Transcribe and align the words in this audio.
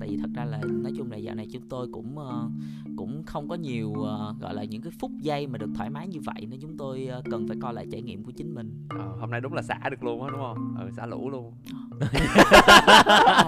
tại 0.00 0.08
vì 0.08 0.16
thật 0.16 0.30
ra 0.34 0.44
là 0.44 0.60
nói 0.64 0.92
chung 0.96 1.10
là 1.10 1.16
dạo 1.16 1.34
này 1.34 1.48
chúng 1.52 1.68
tôi 1.68 1.88
cũng 1.92 2.18
uh, 2.18 2.50
cũng 2.96 3.22
không 3.26 3.48
có 3.48 3.54
nhiều 3.54 3.88
uh, 3.88 4.40
gọi 4.40 4.54
là 4.54 4.64
những 4.64 4.82
cái 4.82 4.92
phút 5.00 5.10
giây 5.20 5.46
mà 5.46 5.58
được 5.58 5.70
thoải 5.74 5.90
mái 5.90 6.08
như 6.08 6.20
vậy 6.24 6.46
nên 6.50 6.60
chúng 6.60 6.76
tôi 6.78 7.08
uh, 7.18 7.24
cần 7.30 7.48
phải 7.48 7.56
coi 7.60 7.74
lại 7.74 7.86
trải 7.92 8.02
nghiệm 8.02 8.24
của 8.24 8.32
chính 8.32 8.54
mình. 8.54 8.86
Ờ, 8.88 9.16
hôm 9.20 9.30
nay 9.30 9.40
đúng 9.40 9.52
là 9.52 9.62
xả 9.62 9.78
được 9.90 10.02
luôn 10.02 10.22
á 10.22 10.28
đúng 10.32 10.40
không? 10.40 10.76
Ừ, 10.80 10.90
xả 10.96 11.06
lũ 11.06 11.30
luôn. 11.30 11.54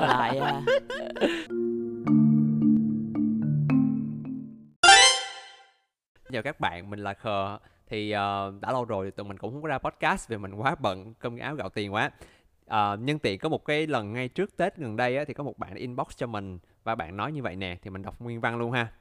Lại 0.01 0.41
chào 6.33 6.43
các 6.43 6.61
bạn 6.61 6.91
mình 6.91 7.01
là 7.01 7.15
khờ 7.15 7.59
thì 7.89 8.15
uh, 8.15 8.61
đã 8.61 8.73
lâu 8.73 8.85
rồi 8.85 9.11
tụi 9.11 9.27
mình 9.27 9.39
cũng 9.39 9.53
không 9.53 9.63
có 9.63 9.69
ra 9.69 9.79
podcast 9.79 10.29
vì 10.29 10.37
mình 10.37 10.55
quá 10.55 10.75
bận 10.81 11.15
cơm 11.15 11.39
áo 11.39 11.55
gạo 11.55 11.69
tiền 11.69 11.95
quá. 11.95 12.11
Ờ, 12.67 12.93
uh, 12.93 13.01
nhân 13.01 13.19
tiện 13.19 13.39
có 13.39 13.49
một 13.49 13.65
cái 13.65 13.87
lần 13.87 14.13
ngay 14.13 14.29
trước 14.29 14.57
tết 14.57 14.77
gần 14.77 14.97
đây 14.97 15.17
á, 15.17 15.25
thì 15.25 15.35
có 15.35 15.45
một 15.45 15.59
bạn 15.59 15.75
inbox 15.75 16.07
cho 16.17 16.27
mình 16.27 16.59
và 16.85 16.95
bạn 16.95 17.17
nói 17.17 17.33
như 17.33 17.43
vậy 17.43 17.57
nè 17.57 17.79
thì 17.83 17.91
mình 17.91 18.03
đọc 18.03 18.21
nguyên 18.21 18.41
văn 18.41 18.59
luôn 18.59 18.73
ha. 18.73 18.93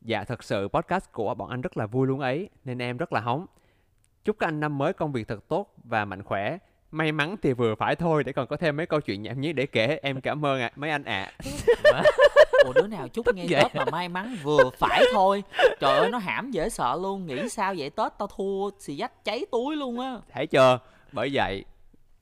Dạ 0.00 0.24
thật 0.24 0.44
sự 0.44 0.68
podcast 0.68 1.12
của 1.12 1.34
bọn 1.34 1.50
anh 1.50 1.60
rất 1.60 1.76
là 1.76 1.86
vui 1.86 2.06
luôn 2.06 2.20
ấy 2.20 2.48
nên 2.64 2.82
em 2.82 2.96
rất 2.96 3.12
là 3.12 3.20
hóng. 3.20 3.46
Chúc 4.24 4.36
các 4.38 4.48
anh 4.48 4.60
năm 4.60 4.78
mới 4.78 4.92
công 4.92 5.12
việc 5.12 5.28
thật 5.28 5.48
tốt 5.48 5.74
và 5.84 6.04
mạnh 6.04 6.22
khỏe 6.22 6.58
may 6.96 7.12
mắn 7.12 7.36
thì 7.42 7.52
vừa 7.52 7.74
phải 7.74 7.96
thôi 7.96 8.24
để 8.24 8.32
còn 8.32 8.46
có 8.46 8.56
thêm 8.56 8.76
mấy 8.76 8.86
câu 8.86 9.00
chuyện 9.00 9.22
nhảm 9.22 9.40
nhí 9.40 9.52
để 9.52 9.66
kể. 9.66 9.98
Em 10.02 10.20
cảm 10.20 10.44
ơn 10.46 10.60
ạ 10.60 10.70
mấy 10.76 10.90
anh 10.90 11.04
ạ. 11.04 11.32
Ủa 12.64 12.72
đứa 12.72 12.86
nào 12.86 13.08
chúc 13.08 13.34
nghe 13.34 13.46
vậy? 13.48 13.62
tết 13.62 13.74
mà 13.74 13.84
may 13.92 14.08
mắn 14.08 14.36
vừa 14.42 14.70
phải 14.78 15.04
thôi. 15.12 15.42
Trời 15.80 15.98
ơi 15.98 16.10
nó 16.10 16.18
hãm 16.18 16.50
dễ 16.50 16.68
sợ 16.68 16.98
luôn. 17.02 17.26
Nghĩ 17.26 17.48
sao 17.48 17.74
vậy? 17.78 17.90
Tết 17.90 18.12
tao 18.18 18.28
thua 18.36 18.70
xì 18.78 18.96
dách 18.96 19.24
cháy 19.24 19.46
túi 19.50 19.76
luôn 19.76 20.00
á. 20.00 20.16
Thấy 20.32 20.46
chưa? 20.46 20.78
Bởi 21.12 21.30
vậy 21.32 21.64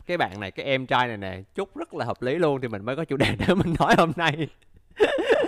cái 0.07 0.17
bạn 0.17 0.41
này 0.41 0.51
cái 0.51 0.67
em 0.67 0.87
trai 0.87 1.09
này 1.09 1.17
nè 1.17 1.39
chúc 1.55 1.77
rất 1.77 1.95
là 1.95 2.05
hợp 2.05 2.23
lý 2.23 2.35
luôn 2.35 2.61
thì 2.61 2.69
mình 2.69 2.85
mới 2.85 2.97
có 2.97 3.05
chủ 3.05 3.17
đề 3.17 3.37
để 3.39 3.55
mình 3.55 3.75
nói 3.79 3.95
hôm 3.99 4.13
nay. 4.17 4.49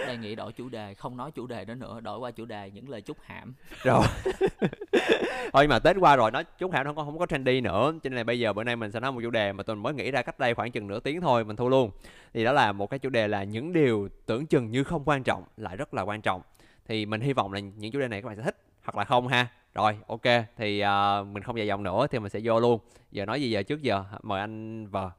Đề 0.07 0.17
nghị 0.17 0.35
đổi 0.35 0.53
chủ 0.53 0.69
đề 0.69 0.95
không 0.95 1.17
nói 1.17 1.31
chủ 1.31 1.47
đề 1.47 1.65
đó 1.65 1.75
nữa 1.75 2.01
đổi 2.01 2.19
qua 2.19 2.31
chủ 2.31 2.45
đề 2.45 2.71
những 2.71 2.89
lời 2.89 3.01
chúc 3.01 3.17
hãm. 3.23 3.55
Rồi 3.83 4.05
thôi 5.53 5.63
nhưng 5.63 5.71
mà 5.71 5.79
tết 5.79 5.97
qua 6.01 6.17
rồi 6.17 6.31
nó 6.31 6.43
chúc 6.43 6.73
hảo 6.73 6.85
nó 6.85 6.91
không 6.91 6.97
có 6.97 7.05
không 7.05 7.19
có 7.19 7.27
trendy 7.27 7.61
nữa. 7.61 7.93
Cho 8.03 8.11
nên 8.11 8.17
là 8.17 8.25
bây 8.25 8.41
giờ 8.41 8.53
bữa 8.53 8.65
nay 8.65 8.77
mình 8.77 8.93
sẽ 8.93 9.01
nói 9.01 9.13
một 9.13 9.21
chủ 9.23 9.31
đề 9.31 9.53
mà 9.53 9.63
tôi 9.63 9.77
mới 9.77 9.95
nghĩ 9.95 10.11
ra 10.11 10.23
cách 10.23 10.39
đây 10.39 10.55
khoảng 10.55 10.73
chừng 10.73 10.87
nửa 10.87 11.01
tiếng 11.01 11.21
thôi 11.21 11.45
mình 11.45 11.57
thu 11.57 11.69
luôn. 11.69 11.91
Thì 12.35 12.45
đó 12.45 12.53
là 12.53 12.73
một 12.73 12.91
cái 12.91 12.99
chủ 12.99 13.09
đề 13.09 13.29
là 13.29 13.45
những 13.45 13.73
điều 13.73 14.09
tưởng 14.27 14.47
chừng 14.47 14.71
như 14.71 14.85
không 14.85 15.03
quan 15.05 15.23
trọng 15.23 15.45
lại 15.57 15.77
rất 15.77 15.95
là 15.95 16.03
quan 16.03 16.21
trọng. 16.21 16.43
Thì 16.89 17.07
mình 17.07 17.21
hy 17.21 17.33
vọng 17.33 17.53
là 17.53 17.61
những 17.61 17.93
chủ 17.93 18.01
đề 18.01 18.09
này 18.09 18.23
các 18.23 18.29
bạn 18.29 18.37
sẽ 18.37 18.43
thích 18.43 18.57
hoặc 18.83 18.97
là 18.97 19.05
không 19.05 19.29
ha. 19.29 19.49
Rồi 19.75 19.99
ok 20.07 20.23
thì 20.57 20.83
uh, 20.83 21.27
mình 21.27 21.43
không 21.43 21.59
dài 21.59 21.67
dòng 21.67 21.83
nữa 21.83 22.07
thì 22.11 22.19
mình 22.19 22.31
sẽ 22.31 22.41
vô 22.45 22.61
luôn. 22.61 22.81
Giờ 23.11 23.27
nói 23.27 23.43
gì 23.43 23.51
giờ 23.51 23.63
trước 23.63 23.83
giờ? 23.83 24.05
Mời 24.23 24.41
anh 24.41 24.87
vờ. 24.87 25.11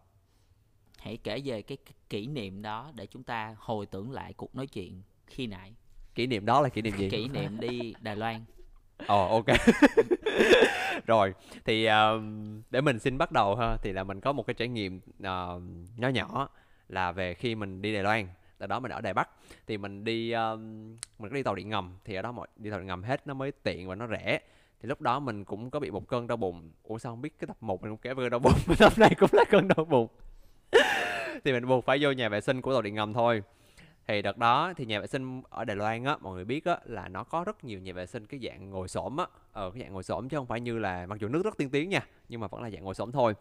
Hãy 1.00 1.18
kể 1.24 1.42
về 1.46 1.62
cái 1.62 1.78
kỷ 2.10 2.28
niệm 2.28 2.62
đó 2.62 2.92
để 2.94 3.06
chúng 3.06 3.24
ta 3.24 3.56
hồi 3.60 3.86
tưởng 3.86 4.12
lại 4.12 4.34
cuộc 4.34 4.56
nói 4.56 4.68
chuyện 4.68 5.02
khi 5.28 5.48
nãy. 5.48 5.74
Kỷ 6.16 6.28
niệm 6.28 6.46
đó 6.46 6.62
là 6.62 6.70
kỷ 6.70 6.82
niệm 6.82 6.98
gì? 6.98 7.10
Kỷ 7.10 7.28
niệm 7.28 7.60
đi 7.60 7.94
Đài 8.02 8.16
Loan 8.16 8.46
Ồ 9.06 9.30
ok. 9.30 9.46
Rồi 11.06 11.34
thì 11.66 11.88
uh, 11.88 12.22
để 12.70 12.82
mình 12.82 13.00
xin 13.00 13.18
bắt 13.18 13.32
đầu 13.32 13.56
ha 13.56 13.78
thì 13.82 13.94
là 13.94 14.04
mình 14.04 14.22
có 14.22 14.34
một 14.34 14.48
cái 14.48 14.54
trải 14.54 14.68
nghiệm 14.68 15.00
uh, 15.20 15.62
nhỏ 15.98 16.08
nhỏ 16.08 16.50
là 16.90 17.12
về 17.12 17.34
khi 17.34 17.56
mình 17.56 17.82
đi 17.82 17.94
Đài 17.94 18.04
Loan. 18.04 18.28
Tại 18.58 18.68
đó 18.68 18.80
mình 18.80 18.92
ở 18.92 19.02
Đài 19.02 19.14
Bắc 19.14 19.30
thì 19.68 19.78
mình 19.78 20.04
đi 20.04 20.34
uh, 20.36 20.60
mình 21.20 21.30
có 21.30 21.36
đi 21.36 21.44
tàu 21.44 21.56
điện 21.56 21.70
ngầm 21.70 21.98
thì 22.06 22.16
ở 22.16 22.22
đó 22.22 22.32
mọi 22.32 22.48
đi 22.56 22.70
tàu 22.70 22.80
điện 22.80 22.88
ngầm 22.88 23.04
hết 23.04 23.28
nó 23.28 23.34
mới 23.34 23.52
tiện 23.52 23.88
và 23.88 23.96
nó 23.96 24.08
rẻ. 24.08 24.40
Thì 24.82 24.90
lúc 24.90 25.02
đó 25.02 25.20
mình 25.20 25.46
cũng 25.46 25.70
có 25.70 25.80
bị 25.80 25.92
một 25.92 26.08
cơn 26.08 26.28
đau 26.28 26.38
bụng. 26.38 26.72
Ủa 26.84 26.98
sao 26.98 27.12
không 27.12 27.22
biết 27.22 27.40
cái 27.40 27.48
tập 27.48 27.58
1 27.62 27.82
mình 27.82 27.92
cũng 27.92 27.98
kể 27.98 28.14
về 28.14 28.30
đau 28.30 28.40
bụng, 28.40 28.54
tập 28.80 28.94
này 28.98 29.16
cũng 29.20 29.30
là 29.34 29.44
cơn 29.50 29.68
đau 29.68 29.86
bụng. 29.86 30.08
thì 31.44 31.52
mình 31.52 31.68
buộc 31.68 31.86
phải 31.86 31.98
vô 32.02 32.12
nhà 32.12 32.30
vệ 32.30 32.42
sinh 32.42 32.62
của 32.62 32.74
tàu 32.74 32.82
điện 32.82 32.96
ngầm 32.96 33.14
thôi 33.14 33.44
thì 34.08 34.22
đợt 34.22 34.38
đó 34.38 34.74
thì 34.78 34.86
nhà 34.86 35.00
vệ 35.00 35.08
sinh 35.08 35.42
ở 35.50 35.66
Đài 35.66 35.76
Loan 35.76 36.04
á 36.04 36.18
mọi 36.22 36.36
người 36.36 36.46
biết 36.46 36.66
á 36.66 36.78
là 36.86 37.08
nó 37.08 37.24
có 37.24 37.44
rất 37.44 37.64
nhiều 37.64 37.80
nhà 37.80 37.94
vệ 37.94 38.06
sinh 38.06 38.26
cái 38.26 38.40
dạng 38.44 38.70
ngồi 38.70 38.88
xổm 38.88 39.18
á. 39.18 39.26
Ở 39.52 39.72
cái 39.72 39.82
dạng 39.82 39.94
ngồi 39.94 40.04
xổm 40.04 40.30
chứ 40.30 40.38
không 40.38 40.46
phải 40.46 40.62
như 40.62 40.80
là 40.80 41.06
mặc 41.06 41.20
dù 41.20 41.28
nước 41.28 41.46
rất 41.46 41.58
tiên 41.58 41.70
tiến 41.70 41.90
nha 41.90 42.08
nhưng 42.30 42.42
mà 42.42 42.48
vẫn 42.48 42.62
là 42.62 42.70
dạng 42.70 42.84
ngồi 42.84 42.96
xổm 42.96 43.12
thôi. 43.12 43.34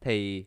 Thì 0.00 0.44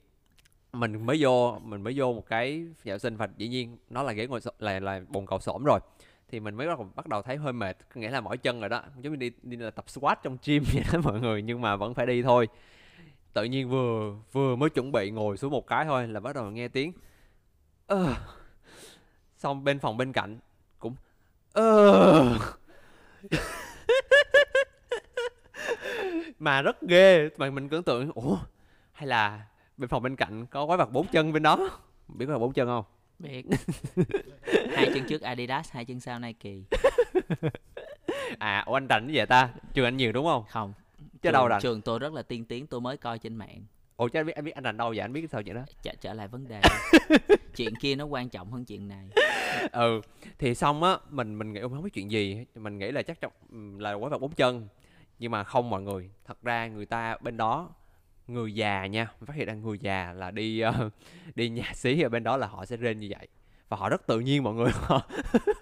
mình 0.73 1.05
mới 1.05 1.17
vô 1.19 1.59
mình 1.63 1.81
mới 1.81 1.93
vô 1.97 2.13
một 2.13 2.25
cái 2.25 2.57
nhà 2.83 2.93
vệ 2.93 2.99
sinh 2.99 3.15
và 3.15 3.27
dĩ 3.37 3.47
nhiên 3.47 3.77
nó 3.89 4.03
là 4.03 4.13
ghế 4.13 4.27
ngồi 4.27 4.41
xổm, 4.41 4.53
là 4.59 4.79
là 4.79 5.01
bồn 5.07 5.25
cầu 5.25 5.39
xổm 5.39 5.63
rồi. 5.63 5.79
Thì 6.27 6.39
mình 6.39 6.55
mới 6.55 6.67
bắt 6.67 6.77
đầu, 6.79 6.89
bắt 6.95 7.07
đầu 7.07 7.21
thấy 7.21 7.37
hơi 7.37 7.53
mệt 7.53 7.77
có 7.93 8.01
nghĩa 8.01 8.09
là 8.09 8.21
mỏi 8.21 8.37
chân 8.37 8.59
rồi 8.59 8.69
đó. 8.69 8.83
Giống 9.01 9.13
như 9.13 9.17
đi 9.17 9.31
đi 9.43 9.57
là 9.57 9.71
tập 9.71 9.89
squat 9.89 10.23
trong 10.23 10.37
gym 10.45 10.63
vậy 10.73 10.83
đó 10.93 10.99
mọi 11.03 11.19
người 11.19 11.41
nhưng 11.41 11.61
mà 11.61 11.75
vẫn 11.75 11.93
phải 11.93 12.05
đi 12.05 12.23
thôi. 12.23 12.47
Tự 13.33 13.43
nhiên 13.43 13.69
vừa 13.69 14.15
vừa 14.31 14.55
mới 14.55 14.69
chuẩn 14.69 14.91
bị 14.91 15.11
ngồi 15.11 15.37
xuống 15.37 15.51
một 15.51 15.67
cái 15.67 15.85
thôi 15.85 16.07
là 16.07 16.19
bắt 16.19 16.35
đầu 16.35 16.51
nghe 16.51 16.67
tiếng 16.67 16.93
uh, 17.93 17.99
xong 19.39 19.63
bên 19.63 19.79
phòng 19.79 19.97
bên 19.97 20.13
cạnh 20.13 20.39
cũng 20.79 20.95
ơ 21.53 22.39
mà 26.39 26.61
rất 26.61 26.81
ghê 26.81 27.29
mà 27.37 27.49
mình 27.49 27.69
tưởng 27.69 27.83
tượng 27.83 28.11
ủa 28.15 28.37
hay 28.91 29.07
là 29.07 29.45
bên 29.77 29.89
phòng 29.89 30.03
bên 30.03 30.15
cạnh 30.15 30.45
có 30.45 30.65
quái 30.65 30.77
vật 30.77 30.91
bốn 30.91 31.07
chân 31.07 31.33
bên 31.33 31.43
đó? 31.43 31.69
Biết 32.07 32.25
có 32.25 32.31
là 32.31 32.39
bốn 32.39 32.53
chân 32.53 32.67
không? 32.67 32.85
Biết. 33.19 33.45
Hai 34.71 34.91
chân 34.93 35.05
trước 35.09 35.21
Adidas 35.21 35.71
hai 35.71 35.85
chân 35.85 35.99
sau 35.99 36.19
Nike. 36.19 36.55
À 38.39 38.63
ủa 38.65 38.73
anh 38.73 38.87
như 39.07 39.13
vậy 39.15 39.25
ta? 39.25 39.49
Trường 39.73 39.85
anh 39.85 39.97
nhiều 39.97 40.11
đúng 40.11 40.25
không? 40.25 40.43
Không. 40.49 40.73
Chứ 40.99 41.05
trường, 41.21 41.33
đâu 41.33 41.47
rành 41.47 41.61
trường 41.61 41.81
tôi 41.81 41.99
rất 41.99 42.13
là 42.13 42.21
tiên 42.21 42.45
tiến 42.45 42.67
tôi 42.67 42.81
mới 42.81 42.97
coi 42.97 43.19
trên 43.19 43.35
mạng 43.35 43.63
ủa 43.99 44.07
chứ 44.07 44.19
anh 44.19 44.25
biết 44.25 44.35
anh 44.35 44.45
biết 44.45 44.51
anh 44.55 44.63
rành 44.63 44.77
đâu 44.77 44.89
vậy? 44.89 44.99
Anh 44.99 45.13
biết 45.13 45.29
sao 45.31 45.43
chuyện 45.43 45.55
đó. 45.55 45.61
Trở, 45.83 45.91
trở 46.01 46.13
lại 46.13 46.27
vấn 46.27 46.47
đề. 46.47 46.61
Chuyện 47.55 47.75
kia 47.75 47.95
nó 47.95 48.05
quan 48.05 48.29
trọng 48.29 48.51
hơn 48.51 48.65
chuyện 48.65 48.87
này. 48.87 49.09
Ừ 49.71 50.01
thì 50.39 50.55
xong 50.55 50.83
á 50.83 50.97
mình 51.09 51.37
mình 51.39 51.53
nghĩ 51.53 51.59
"Ủa, 51.59 51.69
không 51.69 51.83
biết 51.83 51.89
chuyện 51.93 52.11
gì. 52.11 52.45
Mình 52.55 52.79
nghĩ 52.79 52.91
là 52.91 53.01
chắc 53.01 53.21
chắn 53.21 53.31
là 53.79 53.97
quái 53.97 54.09
vật 54.09 54.17
bốn 54.17 54.31
chân. 54.31 54.67
Nhưng 55.19 55.31
mà 55.31 55.43
không 55.43 55.69
mọi 55.69 55.81
người. 55.81 56.09
Thật 56.25 56.43
ra 56.43 56.67
người 56.67 56.85
ta 56.85 57.17
bên 57.21 57.37
đó 57.37 57.69
người 58.27 58.53
già 58.53 58.85
nha 58.85 59.07
mình 59.19 59.25
phát 59.25 59.35
hiện 59.35 59.47
ra 59.47 59.53
người 59.53 59.77
già 59.81 60.13
là 60.13 60.31
đi 60.31 60.59
ờ, 60.59 60.89
đi 61.35 61.49
nhà 61.49 61.71
xí 61.73 62.01
ở 62.01 62.09
bên 62.09 62.23
đó 62.23 62.37
là 62.37 62.47
họ 62.47 62.65
sẽ 62.65 62.77
rên 62.77 62.99
như 62.99 63.07
vậy. 63.09 63.27
Và 63.69 63.77
họ 63.77 63.89
rất 63.89 64.07
tự 64.07 64.19
nhiên 64.19 64.43
mọi 64.43 64.53
người 64.53 64.71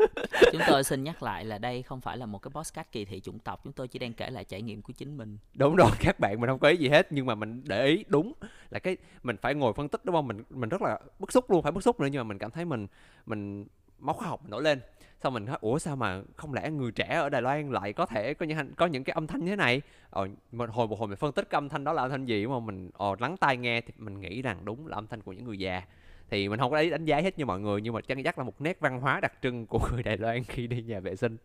chúng 0.57 0.67
tôi 0.67 0.83
xin 0.83 1.03
nhắc 1.03 1.23
lại 1.23 1.45
là 1.45 1.57
đây 1.57 1.83
không 1.83 2.01
phải 2.01 2.17
là 2.17 2.25
một 2.25 2.39
cái 2.39 2.51
podcast 2.51 2.87
kỳ 2.91 3.05
thị 3.05 3.19
chủng 3.19 3.39
tộc 3.39 3.61
chúng 3.63 3.73
tôi 3.73 3.87
chỉ 3.87 3.99
đang 3.99 4.13
kể 4.13 4.29
lại 4.29 4.43
trải 4.43 4.61
nghiệm 4.61 4.81
của 4.81 4.93
chính 4.93 5.17
mình. 5.17 5.37
Đúng 5.53 5.75
rồi 5.75 5.89
các 5.99 6.19
bạn 6.19 6.41
mình 6.41 6.49
không 6.49 6.59
có 6.59 6.69
ý 6.69 6.77
gì 6.77 6.89
hết 6.89 7.07
nhưng 7.11 7.25
mà 7.25 7.35
mình 7.35 7.61
để 7.65 7.85
ý 7.85 8.05
đúng 8.07 8.33
là 8.69 8.79
cái 8.79 8.97
mình 9.23 9.37
phải 9.37 9.55
ngồi 9.55 9.73
phân 9.73 9.89
tích 9.89 10.05
đúng 10.05 10.15
không? 10.15 10.27
Mình 10.27 10.43
mình 10.49 10.69
rất 10.69 10.81
là 10.81 10.99
bức 11.19 11.31
xúc 11.31 11.51
luôn 11.51 11.61
phải 11.61 11.71
bức 11.71 11.83
xúc 11.83 11.99
nữa 11.99 12.07
nhưng 12.11 12.19
mà 12.19 12.23
mình 12.23 12.37
cảm 12.37 12.51
thấy 12.51 12.65
mình 12.65 12.87
mình 13.25 13.65
máu 13.99 14.13
khoa 14.13 14.27
học 14.27 14.49
nổi 14.49 14.63
lên. 14.63 14.79
Xong 15.23 15.33
mình 15.33 15.45
nói 15.45 15.57
ủa 15.61 15.79
sao 15.79 15.95
mà 15.95 16.21
không 16.35 16.53
lẽ 16.53 16.69
người 16.71 16.91
trẻ 16.91 17.05
ở 17.07 17.29
Đài 17.29 17.41
Loan 17.41 17.71
lại 17.71 17.93
có 17.93 18.05
thể 18.05 18.33
có 18.33 18.45
những 18.45 18.73
có 18.75 18.85
những 18.85 19.03
cái 19.03 19.13
âm 19.13 19.27
thanh 19.27 19.45
như 19.45 19.49
thế 19.49 19.55
này? 19.55 19.81
Ờ, 20.09 20.27
mình 20.51 20.69
hồi 20.69 20.87
một 20.87 20.99
hồi 20.99 21.07
mình 21.07 21.17
phân 21.17 21.31
tích 21.31 21.49
cái 21.49 21.57
âm 21.57 21.69
thanh 21.69 21.83
đó 21.83 21.93
là 21.93 22.01
âm 22.01 22.11
thanh 22.11 22.25
gì 22.25 22.43
đúng 22.43 22.51
không? 22.51 22.65
Mình 22.65 22.89
ờ, 22.93 23.15
lắng 23.19 23.37
tai 23.37 23.57
nghe 23.57 23.81
thì 23.81 23.93
mình 23.97 24.19
nghĩ 24.19 24.41
rằng 24.41 24.65
đúng 24.65 24.87
là 24.87 24.97
âm 24.97 25.07
thanh 25.07 25.21
của 25.21 25.33
những 25.33 25.45
người 25.45 25.59
già 25.59 25.81
thì 26.29 26.49
mình 26.49 26.59
không 26.59 26.71
có 26.71 26.83
đánh 26.91 27.05
giá 27.05 27.19
hết 27.21 27.37
như 27.37 27.45
mọi 27.45 27.59
người, 27.59 27.81
nhưng 27.81 27.93
mà 27.93 28.01
chắc 28.01 28.17
chắc 28.23 28.37
là 28.37 28.43
một 28.43 28.61
nét 28.61 28.79
văn 28.79 29.01
hóa 29.01 29.19
đặc 29.19 29.33
trưng 29.41 29.67
của 29.67 29.79
người 29.91 30.03
Đài 30.03 30.17
Loan 30.17 30.43
khi 30.43 30.67
đi 30.67 30.81
nhà 30.81 30.99
vệ 30.99 31.15
sinh. 31.15 31.37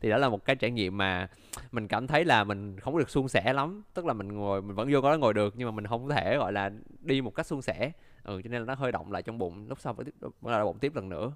Thì 0.00 0.10
đó 0.10 0.16
là 0.16 0.28
một 0.28 0.44
cái 0.44 0.56
trải 0.56 0.70
nghiệm 0.70 0.96
mà 0.96 1.28
mình 1.72 1.88
cảm 1.88 2.06
thấy 2.06 2.24
là 2.24 2.44
mình 2.44 2.80
không 2.80 2.98
được 2.98 3.10
suôn 3.10 3.28
sẻ 3.28 3.52
lắm. 3.52 3.82
Tức 3.94 4.06
là 4.06 4.12
mình 4.12 4.28
ngồi, 4.32 4.62
mình 4.62 4.76
vẫn 4.76 4.88
vô 4.92 5.00
đó 5.00 5.16
ngồi 5.16 5.34
được, 5.34 5.54
nhưng 5.56 5.68
mà 5.68 5.72
mình 5.72 5.86
không 5.86 6.08
thể, 6.08 6.36
gọi 6.36 6.52
là, 6.52 6.70
đi 7.00 7.20
một 7.20 7.34
cách 7.34 7.46
suôn 7.46 7.62
sẻ. 7.62 7.92
Ừ 8.22 8.40
cho 8.44 8.50
nên 8.50 8.62
là 8.62 8.66
nó 8.66 8.74
hơi 8.74 8.92
động 8.92 9.12
lại 9.12 9.22
trong 9.22 9.38
bụng, 9.38 9.68
lúc 9.68 9.80
sau 9.80 9.94
phải 9.94 10.04
tiếp 10.04 10.12
vẫn 10.40 10.54
là 10.54 10.64
bụng 10.64 10.78
tiếp 10.78 10.94
lần 10.94 11.08
nữa 11.08 11.32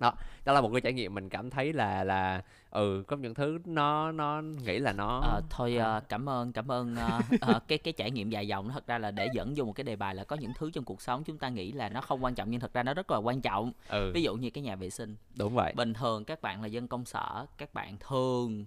đó 0.00 0.12
đó 0.44 0.52
là 0.52 0.60
một 0.60 0.70
cái 0.72 0.80
trải 0.80 0.92
nghiệm 0.92 1.14
mình 1.14 1.28
cảm 1.28 1.50
thấy 1.50 1.72
là 1.72 2.04
là 2.04 2.42
ừ 2.70 3.04
có 3.06 3.16
những 3.16 3.34
thứ 3.34 3.58
nó 3.64 4.12
nó 4.12 4.42
nghĩ 4.42 4.78
là 4.78 4.92
nó 4.92 5.20
Ờ, 5.22 5.40
thôi 5.50 5.76
ờ, 5.76 6.00
cảm 6.08 6.28
ơn 6.28 6.52
cảm 6.52 6.72
ơn 6.72 6.96
ờ, 6.96 7.20
ờ, 7.40 7.60
cái 7.68 7.78
cái 7.78 7.92
trải 7.92 8.10
nghiệm 8.10 8.30
dài 8.30 8.48
dòng 8.48 8.68
nó 8.68 8.74
thật 8.74 8.86
ra 8.86 8.98
là 8.98 9.10
để 9.10 9.28
dẫn 9.34 9.54
vô 9.56 9.64
một 9.64 9.72
cái 9.72 9.84
đề 9.84 9.96
bài 9.96 10.14
là 10.14 10.24
có 10.24 10.36
những 10.36 10.52
thứ 10.58 10.70
trong 10.70 10.84
cuộc 10.84 11.02
sống 11.02 11.24
chúng 11.24 11.38
ta 11.38 11.48
nghĩ 11.48 11.72
là 11.72 11.88
nó 11.88 12.00
không 12.00 12.24
quan 12.24 12.34
trọng 12.34 12.50
nhưng 12.50 12.60
thật 12.60 12.74
ra 12.74 12.82
nó 12.82 12.94
rất 12.94 13.10
là 13.10 13.18
quan 13.18 13.40
trọng. 13.40 13.72
Ừ. 13.88 14.12
Ví 14.14 14.22
dụ 14.22 14.34
như 14.34 14.50
cái 14.50 14.62
nhà 14.64 14.76
vệ 14.76 14.90
sinh. 14.90 15.16
Đúng 15.36 15.54
vậy. 15.54 15.72
Bình 15.76 15.94
thường 15.94 16.24
các 16.24 16.42
bạn 16.42 16.62
là 16.62 16.66
dân 16.66 16.88
công 16.88 17.04
sở 17.04 17.46
các 17.58 17.74
bạn 17.74 17.96
thường 18.08 18.64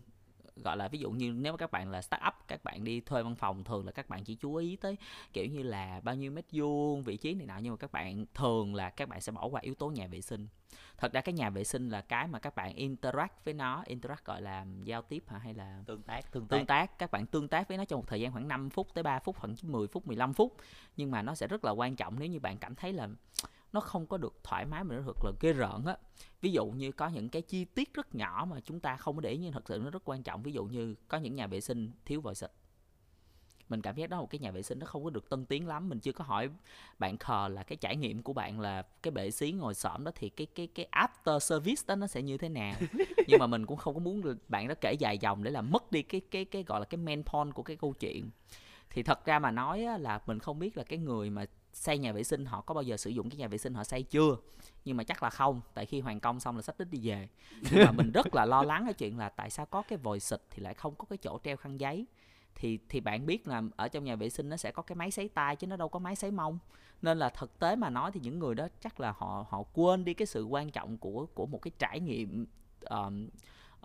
gọi 0.55 0.77
là 0.77 0.88
ví 0.88 1.00
dụ 1.00 1.11
như 1.11 1.31
nếu 1.31 1.53
mà 1.53 1.57
các 1.57 1.71
bạn 1.71 1.91
là 1.91 2.01
start 2.01 2.21
up 2.27 2.33
các 2.47 2.63
bạn 2.63 2.83
đi 2.83 3.01
thuê 3.01 3.23
văn 3.23 3.35
phòng 3.35 3.63
thường 3.63 3.85
là 3.85 3.91
các 3.91 4.09
bạn 4.09 4.23
chỉ 4.23 4.35
chú 4.35 4.55
ý 4.55 4.75
tới 4.75 4.97
kiểu 5.33 5.45
như 5.45 5.63
là 5.63 6.01
bao 6.03 6.15
nhiêu 6.15 6.31
mét 6.31 6.45
vuông 6.51 7.03
vị 7.03 7.17
trí 7.17 7.33
này 7.33 7.47
nọ 7.47 7.57
nhưng 7.57 7.73
mà 7.73 7.77
các 7.77 7.91
bạn 7.91 8.25
thường 8.33 8.75
là 8.75 8.89
các 8.89 9.09
bạn 9.09 9.21
sẽ 9.21 9.31
bỏ 9.31 9.45
qua 9.45 9.61
yếu 9.61 9.75
tố 9.75 9.89
nhà 9.89 10.07
vệ 10.07 10.21
sinh. 10.21 10.47
Thật 10.97 11.13
ra 11.13 11.21
cái 11.21 11.33
nhà 11.33 11.50
vệ 11.50 11.63
sinh 11.63 11.89
là 11.89 12.01
cái 12.01 12.27
mà 12.27 12.39
các 12.39 12.55
bạn 12.55 12.75
interact 12.75 13.45
với 13.45 13.53
nó 13.53 13.83
interact 13.85 14.25
gọi 14.25 14.41
là 14.41 14.65
giao 14.83 15.01
tiếp 15.01 15.23
hả? 15.27 15.38
Hay 15.38 15.53
là 15.53 15.83
tương 15.85 16.01
tác 16.01 16.31
tương 16.31 16.47
tác 16.47 16.57
tương 16.57 16.65
tác. 16.65 16.97
các 17.00 17.11
bạn 17.11 17.25
tương 17.25 17.47
tác 17.47 17.67
với 17.67 17.77
nó 17.77 17.85
trong 17.85 18.00
một 18.00 18.07
thời 18.07 18.21
gian 18.21 18.31
khoảng 18.31 18.47
5 18.47 18.69
phút 18.69 18.94
tới 18.94 19.03
3 19.03 19.19
phút 19.19 19.38
khoảng 19.39 19.55
10 19.61 19.88
phút 19.88 20.07
15 20.07 20.33
phút. 20.33 20.57
Nhưng 20.97 21.11
mà 21.11 21.21
nó 21.21 21.35
sẽ 21.35 21.47
rất 21.47 21.65
là 21.65 21.71
quan 21.71 21.95
trọng 21.95 22.19
nếu 22.19 22.27
như 22.27 22.39
bạn 22.39 22.57
cảm 22.57 22.75
thấy 22.75 22.94
là 22.94 23.09
nó 23.74 23.80
không 23.80 24.08
có 24.08 24.18
được 24.18 24.40
thoải 24.44 24.66
mái 24.66 24.84
mà 24.84 24.96
nó 24.96 25.02
thật 25.06 25.25
là 25.25 25.31
ghê 25.40 25.54
rợn 25.54 25.86
á. 25.86 25.98
Ví 26.42 26.52
dụ 26.52 26.66
như 26.66 26.92
có 26.92 27.08
những 27.08 27.30
cái 27.30 27.42
chi 27.42 27.66
tiết 27.66 27.94
rất 27.94 28.16
nhỏ 28.16 28.48
mà 28.50 28.60
chúng 28.60 28.80
ta 28.80 28.96
không 28.96 29.16
có 29.16 29.22
để 29.22 29.30
ý 29.30 29.38
nhưng 29.38 29.52
thật 29.52 29.68
sự 29.68 29.81
nó 29.84 29.90
rất 29.90 30.02
quan 30.06 30.24
trọng. 30.24 30.44
Ví 30.44 30.52
dụ 30.52 30.66
như 30.66 30.96
có 31.08 31.18
những 31.18 31.36
nhà 31.36 31.48
vệ 31.48 31.62
sinh 31.62 31.92
thiếu 32.06 32.22
vòi 32.22 32.36
xịt. 32.36 32.52
Mình 33.70 33.81
cảm 33.81 33.96
giác 33.96 34.10
đó 34.10 34.20
một 34.20 34.30
cái 34.30 34.40
nhà 34.40 34.52
vệ 34.52 34.62
sinh 34.62 34.80
nó 34.80 34.86
không 34.86 35.04
có 35.04 35.10
được 35.10 35.30
tân 35.30 35.46
tiến 35.46 35.68
lắm. 35.68 35.90
Mình 35.90 36.00
chưa 36.00 36.12
có 36.12 36.24
hỏi 36.24 36.50
bạn 37.00 37.18
khờ 37.18 37.48
là 37.48 37.64
cái 37.64 37.75
trải 37.75 37.96
nghiệm 37.96 38.24
của 38.24 38.34
bạn 38.34 38.60
là 38.60 38.81
cái 38.81 39.12
bệ 39.12 39.31
xí 39.31 39.52
ngồi 39.52 39.74
xổm 39.74 40.04
đó 40.04 40.12
thì 40.16 40.30
cái 40.30 40.48
cái 40.56 40.68
cái 40.68 40.88
after 40.92 41.40
service 41.40 41.81
đó 41.88 41.96
nó 41.96 42.08
sẽ 42.08 42.22
như 42.22 42.38
thế 42.38 42.50
nào? 42.50 42.75
Nhưng 43.28 43.40
mà 43.40 43.48
mình 43.48 43.66
cũng 43.66 43.78
không 43.78 43.94
có 43.94 44.00
muốn 44.00 44.22
bạn 44.48 44.68
đó 44.68 44.75
kể 44.81 44.94
dài 44.94 45.18
dòng 45.18 45.44
để 45.44 45.52
làm 45.52 45.72
mất 45.72 45.92
đi 45.92 46.02
cái 46.02 46.22
cái 46.31 46.46
cái 46.46 46.64
gọi 46.64 46.80
là 46.80 46.86
cái 46.86 46.98
main 46.98 47.24
point 47.24 47.54
của 47.54 47.64
cái 47.64 47.78
câu 47.78 47.94
chuyện. 47.94 48.30
Thì 48.90 49.04
thật 49.04 49.25
ra 49.25 49.40
mà 49.40 49.52
nói 49.52 49.84
á, 49.84 49.98
là 49.98 50.22
mình 50.25 50.40
không 50.40 50.60
biết 50.60 50.78
là 50.78 50.84
cái 50.84 51.00
người 51.00 51.30
mà 51.30 51.46
xây 51.74 51.98
nhà 51.98 52.12
vệ 52.12 52.24
sinh 52.24 52.46
họ 52.46 52.62
có 52.62 52.74
bao 52.74 52.84
giờ 52.84 52.98
sử 52.98 53.10
dụng 53.10 53.30
cái 53.30 53.38
nhà 53.38 53.48
vệ 53.48 53.58
sinh 53.58 53.74
họ 53.74 53.84
xây 53.84 54.04
chưa? 54.04 54.38
Nhưng 54.86 54.98
mà 54.98 55.04
chắc 55.04 55.24
là 55.24 55.30
không 55.30 55.62
tại 55.74 55.86
khi 55.86 56.00
hoàn 56.00 56.20
công 56.20 56.40
xong 56.40 56.56
là 56.56 56.62
sắp 56.62 56.75
đích 56.80 56.88
đi 56.92 57.00
về. 57.04 57.30
Nhưng 57.72 57.86
mà 57.86 57.92
mình 57.92 58.12
rất 58.12 58.36
là 58.36 58.46
lo 58.46 58.64
lắng 58.64 58.84
cái 58.86 58.94
chuyện 58.94 59.18
là 59.18 59.30
tại 59.30 59.50
sao 59.50 59.66
có 59.66 59.81
cái 59.81 59.98
vòi 59.98 60.20
xịt 60.20 60.42
thì 60.50 60.64
lại 60.64 60.74
không 60.74 60.96
có 60.96 61.06
cái 61.10 61.18
chỗ 61.18 61.40
treo 61.44 61.58
khăn 61.58 61.80
giấy. 61.80 62.06
Thì 62.56 62.80
thì 62.90 63.00
bạn 63.00 63.25
biết 63.25 63.48
là 63.48 63.62
ở 63.75 63.88
trong 63.88 64.04
nhà 64.04 64.16
vệ 64.16 64.30
sinh 64.30 64.50
nó 64.50 64.58
sẽ 64.58 64.72
có 64.72 64.84
cái 64.84 64.96
máy 64.96 65.12
sấy 65.12 65.30
tay 65.30 65.56
chứ 65.56 65.68
nó 65.68 65.75
đâu 65.75 65.90
có 65.90 66.00
máy 66.00 66.16
sấy 66.16 66.31
mông. 66.31 66.60
Nên 67.02 67.20
là 67.20 67.30
thực 67.30 67.60
tế 67.60 67.75
mà 67.75 67.90
nói 67.90 68.12
thì 68.12 68.20
những 68.24 68.40
người 68.40 68.56
đó 68.56 68.68
chắc 68.81 69.00
là 69.00 69.12
họ 69.12 69.46
họ 69.50 69.64
quên 69.64 70.06
đi 70.06 70.14
cái 70.14 70.25
sự 70.25 70.44
quan 70.44 70.72
trọng 70.72 70.98
của 70.98 71.25
của 71.34 71.46
một 71.46 71.62
cái 71.62 71.72
trải 71.80 72.00
nghiệm 72.00 72.46
uh, 72.94 73.14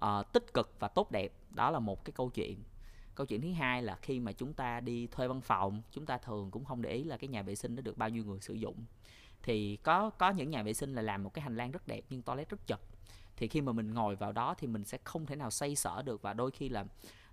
uh, 0.05 0.33
tích 0.33 0.55
cực 0.55 0.75
và 0.79 0.89
tốt 0.89 1.11
đẹp. 1.11 1.33
Đó 1.51 1.71
là 1.71 1.79
một 1.79 2.05
cái 2.05 2.13
câu 2.17 2.31
chuyện 2.31 2.63
câu 3.19 3.27
chuyện 3.27 3.41
thứ 3.41 3.53
hai 3.53 3.83
là 3.83 3.97
khi 3.97 4.21
mà 4.21 4.33
chúng 4.33 4.53
ta 4.53 4.81
đi 4.81 5.07
thuê 5.07 5.29
văn 5.29 5.41
phòng, 5.41 5.83
chúng 5.93 6.07
ta 6.07 6.19
thường 6.19 6.51
cũng 6.51 6.65
không 6.65 6.83
để 6.83 6.91
ý 6.91 7.05
là 7.05 7.17
cái 7.17 7.29
nhà 7.29 7.43
vệ 7.43 7.55
sinh 7.55 7.75
nó 7.75 7.83
được 7.83 7.99
bao 7.99 8.09
nhiêu 8.09 8.25
người 8.25 8.41
sử 8.41 8.55
dụng. 8.55 8.85
Thì 9.43 9.77
có 9.77 10.11
có 10.11 10.31
những 10.31 10.51
nhà 10.51 10.63
vệ 10.63 10.75
sinh 10.75 10.95
là 10.95 11.03
làm 11.03 11.23
một 11.23 11.35
cái 11.35 11.43
hành 11.43 11.57
lang 11.57 11.71
rất 11.71 11.87
đẹp 11.87 12.05
nhưng 12.11 12.23
toilet 12.23 12.49
rất 12.49 12.67
chật. 12.67 12.81
Thì 13.37 13.49
khi 13.49 13.61
mà 13.61 13.73
mình 13.73 13.95
ngồi 13.95 14.17
vào 14.17 14.33
đó 14.33 14.55
thì 14.59 14.67
mình 14.67 14.85
sẽ 14.85 14.99
không 15.05 15.27
thể 15.27 15.37
nào 15.37 15.51
xây 15.51 15.77
sở 15.77 16.03
được 16.03 16.23
và 16.23 16.33
đôi 16.33 16.51
khi 16.51 16.69
là, 16.69 16.85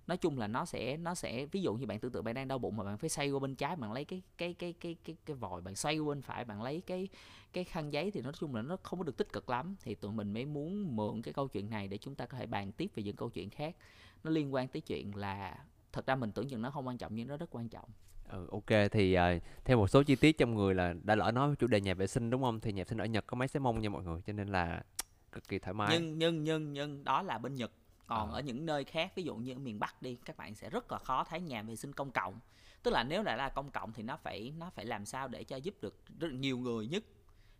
nói 0.06 0.16
chung 0.16 0.38
là 0.38 0.46
nó 0.46 0.64
sẽ 0.64 0.96
nó 0.96 1.14
sẽ, 1.14 1.46
ví 1.46 1.62
dụ 1.62 1.74
như 1.74 1.86
bạn 1.86 2.00
tưởng 2.00 2.12
tượng 2.12 2.24
bạn 2.24 2.34
đang 2.34 2.48
đau 2.48 2.58
bụng 2.58 2.76
mà 2.76 2.84
bạn 2.84 2.98
phải 2.98 3.10
xoay 3.10 3.30
qua 3.30 3.40
bên 3.40 3.54
trái, 3.54 3.76
bạn 3.76 3.92
lấy 3.92 4.04
cái 4.04 4.22
cái 4.38 4.54
cái 4.54 4.72
cái 4.80 4.96
cái 5.04 5.16
cái 5.26 5.36
vòi, 5.36 5.60
bạn 5.60 5.76
xoay 5.76 5.98
qua 5.98 6.14
bên 6.14 6.22
phải, 6.22 6.44
bạn 6.44 6.62
lấy 6.62 6.80
cái 6.80 7.08
cái 7.52 7.64
khăn 7.64 7.92
giấy 7.92 8.10
thì 8.10 8.20
nói 8.20 8.32
chung 8.40 8.54
là 8.54 8.62
nó 8.62 8.76
không 8.82 8.98
có 8.98 9.04
được 9.04 9.16
tích 9.16 9.32
cực 9.32 9.50
lắm. 9.50 9.76
Thì 9.82 9.94
tụi 9.94 10.12
mình 10.12 10.32
mới 10.32 10.44
muốn 10.44 10.96
mượn 10.96 11.22
cái 11.22 11.34
câu 11.34 11.48
chuyện 11.48 11.70
này 11.70 11.88
để 11.88 11.98
chúng 11.98 12.14
ta 12.14 12.26
có 12.26 12.38
thể 12.38 12.46
bàn 12.46 12.72
tiếp 12.72 12.90
về 12.94 13.02
những 13.02 13.16
câu 13.16 13.30
chuyện 13.30 13.50
khác. 13.50 13.76
Nó 14.24 14.30
liên 14.30 14.54
quan 14.54 14.68
tới 14.68 14.80
chuyện 14.80 15.16
là 15.16 15.58
thật 15.96 16.06
ra 16.06 16.14
mình 16.16 16.32
tưởng 16.32 16.48
chừng 16.48 16.62
nó 16.62 16.70
không 16.70 16.86
quan 16.86 16.98
trọng 16.98 17.14
nhưng 17.14 17.28
nó 17.28 17.36
rất 17.36 17.50
quan 17.50 17.68
trọng. 17.68 17.88
Ừ, 18.28 18.46
ok 18.52 18.90
thì 18.92 19.16
uh, 19.18 19.42
theo 19.64 19.76
một 19.76 19.88
số 19.88 20.02
chi 20.02 20.16
tiết 20.16 20.38
trong 20.38 20.54
người 20.54 20.74
là 20.74 20.94
đã 21.02 21.14
lỡ 21.14 21.30
nói 21.30 21.54
chủ 21.58 21.66
đề 21.66 21.80
nhà 21.80 21.94
vệ 21.94 22.06
sinh 22.06 22.30
đúng 22.30 22.42
không? 22.42 22.60
Thì 22.60 22.72
nhà 22.72 22.80
vệ 22.80 22.84
sinh 22.84 22.98
ở 22.98 23.04
Nhật 23.04 23.26
có 23.26 23.36
máy 23.36 23.48
xấy 23.48 23.60
mông 23.60 23.80
nha 23.80 23.88
mọi 23.88 24.04
người 24.04 24.20
cho 24.26 24.32
nên 24.32 24.48
là 24.48 24.82
cực 25.32 25.48
kỳ 25.48 25.58
thoải 25.58 25.74
mái. 25.74 25.88
Nhưng 25.92 26.18
nhưng 26.18 26.44
nhưng 26.44 26.72
nhưng 26.72 27.04
đó 27.04 27.22
là 27.22 27.38
bên 27.38 27.54
Nhật. 27.54 27.70
Còn 28.06 28.30
Ờ. 28.30 28.38
ở 28.38 28.40
những 28.40 28.66
nơi 28.66 28.84
khác 28.84 29.12
ví 29.16 29.22
dụ 29.22 29.36
như 29.36 29.52
ở 29.52 29.58
miền 29.58 29.78
Bắc 29.78 30.02
đi 30.02 30.16
các 30.24 30.36
bạn 30.36 30.54
sẽ 30.54 30.70
rất 30.70 30.92
là 30.92 30.98
khó 30.98 31.24
thấy 31.24 31.40
nhà 31.40 31.62
vệ 31.62 31.76
sinh 31.76 31.92
công 31.92 32.10
cộng. 32.10 32.40
Tức 32.82 32.90
là 32.90 33.04
nếu 33.04 33.22
lại 33.22 33.36
là 33.36 33.48
công 33.48 33.70
cộng 33.70 33.92
thì 33.92 34.02
nó 34.02 34.16
phải 34.16 34.52
nó 34.58 34.70
phải 34.70 34.84
làm 34.84 35.06
sao 35.06 35.28
để 35.28 35.44
cho 35.44 35.56
giúp 35.56 35.74
được 35.80 36.02
rất 36.18 36.32
nhiều 36.32 36.58
người 36.58 36.86
nhất 36.86 37.04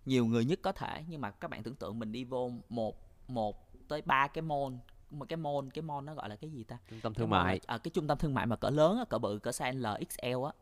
nhiều 0.04 0.26
người 0.26 0.44
nhất 0.44 0.58
có 0.62 0.72
thể. 0.72 1.04
Nhưng 1.08 1.20
mà 1.20 1.30
các 1.30 1.50
bạn 1.50 1.62
tưởng 1.62 1.74
tượng 1.74 1.98
mình 1.98 2.12
đi 2.12 2.24
vô 2.24 2.50
một 2.68 3.06
một 3.28 3.72
tới 3.88 4.02
ba 4.02 4.26
cái 4.26 4.42
mall 4.42 4.74
mà 5.10 5.26
cái 5.26 5.36
mall 5.36 5.68
cái 5.74 5.82
mall 5.82 6.06
nó 6.06 6.14
gọi 6.14 6.28
là 6.28 6.36
cái 6.36 6.50
gì 6.50 6.64
ta? 6.64 6.78
Trung 6.90 7.00
tâm 7.00 7.14
cái 7.14 7.18
thương 7.18 7.30
mall 7.30 7.44
mại. 7.44 7.60
mà- 7.68 7.74
à, 7.74 7.78
cái 7.78 7.90
trung 7.94 8.06
tâm 8.06 8.18
thương 8.18 8.34
mại 8.34 8.46
mà 8.46 8.56
cỡ 8.56 8.70
lớn 8.70 8.98
á, 8.98 9.04
cỡ 9.04 9.18
bự 9.18 9.38
cỡ 9.38 9.50
size 9.50 9.78
L 9.80 10.04
XL 10.08 10.44
á. 10.46 10.52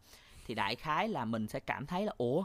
Thì 0.47 0.55
đại 0.55 0.77
khái 0.77 1.09
là 1.09 1.25
mình 1.25 1.49
sẽ 1.49 1.61
cảm 1.61 1.87
thấy 1.87 2.07
là 2.07 2.13
ủa 2.19 2.45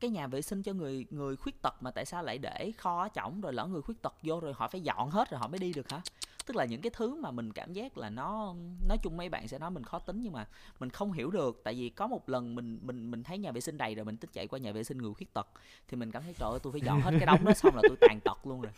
cái 0.00 0.10
nhà 0.10 0.26
vệ 0.26 0.42
sinh 0.42 0.62
cho 0.62 0.72
người 0.72 1.06
người 1.10 1.36
khuyết 1.36 1.62
tật 1.62 1.74
mà 1.80 1.90
tại 1.90 2.04
sao 2.04 2.22
lại 2.22 2.38
để 2.38 2.72
kho 2.78 3.02
ở 3.02 3.08
trỏng 3.14 3.40
rồi 3.40 3.52
lỡ 3.52 3.66
người 3.66 3.82
khuyết 3.82 4.02
tật 4.02 4.14
vô 4.22 4.40
rồi 4.40 4.52
họ 4.56 4.68
phải 4.68 4.80
dọn 4.80 5.10
hết 5.10 5.30
rồi 5.30 5.40
họ 5.40 5.48
mới 5.48 5.58
đi 5.58 5.72
được 5.72 5.90
hả? 5.90 6.00
Tức 6.46 6.56
là 6.56 6.64
những 6.64 6.80
cái 6.80 6.90
thứ 6.94 7.14
mà 7.14 7.30
mình 7.30 7.52
cảm 7.52 7.72
giác 7.72 7.98
là 7.98 8.10
nó 8.10 8.54
nói 8.88 8.98
chung 9.02 9.16
mấy 9.16 9.28
bạn 9.28 9.48
sẽ 9.48 9.58
nói 9.58 9.70
mình 9.70 9.84
khó 9.84 9.98
tính 9.98 10.22
nhưng 10.22 10.32
mà 10.32 10.46
mình 10.80 10.90
không 10.90 11.12
hiểu 11.12 11.30
được. 11.30 11.60
Tại 11.64 11.74
vì 11.74 11.88
có 11.88 12.06
một 12.06 12.28
lần 12.28 12.54
mình 12.54 12.78
mình 12.82 13.10
mình 13.10 13.22
thấy 13.22 13.38
nhà 13.38 13.52
vệ 13.52 13.60
sinh 13.60 13.78
đầy 13.78 13.94
rồi 13.94 14.04
mình 14.04 14.16
tính 14.16 14.30
chạy 14.32 14.46
qua 14.46 14.58
nhà 14.58 14.72
vệ 14.72 14.84
sinh 14.84 14.98
người 14.98 15.14
khuyết 15.14 15.34
tật 15.34 15.46
thì 15.88 15.96
mình 15.96 16.10
cảm 16.10 16.22
thấy 16.22 16.34
trời 16.38 16.50
ơi 16.50 16.58
tôi 16.62 16.72
phải 16.72 16.80
dọn 16.80 17.00
hết 17.00 17.10
cái 17.10 17.26
đống 17.26 17.44
đó 17.44 17.52
xong 17.54 17.76
là 17.76 17.82
tôi 17.88 17.96
tàn 18.00 18.20
tật 18.24 18.46
luôn 18.46 18.60
rồi 18.60 18.72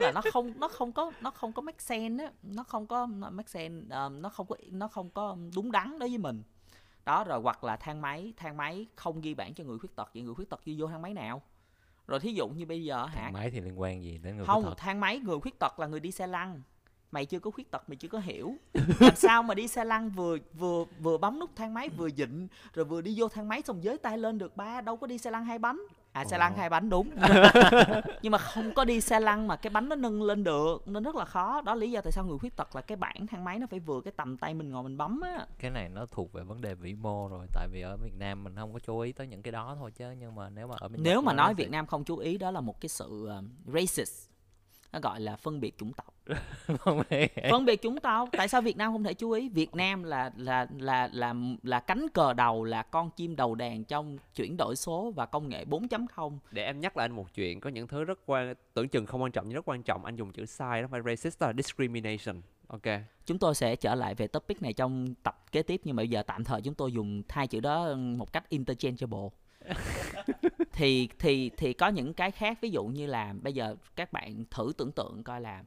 là 0.00 0.12
nó 0.12 0.22
không 0.32 0.52
nó 0.60 0.68
không 0.68 0.92
có 0.92 1.12
nó 1.20 1.30
không 1.30 1.52
có 1.52 1.62
make 1.62 1.78
sense 1.78 2.24
á. 2.24 2.30
Nó 2.42 2.62
không 2.64 2.86
có 2.86 3.06
make 3.06 3.48
sense 3.48 3.86
ờ, 3.90 4.08
nó 4.08 4.28
không 4.28 4.46
có 4.46 4.56
nó 4.70 4.88
không 4.88 5.10
có 5.10 5.36
đúng 5.54 5.72
đắn 5.72 5.98
đối 5.98 6.08
với 6.08 6.18
mình. 6.18 6.42
Đó 7.04 7.24
rồi 7.24 7.40
hoặc 7.40 7.64
là 7.64 7.76
thang 7.76 8.00
máy 8.00 8.32
thang 8.36 8.56
máy 8.56 8.86
không 8.96 9.20
ghi 9.20 9.34
bản 9.34 9.54
cho 9.54 9.64
người 9.64 9.78
khuyết 9.78 9.96
tật 9.96 10.10
vậy 10.14 10.22
người 10.22 10.34
khuyết 10.34 10.50
tật 10.50 10.60
đi 10.64 10.80
vô 10.80 10.86
thang 10.86 11.02
máy 11.02 11.14
nào? 11.14 11.42
Rồi 12.06 12.20
thí 12.20 12.32
dụ 12.32 12.48
như 12.48 12.66
bây 12.66 12.84
giờ 12.84 13.06
hả? 13.06 13.22
Thang 13.22 13.32
máy 13.32 13.50
thì 13.50 13.60
liên 13.60 13.80
quan 13.80 14.02
gì 14.02 14.18
đến 14.18 14.36
người 14.36 14.46
khuyết 14.46 14.54
không 14.54 14.64
tật? 14.64 14.74
thang 14.76 15.00
máy 15.00 15.18
người 15.18 15.40
khuyết 15.40 15.58
tật 15.58 15.80
là 15.80 15.86
người 15.86 16.00
đi 16.00 16.10
xe 16.10 16.26
lăn. 16.26 16.62
Mày 17.10 17.26
chưa 17.26 17.38
có 17.38 17.50
khuyết 17.50 17.70
tật 17.70 17.88
mày 17.88 17.96
chưa 17.96 18.08
có 18.08 18.18
hiểu. 18.18 18.54
Làm 19.00 19.14
sao 19.16 19.42
mà 19.42 19.54
đi 19.54 19.68
xe 19.68 19.84
lăn 19.84 20.10
vừa 20.10 20.38
vừa 20.54 20.84
vừa 21.00 21.18
bấm 21.18 21.38
nút 21.38 21.50
thang 21.56 21.74
máy 21.74 21.88
vừa 21.88 22.10
dịnh 22.10 22.48
rồi 22.74 22.84
vừa 22.84 23.00
đi 23.00 23.14
vô 23.16 23.28
thang 23.28 23.48
máy 23.48 23.62
xong 23.62 23.84
giới 23.84 23.98
tay 23.98 24.18
lên 24.18 24.38
được 24.38 24.56
ba 24.56 24.80
đâu 24.80 24.96
có 24.96 25.06
đi 25.06 25.18
xe 25.18 25.30
lăn 25.30 25.44
hai 25.44 25.58
bánh 25.58 25.80
à 26.12 26.24
xe 26.24 26.38
lăn 26.38 26.56
hai 26.56 26.70
bánh 26.70 26.90
đúng. 26.90 27.10
Nhưng 28.22 28.32
mà 28.32 28.38
không 28.38 28.74
có 28.74 28.84
đi 28.84 29.00
xe 29.00 29.20
lăn 29.20 29.46
mà 29.46 29.56
cái 29.56 29.70
bánh 29.70 29.88
nó 29.88 29.96
nâng 29.96 30.22
lên 30.22 30.44
được 30.44 30.88
nên 30.88 31.02
rất 31.02 31.14
là 31.14 31.24
khó. 31.24 31.60
Đó 31.60 31.74
lý 31.74 31.90
do 31.90 32.00
tại 32.00 32.12
sao 32.12 32.24
người 32.24 32.38
khuyết 32.38 32.56
tật 32.56 32.76
là 32.76 32.82
cái 32.82 32.96
bảng 32.96 33.26
thang 33.26 33.44
máy 33.44 33.58
nó 33.58 33.66
phải 33.66 33.80
vừa 33.80 34.00
cái 34.00 34.12
tầm 34.16 34.36
tay 34.36 34.54
mình 34.54 34.70
ngồi 34.70 34.82
mình 34.82 34.96
bấm 34.96 35.20
á. 35.20 35.46
Cái 35.58 35.70
này 35.70 35.88
nó 35.88 36.06
thuộc 36.06 36.32
về 36.32 36.42
vấn 36.42 36.60
đề 36.60 36.74
vĩ 36.74 36.94
mô 36.94 37.28
rồi 37.28 37.46
tại 37.52 37.68
vì 37.72 37.80
ở 37.80 37.96
Việt 37.96 38.14
Nam 38.18 38.44
mình 38.44 38.56
không 38.56 38.72
có 38.72 38.78
chú 38.78 38.98
ý 38.98 39.12
tới 39.12 39.26
những 39.26 39.42
cái 39.42 39.52
đó 39.52 39.76
thôi 39.78 39.90
chứ 39.90 40.04
nhưng 40.18 40.34
mà 40.34 40.50
nếu 40.50 40.66
mà 40.66 40.74
ở 40.80 40.88
nếu 40.88 41.22
mà 41.22 41.32
nó 41.32 41.42
nói 41.42 41.54
Việt 41.54 41.70
Nam 41.70 41.86
không 41.86 42.04
chú 42.04 42.16
ý 42.16 42.38
đó 42.38 42.50
là 42.50 42.60
một 42.60 42.80
cái 42.80 42.88
sự 42.88 43.26
um, 43.26 43.48
racist. 43.66 44.30
Nó 44.92 44.98
gọi 45.02 45.20
là 45.20 45.36
phân 45.36 45.60
biệt 45.60 45.78
chủng 45.78 45.92
tộc 45.92 46.14
không 46.78 47.02
hề. 47.10 47.28
phân 47.50 47.64
biệt 47.64 47.82
chúng 47.82 48.00
tao. 48.00 48.28
Tại 48.32 48.48
sao 48.48 48.62
Việt 48.62 48.76
Nam 48.76 48.92
không 48.92 49.04
thể 49.04 49.14
chú 49.14 49.30
ý? 49.30 49.48
Việt 49.48 49.74
Nam 49.74 50.02
là 50.02 50.30
là 50.36 50.66
là 50.78 51.08
là 51.12 51.34
là 51.62 51.80
cánh 51.80 52.08
cờ 52.08 52.32
đầu 52.32 52.64
là 52.64 52.82
con 52.82 53.10
chim 53.10 53.36
đầu 53.36 53.54
đàn 53.54 53.84
trong 53.84 54.18
chuyển 54.34 54.56
đổi 54.56 54.76
số 54.76 55.12
và 55.16 55.26
công 55.26 55.48
nghệ 55.48 55.64
4.0 55.64 56.38
để 56.50 56.64
em 56.64 56.80
nhắc 56.80 56.96
lại 56.96 57.04
anh 57.04 57.12
một 57.12 57.34
chuyện 57.34 57.60
có 57.60 57.70
những 57.70 57.88
thứ 57.88 58.04
rất 58.04 58.18
quan 58.26 58.54
tưởng 58.74 58.88
chừng 58.88 59.06
không 59.06 59.22
quan 59.22 59.32
trọng 59.32 59.44
nhưng 59.48 59.54
rất 59.54 59.68
quan 59.68 59.82
trọng. 59.82 60.04
Anh 60.04 60.16
dùng 60.16 60.32
chữ 60.32 60.46
sai 60.46 60.82
đó 60.82 60.88
phải 60.90 61.00
racist 61.06 61.42
là 61.42 61.52
discrimination. 61.52 62.42
Ok. 62.66 62.82
Chúng 63.26 63.38
tôi 63.38 63.54
sẽ 63.54 63.76
trở 63.76 63.94
lại 63.94 64.14
về 64.14 64.26
topic 64.26 64.62
này 64.62 64.72
trong 64.72 65.14
tập 65.22 65.44
kế 65.52 65.62
tiếp 65.62 65.80
nhưng 65.84 65.96
mà 65.96 66.00
bây 66.00 66.08
giờ 66.08 66.22
tạm 66.22 66.44
thời 66.44 66.62
chúng 66.62 66.74
tôi 66.74 66.92
dùng 66.92 67.22
hai 67.28 67.46
chữ 67.46 67.60
đó 67.60 67.94
một 67.94 68.32
cách 68.32 68.48
interchangeable. 68.48 69.28
Thì 70.72 71.08
thì 71.18 71.50
thì 71.56 71.72
có 71.72 71.88
những 71.88 72.14
cái 72.14 72.30
khác. 72.30 72.58
Ví 72.60 72.70
dụ 72.70 72.84
như 72.84 73.06
là 73.06 73.34
bây 73.42 73.52
giờ 73.52 73.76
các 73.96 74.12
bạn 74.12 74.44
thử 74.50 74.72
tưởng 74.78 74.92
tượng 74.92 75.22
coi 75.22 75.40
là 75.40 75.62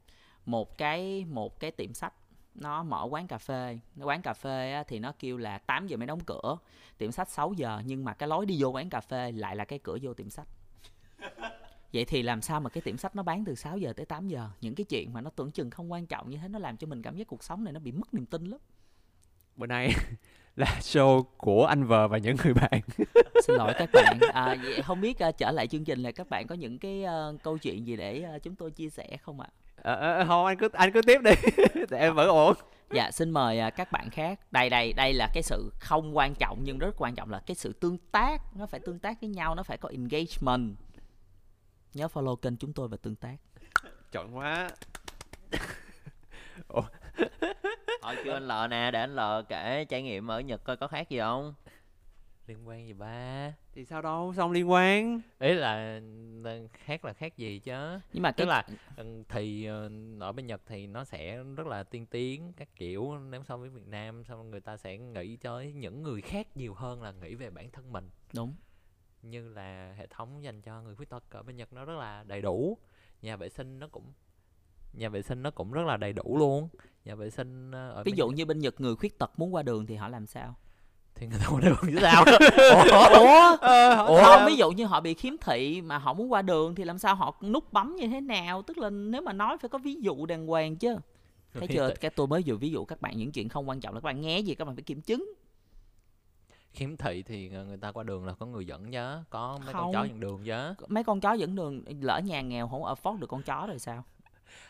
một 0.46 0.78
cái 0.78 1.26
một 1.26 1.60
cái 1.60 1.72
tiệm 1.72 1.94
sách 1.94 2.14
nó 2.56 2.84
mở 2.84 3.08
quán 3.10 3.28
cà 3.28 3.38
phê. 3.38 3.80
Quán 4.02 4.22
cà 4.22 4.34
phê 4.34 4.74
á, 4.74 4.84
thì 4.88 5.00
nó 5.00 5.14
kêu 5.20 5.38
là 5.38 5.58
8 5.58 5.88
giờ 5.88 5.98
mới 5.98 6.08
đóng 6.08 6.20
cửa. 6.20 6.58
Tiệm 6.98 7.12
sách 7.12 7.30
6 7.30 7.54
giờ 7.54 7.82
nhưng 7.86 8.06
mà 8.06 8.14
cái 8.14 8.30
lối 8.30 8.46
đi 8.46 8.58
vô 8.60 8.70
quán 8.70 8.90
cà 8.90 9.02
phê 9.02 9.32
lại 9.32 9.56
là 9.56 9.66
cái 9.66 9.80
cửa 9.80 9.98
vô 10.02 10.14
tiệm 10.14 10.30
sách. 10.30 10.48
Vậy 11.94 12.06
thì 12.06 12.22
làm 12.22 12.42
sao 12.42 12.60
mà 12.60 12.70
cái 12.70 12.82
tiệm 12.82 12.98
sách 12.98 13.16
nó 13.16 13.24
bán 13.24 13.46
từ 13.46 13.56
6 13.56 13.78
giờ 13.78 13.94
tới 13.94 14.06
8 14.06 14.28
giờ? 14.28 14.50
Những 14.62 14.76
cái 14.76 14.86
chuyện 14.86 15.14
mà 15.14 15.22
nó 15.22 15.30
tưởng 15.30 15.52
chừng 15.52 15.70
không 15.70 15.92
quan 15.92 16.06
trọng 16.06 16.30
như 16.30 16.38
thế 16.38 16.48
nó 16.48 16.60
làm 16.60 16.78
cho 16.78 16.88
mình 16.88 17.02
cảm 17.02 17.16
giác 17.16 17.28
cuộc 17.28 17.44
sống 17.44 17.64
này 17.64 17.74
nó 17.74 17.80
bị 17.80 17.92
mất 17.92 18.14
niềm 18.14 18.26
tin 18.26 18.46
lắm. 18.46 18.60
Bữa 19.56 19.68
nay 19.68 19.94
là 20.56 20.80
show 20.82 21.24
của 21.38 21.66
anh 21.66 21.84
vờ 21.84 22.08
và 22.08 22.18
những 22.18 22.36
người 22.44 22.54
bạn. 22.54 22.82
Xin 23.44 23.56
lỗi 23.56 23.74
các 23.78 23.90
bạn. 23.94 24.20
À, 24.34 24.56
không 24.84 25.02
biết 25.02 25.20
à, 25.20 25.32
trở 25.32 25.52
lại 25.52 25.68
chương 25.68 25.86
trình 25.86 26.04
là 26.04 26.12
các 26.12 26.30
bạn 26.30 26.48
có 26.48 26.56
những 26.56 26.80
cái 26.80 27.04
à, 27.04 27.28
câu 27.44 27.58
chuyện 27.58 27.88
gì 27.88 27.96
để 27.96 28.22
à, 28.22 28.40
chúng 28.40 28.56
tôi 28.56 28.72
chia 28.72 28.90
sẻ 28.90 29.18
không 29.18 29.40
ạ 29.40 29.50
Ờ, 29.84 29.96
ờ, 29.96 30.26
không 30.28 30.46
anh 30.46 30.58
cứ 30.58 30.70
anh 30.74 30.92
cứ 30.92 31.02
tiếp 31.02 31.22
đi. 31.24 31.32
Để 31.90 32.00
em 32.00 32.16
vẫn 32.16 32.30
ổn. 32.30 32.56
Dạ 32.92 33.12
xin 33.12 33.32
mời 33.32 33.60
à, 33.60 33.70
các 33.70 33.92
bạn 33.92 34.10
khác. 34.10 34.40
Đây 34.52 34.70
đây 34.70 34.94
đây 34.94 35.14
là 35.14 35.30
cái 35.34 35.44
sự 35.44 35.72
không 35.80 36.18
quan 36.18 36.36
trọng 36.36 36.60
nhưng 36.64 36.80
rất 36.80 36.96
quan 36.98 37.16
trọng 37.16 37.32
là 37.32 37.42
cái 37.46 37.56
sự 37.56 37.74
tương 37.74 37.98
tác. 37.98 38.42
Nó 38.56 38.66
phải 38.66 38.80
tương 38.80 39.00
tác 39.00 39.22
với 39.22 39.30
nhau 39.30 39.56
nó 39.56 39.64
phải 39.64 39.78
có 39.78 39.90
engagement. 39.90 40.76
Nhớ 41.94 42.08
follow 42.14 42.36
kênh 42.36 42.58
chúng 42.58 42.74
tôi 42.74 42.88
và 42.88 42.98
tương 42.98 43.16
tác. 43.16 43.36
Chọn 44.12 44.38
quá. 44.38 44.70
Thôi 48.02 48.16
kêu 48.24 48.34
anh 48.34 48.48
Lờ 48.48 48.68
nè, 48.70 48.92
để 48.92 49.00
anh 49.00 49.16
Lờ 49.16 49.44
kể 49.50 49.86
trải 49.90 50.02
nghiệm 50.02 50.28
ở 50.28 50.40
Nhật 50.40 50.64
coi 50.64 50.78
có 50.78 50.88
khác 50.88 51.10
gì 51.10 51.20
không? 51.20 51.54
Liên 52.48 52.68
quan 52.68 52.88
gì 52.88 52.94
ba? 52.94 53.54
Thì 53.74 53.86
sao 53.86 54.02
đâu 54.02 54.34
xong 54.38 54.52
liên 54.52 54.72
quan. 54.72 55.22
Ý 55.40 55.54
là 55.54 56.02
khác 56.74 57.06
là 57.06 57.14
khác 57.14 57.38
gì 57.38 57.60
chứ? 57.60 58.00
Nhưng 58.14 58.24
mà 58.24 58.32
tức 58.32 58.46
cái 58.46 58.48
là 58.48 58.66
ừ, 58.98 59.24
thì 59.30 59.66
ờ, 59.66 59.90
ở 60.20 60.32
bên 60.32 60.48
Nhật 60.48 60.62
thì 60.66 60.88
nó 60.88 61.04
sẽ 61.04 61.44
rất 61.56 61.68
là 61.68 61.84
tiên 61.84 62.06
tiến 62.06 62.54
các 62.58 62.76
kiểu. 62.76 63.18
Nếu 63.18 63.44
so 63.44 63.58
với 63.58 63.70
Việt 63.70 63.88
Nam 63.88 64.24
xong 64.24 64.52
người 64.52 64.62
ta 64.62 64.78
sẽ 64.78 64.98
nghĩ 64.98 65.38
tới 65.38 65.74
những 65.74 66.04
người 66.04 66.22
khác 66.22 66.58
nhiều 66.58 66.74
hơn 66.74 67.02
là 67.02 67.12
nghĩ 67.12 67.36
về 67.36 67.50
bản 67.50 67.72
thân 67.72 67.92
mình? 67.92 68.10
Đúng. 68.34 68.54
Như 69.22 69.50
là 69.50 69.94
hệ 69.98 70.08
thống 70.08 70.44
dành 70.44 70.62
cho 70.62 70.82
người 70.82 70.96
khuyết 70.96 71.10
tật 71.10 71.24
ở 71.30 71.44
bên 71.44 71.58
Nhật 71.58 71.74
nó 71.74 71.86
rất 71.86 71.98
là 71.98 72.24
đầy 72.24 72.42
đủ. 72.42 72.78
Nhà 73.22 73.36
vệ 73.36 73.50
sinh 73.50 73.80
nó 73.80 73.88
cũng 73.88 74.14
nhà 74.94 75.10
vệ 75.10 75.22
sinh 75.22 75.44
nó 75.44 75.52
cũng 75.52 75.72
rất 75.72 75.86
là 75.86 75.98
đầy 75.98 76.14
đủ 76.14 76.38
luôn. 76.38 76.70
Nhà 77.06 77.16
vệ 77.16 77.30
sinh 77.30 77.72
ờ, 77.72 77.90
ở 77.90 78.04
ví 78.04 78.12
bên 78.12 78.18
dụ 78.18 78.28
Nhật 78.28 78.38
như 78.38 78.46
bên 78.46 78.60
Nhật 78.60 78.82
người 78.82 78.96
khuyết 78.96 79.20
tật 79.20 79.32
muốn 79.38 79.56
qua 79.56 79.64
đường 79.64 79.86
thì 79.86 79.96
họ 79.96 80.10
làm 80.10 80.26
sao 80.26 80.56
thì 81.24 81.30
người 81.30 81.40
ta 81.40 81.48
qua 81.50 81.62
đường 81.62 81.78
chứ 81.82 82.00
sao. 82.02 82.26
Ủa? 83.20 83.58
Ủa? 84.08 84.24
không 84.24 84.46
ví 84.46 84.56
dụ 84.56 84.72
như 84.72 84.86
họ 84.86 85.02
bị 85.02 85.14
khiếm 85.14 85.34
thị 85.42 85.82
mà 85.82 85.98
họ 85.98 86.14
muốn 86.14 86.32
qua 86.32 86.42
đường 86.42 86.76
thì 86.76 86.84
làm 86.84 86.98
sao 86.98 87.16
họ 87.16 87.36
nút 87.42 87.74
bấm 87.74 87.96
như 87.96 88.08
thế 88.08 88.22
nào? 88.22 88.62
Tức 88.62 88.78
là 88.78 88.90
nếu 88.90 89.22
mà 89.22 89.34
nói 89.34 89.58
phải 89.58 89.70
có 89.70 89.78
ví 89.78 89.96
dụ 90.02 90.26
đàng 90.26 90.48
hoàng 90.48 90.76
chứ. 90.76 90.96
Thấy 91.54 91.68
chưa? 91.68 91.94
cái 92.02 92.12
tôi 92.12 92.28
mới 92.28 92.44
vừa 92.46 92.56
ví 92.56 92.70
dụ 92.72 92.86
các 92.86 93.02
bạn 93.02 93.18
những 93.18 93.32
chuyện 93.32 93.50
không 93.50 93.70
quan 93.70 93.80
trọng 93.80 93.94
là 93.94 94.00
các 94.00 94.06
bạn 94.06 94.22
nghe 94.22 94.40
gì 94.40 94.56
các 94.56 94.66
bạn 94.66 94.76
phải 94.76 94.84
kiểm 94.84 95.02
chứng. 95.02 95.34
Khiếm 96.72 96.98
thị 96.98 97.24
thì 97.24 97.54
ờ, 97.54 97.66
người 97.66 97.78
ta 97.78 97.92
qua 97.92 98.04
đường 98.04 98.26
là 98.26 98.34
có 98.34 98.46
người 98.46 98.66
dẫn 98.66 98.92
chứ 98.92 99.18
có 99.30 99.60
mấy 99.66 99.74
con 99.74 99.94
chó 99.94 100.00
Không. 100.00 100.08
dẫn 100.08 100.20
đường 100.20 100.44
chứ 100.46 100.86
mấy 100.88 101.04
con 101.04 101.20
chó 101.22 101.34
dẫn 101.34 101.56
đường 101.56 101.84
lỡ 102.02 102.20
nhà 102.20 102.42
nghèo 102.42 102.68
không 102.68 102.84
afford 102.84 103.20
được 103.20 103.28
con 103.28 103.42
chó 103.44 103.66
rồi 103.68 103.80
sao? 103.80 104.04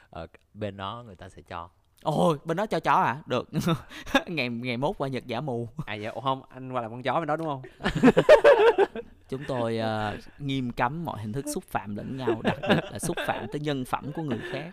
Ờ, 0.10 0.28
bên 0.54 0.78
đó 0.78 1.04
người 1.06 1.16
ta 1.16 1.30
sẽ 1.30 1.42
cho 1.42 1.70
ôi 2.04 2.38
bên 2.46 2.58
đó 2.58 2.66
cho 2.66 2.80
chó 2.80 2.94
à? 2.94 3.18
Được. 3.26 3.50
Ngày 4.28 4.50
ngày 4.50 4.78
mốt 4.78 4.98
qua 4.98 5.08
nhật 5.08 5.28
giả 5.28 5.42
mù. 5.42 5.70
À 5.86 5.94
dạ 5.94 6.12
không 6.24 6.42
anh 6.50 6.72
qua 6.72 6.82
làm 6.82 6.92
con 6.92 7.04
chó 7.04 7.20
bên 7.20 7.28
đó 7.28 7.36
đúng 7.36 7.48
không? 7.48 7.62
Chúng 9.30 9.44
tôi 9.48 9.78
ờ, 9.78 10.18
nghiêm 10.40 10.72
cấm 10.72 11.06
mọi 11.06 11.22
hình 11.22 11.34
thức 11.34 11.46
xúc 11.54 11.64
phạm 11.64 11.96
lẫn 11.96 12.18
nhau 12.18 12.42
đặc 12.44 12.58
biệt 12.62 12.84
là 12.92 13.00
xúc 13.00 13.18
phạm 13.28 13.48
tới 13.52 13.60
nhân 13.60 13.86
phẩm 13.86 14.12
của 14.16 14.22
người 14.22 14.40
khác 14.52 14.72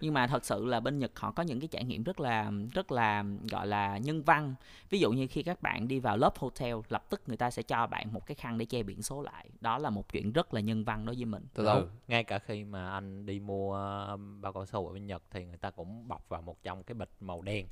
nhưng 0.00 0.14
mà 0.14 0.26
thật 0.26 0.44
sự 0.44 0.64
là 0.64 0.80
bên 0.80 0.98
Nhật 0.98 1.18
họ 1.18 1.30
có 1.30 1.42
những 1.42 1.60
cái 1.60 1.68
trải 1.68 1.84
nghiệm 1.84 2.02
rất 2.02 2.20
là 2.20 2.52
rất 2.72 2.92
là 2.92 3.24
gọi 3.50 3.66
là 3.66 3.98
nhân 3.98 4.22
văn. 4.22 4.54
Ví 4.90 4.98
dụ 4.98 5.12
như 5.12 5.26
khi 5.30 5.42
các 5.42 5.62
bạn 5.62 5.88
đi 5.88 6.00
vào 6.00 6.16
lớp 6.16 6.38
hotel 6.38 6.74
lập 6.88 7.10
tức 7.10 7.22
người 7.26 7.36
ta 7.36 7.50
sẽ 7.50 7.62
cho 7.62 7.86
bạn 7.86 8.12
một 8.12 8.26
cái 8.26 8.34
khăn 8.34 8.58
để 8.58 8.64
che 8.64 8.82
biển 8.82 9.02
số 9.02 9.22
lại. 9.22 9.50
Đó 9.60 9.78
là 9.78 9.90
một 9.90 10.12
chuyện 10.12 10.32
rất 10.32 10.54
là 10.54 10.60
nhân 10.60 10.84
văn 10.84 11.06
đối 11.06 11.14
với 11.16 11.24
mình. 11.24 11.46
Từ 11.54 11.64
Ừ, 11.66 11.88
ngay 12.08 12.24
cả 12.24 12.38
khi 12.38 12.64
mà 12.64 12.90
anh 12.90 13.26
đi 13.26 13.40
mua 13.40 13.74
um, 14.10 14.40
bao 14.40 14.52
cao 14.52 14.66
su 14.66 14.86
ở 14.86 14.92
bên 14.92 15.06
Nhật 15.06 15.22
thì 15.30 15.44
người 15.44 15.56
ta 15.56 15.70
cũng 15.70 16.08
bọc 16.08 16.28
vào 16.28 16.42
một 16.42 16.62
trong 16.62 16.82
cái 16.82 16.94
bịch 16.94 17.10
màu 17.20 17.42
đen. 17.42 17.66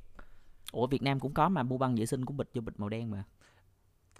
Ủa 0.71 0.87
Việt 0.87 1.01
Nam 1.01 1.19
cũng 1.19 1.33
có 1.33 1.49
mà 1.49 1.63
mua 1.63 1.77
băng 1.77 1.95
vệ 1.95 2.05
sinh 2.05 2.25
cũng 2.25 2.37
bịch 2.37 2.49
vô 2.53 2.61
bịch 2.61 2.79
màu 2.79 2.89
đen 2.89 3.11
mà 3.11 3.23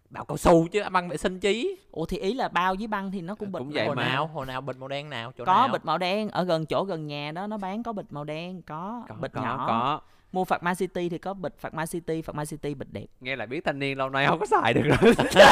bao 0.10 0.26
cao 0.26 0.38
su 0.38 0.68
chứ 0.68 0.82
băng 0.92 1.10
vệ 1.10 1.18
sinh 1.18 1.40
chí. 1.40 1.76
Ủa 1.92 2.06
thì 2.06 2.18
ý 2.18 2.34
là 2.34 2.48
bao 2.48 2.76
với 2.78 2.88
băng 2.88 3.12
thì 3.12 3.22
nó 3.22 3.36
cũng 3.36 3.52
bịch 3.52 3.60
Cũng 3.60 3.72
vậy 3.72 3.86
hồi 3.88 3.96
mà. 3.96 4.04
nào 4.10 4.28
hồi 4.28 4.46
nào 4.46 4.62
bịch 4.62 4.78
màu 4.78 4.88
đen 4.88 5.10
nào 5.10 5.32
chỗ 5.38 5.46
có 5.46 5.54
nào? 5.54 5.68
bịch 5.68 5.86
màu 5.86 5.98
đen 5.98 6.30
ở 6.30 6.44
gần 6.44 6.66
chỗ 6.66 6.84
gần 6.84 7.08
nhà 7.08 7.32
đó 7.32 7.48
nó 7.48 7.58
bán 7.58 7.84
có 7.84 7.94
bịch 7.94 8.06
màu 8.10 8.24
đen 8.24 8.62
có, 8.62 9.04
có 9.10 9.16
bịch 9.16 9.32
có 9.34 9.42
nhỏ. 9.42 9.66
có. 9.68 10.02
Mua 10.32 10.44
Phạt 10.46 10.64
Ma 10.64 10.74
City 10.74 11.10
thì 11.10 11.18
có 11.18 11.34
bịch 11.34 11.60
Phạt 11.60 11.74
Ma 11.74 11.86
City 11.86 12.22
Phạt 12.22 12.36
Ma 12.36 12.46
City 12.46 12.74
bịch 12.74 12.88
đẹp. 12.92 13.06
Nghe 13.20 13.36
lại 13.36 13.48
biết 13.48 13.66
thanh 13.66 13.80
niên 13.80 13.98
lâu 13.98 14.10
nay 14.10 14.28
không 14.28 14.40
có 14.40 14.46
xài 14.46 14.74
được 14.74 14.82
rồi. 14.84 15.14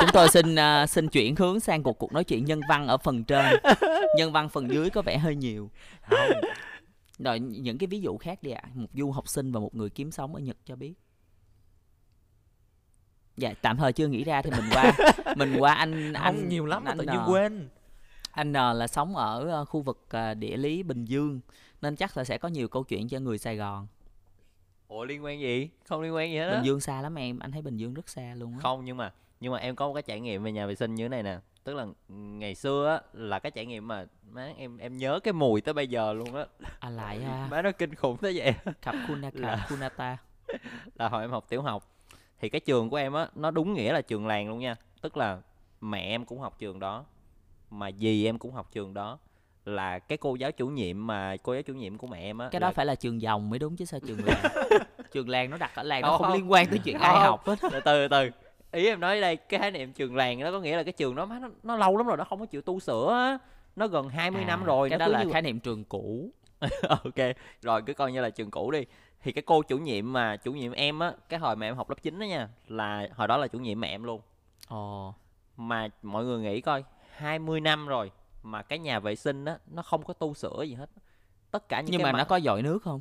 Chúng 0.00 0.10
tôi 0.12 0.28
xin 0.28 0.54
à, 0.56 0.86
xin 0.86 1.08
chuyển 1.08 1.36
hướng 1.36 1.60
sang 1.60 1.82
cuộc 1.82 1.98
cuộc 1.98 2.12
nói 2.12 2.24
chuyện 2.24 2.44
nhân 2.44 2.60
văn 2.68 2.86
ở 2.86 2.96
phần 2.96 3.24
trên. 3.24 3.44
Nhân 4.16 4.32
văn 4.32 4.48
phần 4.48 4.70
dưới 4.70 4.90
có 4.90 5.02
vẻ 5.02 5.18
hơi 5.18 5.36
nhiều. 5.36 5.70
Không. 6.02 6.40
Rồi 7.18 7.40
những 7.40 7.78
cái 7.78 7.86
ví 7.86 8.00
dụ 8.00 8.16
khác 8.16 8.38
đi 8.42 8.50
ạ. 8.50 8.62
Một 8.74 8.86
du 8.94 9.10
học 9.10 9.28
sinh 9.28 9.52
và 9.52 9.60
một 9.60 9.74
người 9.74 9.90
kiếm 9.90 10.10
sống 10.10 10.34
ở 10.34 10.40
nhật 10.40 10.56
cho 10.64 10.76
biết 10.76 10.94
dạ 13.36 13.54
tạm 13.62 13.76
thời 13.76 13.92
chưa 13.92 14.06
nghĩ 14.08 14.24
ra 14.24 14.42
thì 14.42 14.50
mình 14.50 14.70
qua 14.72 14.92
mình 15.36 15.56
qua 15.58 15.74
anh 15.74 16.12
không 16.14 16.22
anh 16.22 16.48
nhiều 16.48 16.66
lắm 16.66 16.84
anh 16.84 16.98
tự 16.98 17.04
nhiên 17.04 17.20
N. 17.26 17.30
quên. 17.30 17.68
anh 18.30 18.52
N 18.52 18.56
là 18.56 18.86
sống 18.86 19.16
ở 19.16 19.48
ờ, 19.50 19.64
khu 19.64 19.80
vực 19.82 20.06
ờ, 20.10 20.34
địa 20.34 20.56
lý 20.56 20.82
bình 20.82 21.04
dương 21.04 21.40
nên 21.82 21.96
chắc 21.96 22.16
là 22.16 22.24
sẽ 22.24 22.38
có 22.38 22.48
nhiều 22.48 22.68
câu 22.68 22.84
chuyện 22.84 23.08
cho 23.08 23.18
người 23.20 23.38
sài 23.38 23.56
gòn. 23.56 23.86
Ủa 24.88 25.04
liên 25.04 25.24
quan 25.24 25.40
gì? 25.40 25.68
Không 25.88 26.00
liên 26.00 26.14
quan 26.14 26.30
gì 26.30 26.38
hết 26.38 26.50
bình 26.54 26.64
dương 26.64 26.80
xa 26.80 27.00
lắm 27.02 27.14
em 27.14 27.38
anh 27.38 27.52
thấy 27.52 27.62
bình 27.62 27.76
dương 27.76 27.94
rất 27.94 28.08
xa 28.08 28.34
luôn 28.36 28.52
á. 28.52 28.58
Không 28.62 28.84
nhưng 28.84 28.96
mà 28.96 29.12
nhưng 29.40 29.52
mà 29.52 29.58
em 29.58 29.76
có 29.76 29.88
một 29.88 29.94
cái 29.94 30.02
trải 30.02 30.20
nghiệm 30.20 30.42
về 30.42 30.52
nhà 30.52 30.66
vệ 30.66 30.74
sinh 30.74 30.94
như 30.94 31.04
thế 31.04 31.08
này 31.08 31.22
nè. 31.22 31.38
Tức 31.64 31.74
là 31.74 31.86
ngày 32.08 32.54
xưa 32.54 32.88
á 32.88 33.00
là 33.12 33.38
cái 33.38 33.50
trải 33.50 33.66
nghiệm 33.66 33.88
mà 33.88 34.06
má 34.30 34.52
em 34.56 34.78
em 34.78 34.96
nhớ 34.96 35.20
cái 35.24 35.32
mùi 35.32 35.60
tới 35.60 35.74
bây 35.74 35.86
giờ 35.88 36.12
luôn 36.12 36.34
á. 36.34 36.46
À 36.80 36.90
lại 36.90 37.20
à, 37.24 37.48
má 37.50 37.62
nó 37.62 37.70
kinh 37.72 37.94
khủng 37.94 38.16
tới 38.16 38.32
vậy. 38.36 38.54
Cặp 38.82 38.94
kunaka 39.08 39.40
Là- 39.40 39.66
kunata. 39.68 40.16
là 40.94 41.08
hồi 41.08 41.22
em 41.22 41.30
học 41.30 41.44
tiểu 41.48 41.62
học 41.62 41.95
thì 42.40 42.48
cái 42.48 42.60
trường 42.60 42.90
của 42.90 42.96
em 42.96 43.12
á 43.12 43.28
nó 43.34 43.50
đúng 43.50 43.74
nghĩa 43.74 43.92
là 43.92 44.00
trường 44.00 44.26
làng 44.26 44.48
luôn 44.48 44.58
nha. 44.58 44.76
Tức 45.00 45.16
là 45.16 45.38
mẹ 45.80 46.00
em 46.00 46.24
cũng 46.24 46.38
học 46.40 46.58
trường 46.58 46.78
đó 46.80 47.04
mà 47.70 47.90
dì 47.92 48.26
em 48.26 48.38
cũng 48.38 48.52
học 48.52 48.68
trường 48.72 48.94
đó. 48.94 49.18
Là 49.64 49.98
cái 49.98 50.18
cô 50.18 50.34
giáo 50.34 50.52
chủ 50.52 50.66
nhiệm 50.68 51.06
mà 51.06 51.36
cô 51.42 51.52
giáo 51.54 51.62
chủ 51.62 51.74
nhiệm 51.74 51.98
của 51.98 52.06
mẹ 52.06 52.20
em 52.20 52.38
á 52.38 52.48
cái 52.52 52.60
đó 52.60 52.66
là- 52.66 52.72
phải 52.72 52.86
là 52.86 52.94
trường 52.94 53.22
dòng 53.22 53.50
mới 53.50 53.58
đúng 53.58 53.76
chứ 53.76 53.84
sao 53.84 54.00
trường 54.06 54.18
làng? 54.24 54.52
Trường 55.12 55.28
làng 55.28 55.50
nó 55.50 55.56
đặt 55.56 55.70
ở 55.74 55.82
làng 55.82 56.02
nó 56.02 56.08
Không, 56.08 56.18
không, 56.18 56.26
không. 56.28 56.36
liên 56.36 56.52
quan 56.52 56.66
tới 56.66 56.78
chuyện 56.84 56.94
Không, 56.98 57.02
ai 57.08 57.14
không. 57.14 57.22
học 57.24 57.46
hết. 57.46 57.58
Từ 57.62 57.80
từ 57.84 58.08
từ. 58.08 58.30
Ý 58.72 58.86
em 58.86 59.00
nói 59.00 59.20
đây 59.20 59.36
cái 59.36 59.60
khái 59.60 59.70
niệm 59.70 59.92
trường 59.92 60.16
làng 60.16 60.40
đó 60.40 60.52
có 60.52 60.60
nghĩa 60.60 60.76
là 60.76 60.82
cái 60.82 60.92
trường 60.92 61.14
đó 61.14 61.26
nó, 61.26 61.48
nó 61.62 61.76
lâu 61.76 61.96
lắm 61.96 62.06
rồi 62.06 62.16
nó 62.16 62.24
không 62.24 62.40
có 62.40 62.46
chịu 62.46 62.62
tu 62.62 62.80
sửa 62.80 63.12
á. 63.12 63.38
Nó 63.76 63.86
gần 63.86 64.08
20 64.08 64.44
năm 64.44 64.60
À, 64.62 64.66
rồi 64.66 64.90
cái 64.90 64.98
nó 64.98 65.06
đó 65.06 65.12
là 65.12 65.22
như- 65.22 65.32
khái 65.32 65.42
niệm 65.42 65.60
trường 65.60 65.84
cũ. 65.84 66.30
Ok 66.88 67.14
rồi 67.62 67.82
cứ 67.86 67.94
coi 67.94 68.12
như 68.12 68.20
là 68.20 68.30
trường 68.30 68.50
cũ 68.50 68.70
đi 68.70 68.84
thì 69.26 69.32
cái 69.32 69.42
cô 69.42 69.62
chủ 69.62 69.78
nhiệm 69.78 70.12
mà 70.12 70.36
chủ 70.36 70.52
nhiệm 70.52 70.72
em 70.72 70.98
á 70.98 71.12
cái 71.28 71.40
hồi 71.40 71.56
mà 71.56 71.66
em 71.66 71.76
học 71.76 71.90
lớp 71.90 71.96
9 72.02 72.18
đó 72.18 72.24
nha 72.24 72.48
là 72.68 73.08
hồi 73.14 73.28
đó 73.28 73.36
là 73.36 73.46
chủ 73.48 73.58
nhiệm 73.58 73.80
mẹ 73.80 73.88
em 73.88 74.02
luôn. 74.04 74.20
Ồ. 74.68 75.14
Mà 75.56 75.88
mọi 76.02 76.24
người 76.24 76.40
nghĩ 76.40 76.60
coi 76.60 76.84
20 77.16 77.60
năm 77.60 77.86
rồi 77.86 78.10
mà 78.42 78.62
cái 78.62 78.78
nhà 78.78 79.00
vệ 79.00 79.14
sinh 79.16 79.44
á 79.44 79.58
nó 79.66 79.82
không 79.82 80.02
có 80.02 80.12
tu 80.14 80.34
sửa 80.34 80.62
gì 80.62 80.74
hết. 80.74 80.90
Tất 81.50 81.68
cả 81.68 81.80
những 81.80 81.90
nhưng 81.90 81.98
cái 82.00 82.04
mà 82.04 82.12
mặt- 82.12 82.18
nó 82.18 82.24
có 82.24 82.40
dội 82.40 82.62
nước 82.62 82.82
không? 82.82 83.00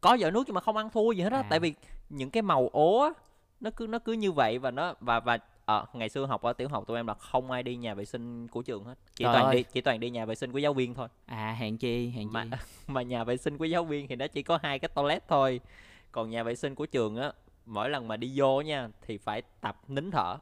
Có 0.00 0.16
vợ 0.20 0.30
nước 0.30 0.42
nhưng 0.46 0.54
mà 0.54 0.60
không 0.60 0.76
ăn 0.76 0.90
thua 0.90 1.12
gì 1.12 1.22
hết 1.22 1.32
á. 1.32 1.38
À. 1.38 1.46
tại 1.50 1.60
vì 1.60 1.74
những 2.08 2.30
cái 2.30 2.42
màu 2.42 2.68
ố 2.72 3.00
á 3.02 3.10
nó 3.60 3.70
cứ 3.76 3.86
nó 3.86 3.98
cứ 3.98 4.12
như 4.12 4.32
vậy 4.32 4.58
và 4.58 4.70
nó 4.70 4.94
và 5.00 5.20
và 5.20 5.38
ờ, 5.70 5.86
ngày 5.92 6.08
xưa 6.08 6.26
học 6.26 6.42
ở 6.42 6.52
tiểu 6.52 6.68
học 6.68 6.84
tụi 6.86 6.96
em 6.96 7.06
là 7.06 7.14
không 7.14 7.50
ai 7.50 7.62
đi 7.62 7.76
nhà 7.76 7.94
vệ 7.94 8.04
sinh 8.04 8.48
của 8.48 8.62
trường 8.62 8.84
hết. 8.84 8.94
Chỉ 9.16 9.24
Trời 9.24 9.32
toàn 9.34 9.44
ơi. 9.46 9.56
đi 9.56 9.62
chỉ 9.72 9.80
toàn 9.80 10.00
đi 10.00 10.10
nhà 10.10 10.24
vệ 10.24 10.34
sinh 10.34 10.52
của 10.52 10.58
giáo 10.58 10.74
viên 10.74 10.94
thôi. 10.94 11.08
À 11.26 11.56
hèn 11.58 11.76
chi 11.76 12.12
mà 12.30 12.44
chi. 12.44 12.56
mà 12.86 13.02
nhà 13.02 13.24
vệ 13.24 13.36
sinh 13.36 13.58
của 13.58 13.64
giáo 13.64 13.84
viên 13.84 14.08
thì 14.08 14.16
nó 14.16 14.26
chỉ 14.26 14.42
có 14.42 14.58
hai 14.62 14.78
cái 14.78 14.88
toilet 14.88 15.28
thôi. 15.28 15.60
Còn 16.12 16.30
nhà 16.30 16.42
vệ 16.42 16.54
sinh 16.54 16.74
của 16.74 16.86
trường 16.86 17.16
á 17.16 17.32
mỗi 17.66 17.90
lần 17.90 18.08
mà 18.08 18.16
đi 18.16 18.32
vô 18.36 18.60
nha 18.60 18.88
thì 19.06 19.18
phải 19.18 19.42
tập 19.60 19.80
nín 19.88 20.10
thở. 20.10 20.36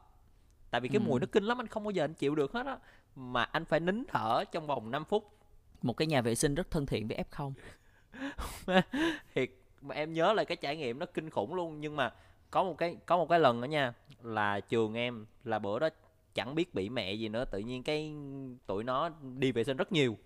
Tại 0.70 0.80
vì 0.80 0.88
cái 0.88 0.98
mùi 0.98 1.14
Ừ. 1.14 1.20
nó 1.20 1.26
kinh 1.32 1.44
lắm 1.44 1.60
anh 1.60 1.66
không 1.66 1.84
bao 1.84 1.90
giờ 1.90 2.04
anh 2.04 2.14
chịu 2.14 2.34
được 2.34 2.52
hết 2.52 2.66
á. 2.66 2.78
Mà 3.16 3.42
anh 3.42 3.64
phải 3.64 3.80
nín 3.80 4.04
thở 4.08 4.44
trong 4.52 4.66
vòng 4.66 4.90
5 4.90 5.04
phút. 5.04 5.38
Một 5.82 5.92
cái 5.96 6.06
nhà 6.06 6.20
vệ 6.22 6.34
sinh 6.34 6.54
rất 6.54 6.70
thân 6.70 6.86
thiện 6.86 7.08
với 7.08 7.18
f 7.18 7.24
0 7.30 7.54
thiệt 9.34 9.50
mà 9.82 9.94
em 9.94 10.12
nhớ 10.12 10.32
lại 10.32 10.44
cái 10.44 10.56
trải 10.56 10.76
nghiệm 10.76 10.98
nó 10.98 11.06
kinh 11.14 11.30
khủng 11.30 11.54
luôn. 11.54 11.80
Nhưng 11.80 11.96
mà 11.96 12.10
có 12.50 12.64
một 12.64 12.78
cái, 12.78 12.96
có 13.06 13.16
một 13.16 13.28
cái 13.28 13.40
lần 13.40 13.60
đó 13.60 13.64
nha, 13.64 13.94
là 14.22 14.60
trường 14.60 14.94
em, 14.94 15.26
là 15.44 15.58
bữa 15.58 15.78
đó 15.78 15.88
chẳng 16.34 16.54
biết 16.54 16.74
bị 16.74 16.88
mẹ 16.88 17.12
gì 17.12 17.28
nữa, 17.28 17.44
tự 17.44 17.58
nhiên 17.58 17.82
cái 17.82 18.14
tụi 18.66 18.84
nó 18.84 19.10
đi 19.38 19.52
vệ 19.52 19.64
sinh 19.64 19.76
rất 19.76 19.92
nhiều 19.92 20.16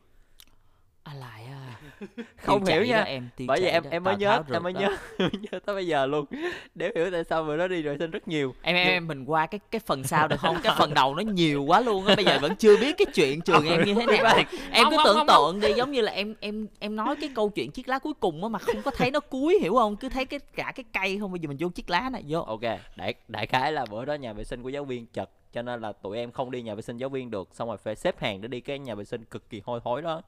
à 1.03 1.15
lại 1.15 1.45
à. 1.45 1.79
Không 2.37 2.65
hiểu 2.65 2.85
nha. 2.85 3.03
em 3.03 3.29
bởi 3.47 3.61
vậy 3.61 3.71
em 3.71 3.83
đó, 3.83 3.91
em 3.93 4.05
mới 4.05 4.15
Tào 4.15 4.19
nhớ 4.19 4.43
em 4.53 4.63
mới 4.63 4.73
nhớ 4.73 4.97
nhớ 5.19 5.59
tới 5.67 5.75
bây 5.75 5.87
giờ 5.87 6.07
luôn. 6.07 6.27
Để 6.75 6.93
hiểu 6.95 7.11
tại 7.11 7.25
sao 7.25 7.45
bữa 7.45 7.57
đó 7.57 7.69
đi 7.69 7.83
vệ 7.83 7.97
sinh 7.99 8.11
rất 8.11 8.29
nhiều. 8.29 8.55
Em 8.63 8.77
em 8.77 8.89
em 8.89 9.07
mình 9.07 9.25
qua 9.25 9.47
cái 9.47 9.61
cái 9.71 9.81
phần 9.81 10.05
sau 10.05 10.29
được 10.29 10.41
không? 10.41 10.57
Cái 10.63 10.75
phần 10.79 10.95
đầu 10.95 11.15
nó 11.15 11.23
nhiều 11.23 11.65
quá 11.65 11.81
luôn 11.81 12.07
á. 12.07 12.17
Bây 12.17 12.25
giờ 12.25 12.39
vẫn 12.41 12.57
chưa 12.57 12.77
biết 12.77 12.95
cái 12.99 13.07
chuyện 13.15 13.41
trường 13.41 13.67
em 13.69 13.85
như 13.85 13.95
thế 13.95 14.07
nào. 14.07 14.37
em 14.71 14.87
cứ 14.91 14.97
tưởng 15.05 15.27
tượng 15.29 15.61
đi 15.61 15.73
giống 15.77 15.91
như 15.93 16.01
là 16.01 16.13
em 16.13 16.35
em 16.41 16.67
em 16.79 16.97
nói 16.97 17.17
cái 17.21 17.31
câu 17.35 17.51
chuyện 17.51 17.71
chiếc 17.71 17.89
lá 17.89 17.99
cuối 17.99 18.15
cùng 18.21 18.43
á 18.43 18.49
mà 18.49 18.59
không 18.59 18.83
có 18.83 18.91
thấy 18.91 19.11
nó 19.11 19.21
cuối 19.21 19.59
hiểu 19.61 19.75
không? 19.75 19.97
Cứ 19.97 20.09
thấy 20.09 20.25
cái 20.25 20.41
cả 20.57 20.73
cái 20.75 20.85
cây 20.93 21.19
không 21.21 21.33
bây 21.33 21.41
giờ 21.41 21.49
mình 21.49 21.57
vô 21.61 21.69
chiếc 21.69 21.91
lá 21.91 22.11
này 22.13 22.25
vô. 22.29 22.43
Ok 22.43 22.63
đại 22.97 23.15
đại 23.29 23.47
khái 23.47 23.73
là 23.73 23.87
bữa 23.91 24.05
đó 24.05 24.15
nhà 24.15 24.33
vệ 24.33 24.45
sinh 24.45 24.63
của 24.63 24.69
giáo 24.69 24.85
viên 24.85 25.07
chật 25.07 25.31
cho 25.53 25.63
nên 25.63 25.81
là 25.81 25.93
tụi 25.93 26.19
em 26.19 26.33
không 26.33 26.51
đi 26.51 26.63
nhà 26.63 26.75
vệ 26.75 26.83
sinh 26.83 26.97
giáo 26.97 27.09
viên 27.09 27.31
được. 27.31 27.49
Xong 27.53 27.69
rồi 27.69 27.77
phải 27.77 27.97
xếp 27.97 28.21
hàng 28.21 28.41
để 28.41 28.49
đi 28.49 28.61
cái 28.61 28.79
nhà 28.79 28.95
vệ 28.95 29.05
sinh 29.05 29.25
cực 29.25 29.51
kỳ 29.51 29.63
hôi 29.65 29.81
thối 29.85 30.03
đó 30.03 30.23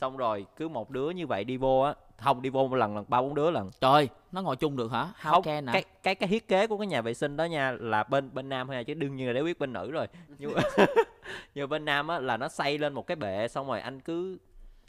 xong 0.00 0.16
rồi 0.16 0.46
cứ 0.56 0.68
một 0.68 0.90
đứa 0.90 1.10
như 1.10 1.26
vậy 1.26 1.44
đi 1.44 1.56
vô 1.56 1.80
á 1.80 1.94
không 2.16 2.42
đi 2.42 2.50
vô 2.50 2.68
một 2.68 2.76
lần 2.76 2.94
lần 2.94 3.04
ba 3.08 3.22
bốn 3.22 3.34
đứa 3.34 3.50
lần. 3.50 3.70
Trời 3.80 4.08
nó 4.32 4.42
ngồi 4.42 4.56
chung 4.56 4.76
được 4.76 4.92
hả? 4.92 5.08
How 5.20 5.32
không 5.32 5.42
can 5.42 5.66
hả? 5.66 5.72
cái 5.72 5.84
cái 6.02 6.14
cái 6.14 6.28
thiết 6.28 6.48
kế 6.48 6.66
của 6.66 6.78
cái 6.78 6.86
nhà 6.86 7.02
vệ 7.02 7.14
sinh 7.14 7.36
đó 7.36 7.44
nha 7.44 7.76
là 7.80 8.02
bên 8.02 8.30
bên 8.34 8.48
nam 8.48 8.66
thôi 8.66 8.76
nha 8.76 8.82
chứ 8.82 8.94
đương 8.94 9.16
nhiên 9.16 9.26
là 9.26 9.32
để 9.32 9.42
biết 9.42 9.58
bên 9.58 9.72
nữ 9.72 9.90
rồi. 9.90 10.06
Nhưng 10.38 10.52
mà 10.54 10.62
nhưng 11.54 11.62
mà 11.62 11.66
bên 11.66 11.84
nam 11.84 12.08
á 12.08 12.18
là 12.18 12.36
nó 12.36 12.48
xây 12.48 12.78
lên 12.78 12.92
một 12.92 13.06
cái 13.06 13.16
bệ 13.16 13.48
xong 13.48 13.66
rồi 13.66 13.80
anh 13.80 14.00
cứ 14.00 14.38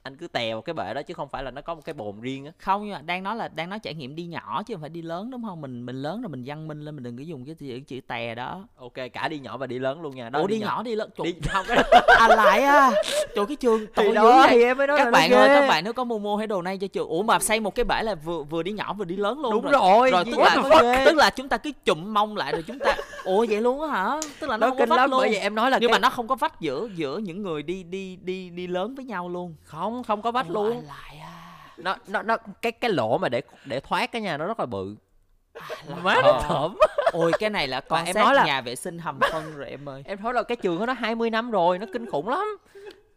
anh 0.03 0.17
cứ 0.17 0.27
tè 0.27 0.53
vào 0.53 0.62
cái 0.62 0.74
bệ 0.74 0.93
đó 0.93 1.01
chứ 1.01 1.13
không 1.13 1.29
phải 1.29 1.43
là 1.43 1.51
nó 1.51 1.62
có 1.62 1.75
một 1.75 1.81
cái 1.86 1.93
bồn 1.93 2.22
riêng 2.22 2.46
á. 2.46 2.51
Không 2.58 2.86
nhưng 2.86 2.93
mà 2.93 3.01
đang 3.01 3.24
nói 3.24 3.36
là 3.36 3.48
đang 3.48 3.70
nói 3.70 3.79
trải 3.79 3.93
nghiệm 3.93 4.15
đi 4.15 4.25
nhỏ 4.25 4.63
chứ 4.63 4.74
không 4.74 4.81
phải 4.81 4.89
đi 4.89 5.01
lớn 5.01 5.31
đúng 5.31 5.43
không? 5.43 5.62
Mình 5.62 5.86
mình 5.86 6.01
lớn 6.01 6.22
rồi 6.22 6.29
mình 6.29 6.43
văn 6.46 6.67
minh 6.67 6.81
lên 6.81 6.96
mình 6.96 7.03
đừng 7.03 7.17
có 7.17 7.24
dùng 7.24 7.46
cái 7.46 7.55
chữ, 7.55 7.79
chữ 7.88 8.00
tè 8.08 8.36
đó. 8.36 8.67
Ok 8.75 8.93
cả 9.13 9.27
đi 9.27 9.39
nhỏ 9.39 9.58
và 9.58 9.67
đi 9.67 9.79
lớn 9.79 10.01
luôn 10.01 10.15
nha. 10.15 10.29
Đó 10.29 10.39
ủa 10.39 10.48
đi 10.48 10.60
nhỏ. 10.60 10.84
đi 10.84 10.96
lớn. 10.96 11.10
Đi 11.24 11.31
trời 11.31 11.53
không 11.53 11.65
cái 11.67 11.77
à 12.20 12.27
lại 12.27 12.62
à 12.62 12.91
trời 13.36 13.46
cái 13.46 13.55
trường 13.55 13.88
tội 13.96 14.12
đó 14.15 14.48
thì 14.50 14.63
em 14.63 14.77
mới 14.77 14.88
nói 14.88 14.98
các 14.98 15.12
bạn 15.12 15.31
ơi 15.31 15.48
ghê. 15.50 15.62
các 15.62 15.67
bạn 15.67 15.84
nếu 15.84 15.93
có 15.93 16.03
mua 16.03 16.20
mua 16.20 16.38
hãy 16.38 16.48
đồ 16.48 16.62
này 16.62 16.77
cho 16.77 16.88
trường. 16.88 17.08
Ủa 17.08 17.24
mà 17.24 17.39
xây 17.39 17.60
một 17.60 17.75
cái 17.75 17.86
bể 17.86 18.03
là 18.03 18.15
vừa 18.15 18.43
vừa 18.43 18.63
đi 18.63 18.72
nhỏ 18.72 18.93
vừa 18.93 19.05
đi 19.05 19.15
lớn 19.15 19.41
luôn 19.41 19.51
đúng 19.51 19.72
rồi. 19.72 20.12
rồi. 20.12 20.24
Gì 20.25 20.31
tức 20.31 20.39
là 20.39 21.03
tức 21.05 21.15
là 21.15 21.29
chúng 21.29 21.50
ta 21.50 21.58
cứ 21.58 21.72
chụm 21.86 22.13
mông 22.13 22.38
lại 22.38 22.51
rồi 22.51 22.63
chúng 22.67 22.79
ta 22.79 22.96
ủa 23.24 23.46
vậy 23.50 23.62
luôn 23.62 23.82
á 23.82 23.88
hả? 23.88 24.20
Tức 24.40 24.50
là 24.50 24.58
nó, 24.58 24.68
nó 24.68 24.70
không 24.70 24.78
có 24.78 24.84
kinh 24.86 24.90
vách 24.90 24.98
lắm 24.98 25.12
luôn. 25.12 25.20
bởi 25.20 25.30
vậy 25.30 25.40
em 25.40 25.56
nói 25.56 25.72
là 25.72 25.78
nhưng 25.82 25.90
cái... 25.90 26.00
mà 26.00 26.00
nó 26.00 26.10
không 26.10 26.28
có 26.28 26.36
vách 26.36 26.60
giữa 26.60 26.88
giữa 26.96 27.18
những 27.18 27.42
người 27.42 27.63
đi 27.63 27.84
đi 27.84 28.16
đi 28.16 28.50
đi 28.50 28.68
lớn 28.68 28.96
với 28.96 29.06
nhau 29.06 29.30
luôn. 29.30 29.56
Không 29.63 30.04
không 30.04 30.22
có 30.22 30.32
vách 30.32 30.48
Ủa, 30.48 30.54
luôn. 30.54 30.72
à, 30.72 30.82
lại 30.88 31.18
à 31.22 31.32
nó 31.78 31.96
nó 32.08 32.22
nó 32.22 32.38
cái 32.62 32.72
cái 32.72 32.92
lỗ 32.92 33.18
mà 33.18 33.30
để 33.30 33.42
để 33.66 33.80
thoát 33.80 34.12
cái 34.12 34.22
nhà 34.22 34.38
nó 34.38 34.46
rất 34.46 34.60
là 34.60 34.66
bự. 34.66 34.96
Má 36.04 36.16
nó 36.24 36.42
thởm. 36.44 36.75
Ôi 37.12 37.32
cái 37.40 37.50
này 37.50 37.68
là 37.68 37.82
con 37.82 38.06
em 38.06 38.16
em 38.16 38.25
nói 38.25 38.36
là- 38.36 38.46
nhà 38.46 38.62
vệ 38.62 38.75
sinh 38.75 39.00
hầm 39.00 39.20
phân 39.32 39.56
rồi 39.58 39.70
em 39.70 39.90
ơi. 39.90 40.04
Em 40.06 40.24
nói 40.24 40.34
là 40.34 40.44
cái 40.44 40.56
trường 40.56 40.78
của 40.78 40.86
nó 40.86 40.94
20 40.94 41.30
năm 41.30 41.51
rồi 41.51 41.80
nó 41.80 41.86
kinh 41.94 42.12
khủng 42.12 42.30
lắm 42.30 42.58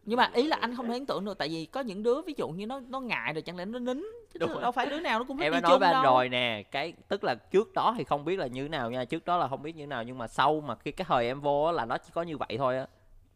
nhưng 0.06 0.16
mà 0.16 0.30
ý 0.34 0.46
là 0.46 0.56
anh 0.60 0.76
không 0.76 0.86
thể 0.86 0.92
ấn 0.92 1.06
tượng 1.06 1.24
được 1.24 1.38
tại 1.38 1.48
vì 1.48 1.66
có 1.66 1.80
những 1.80 2.02
đứa 2.02 2.22
ví 2.22 2.34
dụ 2.36 2.48
như 2.48 2.66
nó 2.66 2.80
nó 2.88 3.00
ngại 3.00 3.32
rồi 3.32 3.42
chẳng 3.42 3.56
lẽ 3.56 3.64
nó 3.64 3.78
nín? 3.78 4.04
Chứ 4.32 4.38
Đúng 4.38 4.60
đâu 4.60 4.72
phải 4.72 4.86
đứa 4.86 5.00
nào 5.00 5.18
nó 5.18 5.24
cũng 5.28 5.36
thích 5.38 5.44
em 5.44 5.52
đi 5.52 5.60
nói 5.60 5.70
chung 5.70 5.80
với 5.80 5.88
anh 5.92 6.02
đâu. 6.02 6.14
rồi 6.14 6.28
nè 6.28 6.62
cái 6.70 6.92
tức 7.08 7.24
là 7.24 7.34
trước 7.34 7.72
đó 7.74 7.94
thì 7.98 8.04
không 8.04 8.24
biết 8.24 8.38
là 8.38 8.46
như 8.46 8.68
nào 8.68 8.90
nha 8.90 9.04
trước 9.04 9.24
đó 9.24 9.36
là 9.36 9.48
không 9.48 9.62
biết 9.62 9.76
như 9.76 9.86
nào 9.86 10.02
nhưng 10.02 10.18
mà 10.18 10.26
sau 10.28 10.60
mà 10.60 10.74
khi 10.74 10.92
cái 10.92 11.04
thời 11.08 11.26
em 11.26 11.40
vô 11.40 11.62
á, 11.64 11.72
là 11.72 11.84
nó 11.84 11.98
chỉ 11.98 12.10
có 12.14 12.22
như 12.22 12.36
vậy 12.36 12.54
thôi 12.58 12.78
á. 12.78 12.86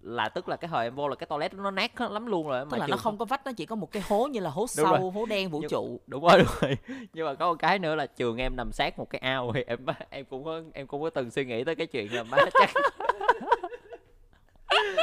Là 0.01 0.29
tức 0.29 0.49
là 0.49 0.57
cái 0.57 0.69
hồi 0.69 0.85
em 0.85 0.95
vô 0.95 1.09
là 1.09 1.15
cái 1.17 1.27
toilet 1.27 1.55
nó 1.55 1.71
nát 1.71 2.01
lắm 2.01 2.27
luôn 2.27 2.49
rồi 2.49 2.61
tức 2.61 2.69
mà 2.71 2.79
là 2.79 2.87
nó 2.87 2.97
trường 2.97 3.03
không 3.03 3.19
có 3.19 3.25
vách 3.25 3.47
nó 3.47 3.53
chỉ 3.57 3.67
có 3.67 3.77
một 3.77 3.93
cái 3.93 4.03
hố 4.09 4.27
như 4.27 4.41
là 4.41 4.51
hố 4.51 4.67
Đúng 4.77 4.87
rồi. 4.87 4.99
sâu 4.99 5.11
hố 5.11 5.27
đen 5.27 5.51
vũ 5.51 5.61
Nhưng- 5.61 5.71
trụ. 5.71 6.01
đúng 6.07 6.23
rồi 6.25 6.39
đúng 6.39 6.47
rồi. 6.61 6.77
Nhưng 7.13 7.27
mà 7.27 7.35
có 7.35 7.47
một 7.51 7.57
cái 7.59 7.79
nữa 7.79 7.95
là 7.95 8.07
trường 8.07 8.37
em 8.37 8.57
nằm 8.57 8.73
sát 8.73 8.99
một 8.99 9.11
cái 9.11 9.19
ao 9.19 9.53
thì 9.55 9.65
em 9.67 9.79
em 10.11 10.25
cũng 10.25 10.45
có 10.45 10.61
em 10.73 10.87
cũng 10.87 11.03
có 11.03 11.11
từng 11.11 11.31
suy 11.31 11.45
nghĩ 11.45 11.65
tới 11.65 11.75
cái 11.75 11.87
chuyện 11.87 12.15
là 12.15 12.23
má 12.23 12.37
chắc 12.61 12.71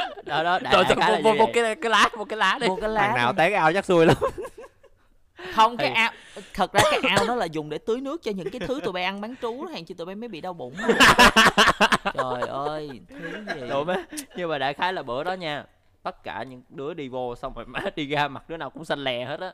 đó 0.24 0.42
đó 0.42 0.58
đại, 0.62 0.72
Trời 0.72 0.96
đại 0.96 1.12
là 1.12 1.18
một, 1.18 1.36
một, 1.38 1.50
cái 1.54 1.74
cái 1.74 1.90
lá 1.90 2.08
một 2.16 2.24
cái 2.24 2.36
lá 2.36 2.58
đi. 2.60 2.68
Một 2.68 2.76
cái 2.80 2.82
thằng 2.82 2.94
lá 2.94 3.12
nào 3.16 3.32
té 3.32 3.50
cái 3.50 3.58
ao 3.58 3.72
chắc 3.72 3.84
xui 3.84 4.06
lắm. 4.06 4.16
Không 5.54 5.76
cái 5.76 5.88
Thì- 5.88 5.94
ao 5.94 6.10
thật 6.54 6.72
ra 6.72 6.80
cái 6.90 7.00
ao 7.16 7.26
đó 7.26 7.34
là 7.34 7.44
dùng 7.44 7.70
để 7.70 7.78
tưới 7.78 8.00
nước 8.00 8.22
cho 8.22 8.30
những 8.32 8.50
cái 8.50 8.60
thứ 8.60 8.80
tụi 8.84 8.92
bay 8.92 9.04
ăn 9.04 9.20
bán 9.20 9.34
trú 9.42 9.64
đó, 9.64 9.72
hàng 9.72 9.84
chi 9.84 9.94
tụi 9.94 10.06
bay 10.06 10.14
mới 10.14 10.28
bị 10.28 10.40
đau 10.40 10.52
bụng 10.52 10.74
trời 12.14 12.42
ơi 12.48 13.00
thứ 13.08 13.44
gì? 13.54 13.68
Đúng 13.70 13.88
á. 13.88 14.04
Nhưng 14.36 14.50
mà 14.50 14.58
đại 14.58 14.74
khái 14.74 14.92
là 14.92 15.02
bữa 15.02 15.24
đó 15.24 15.32
nha 15.32 15.64
tất 16.02 16.22
cả 16.22 16.42
những 16.42 16.62
đứa 16.68 16.94
đi 16.94 17.08
vô 17.08 17.34
xong 17.36 17.52
rồi 17.54 17.64
má 17.66 17.80
đi 17.96 18.06
ra 18.06 18.28
mặt 18.28 18.48
đứa 18.48 18.56
nào 18.56 18.70
cũng 18.70 18.84
xanh 18.84 19.04
lè 19.04 19.24
hết 19.24 19.40
á. 19.40 19.52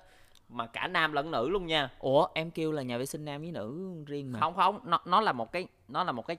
Mà 0.48 0.66
cả 0.66 0.86
nam 0.86 1.12
lẫn 1.12 1.30
nữ 1.30 1.48
luôn 1.48 1.66
nha. 1.66 1.88
Ủa 1.98 2.26
em 2.34 2.50
kêu 2.50 2.72
là 2.72 2.82
nhà 2.82 2.98
vệ 2.98 3.06
sinh 3.06 3.24
nam 3.24 3.40
với 3.40 3.50
nữ 3.50 3.92
riêng 4.06 4.32
mà. 4.32 4.40
Không 4.40 4.54
không 4.54 4.80
nó 4.84 5.00
nó 5.04 5.20
là 5.20 5.32
một 5.32 5.52
cái 5.52 5.66
nó 5.88 6.04
là 6.04 6.12
một 6.12 6.26
cái 6.26 6.36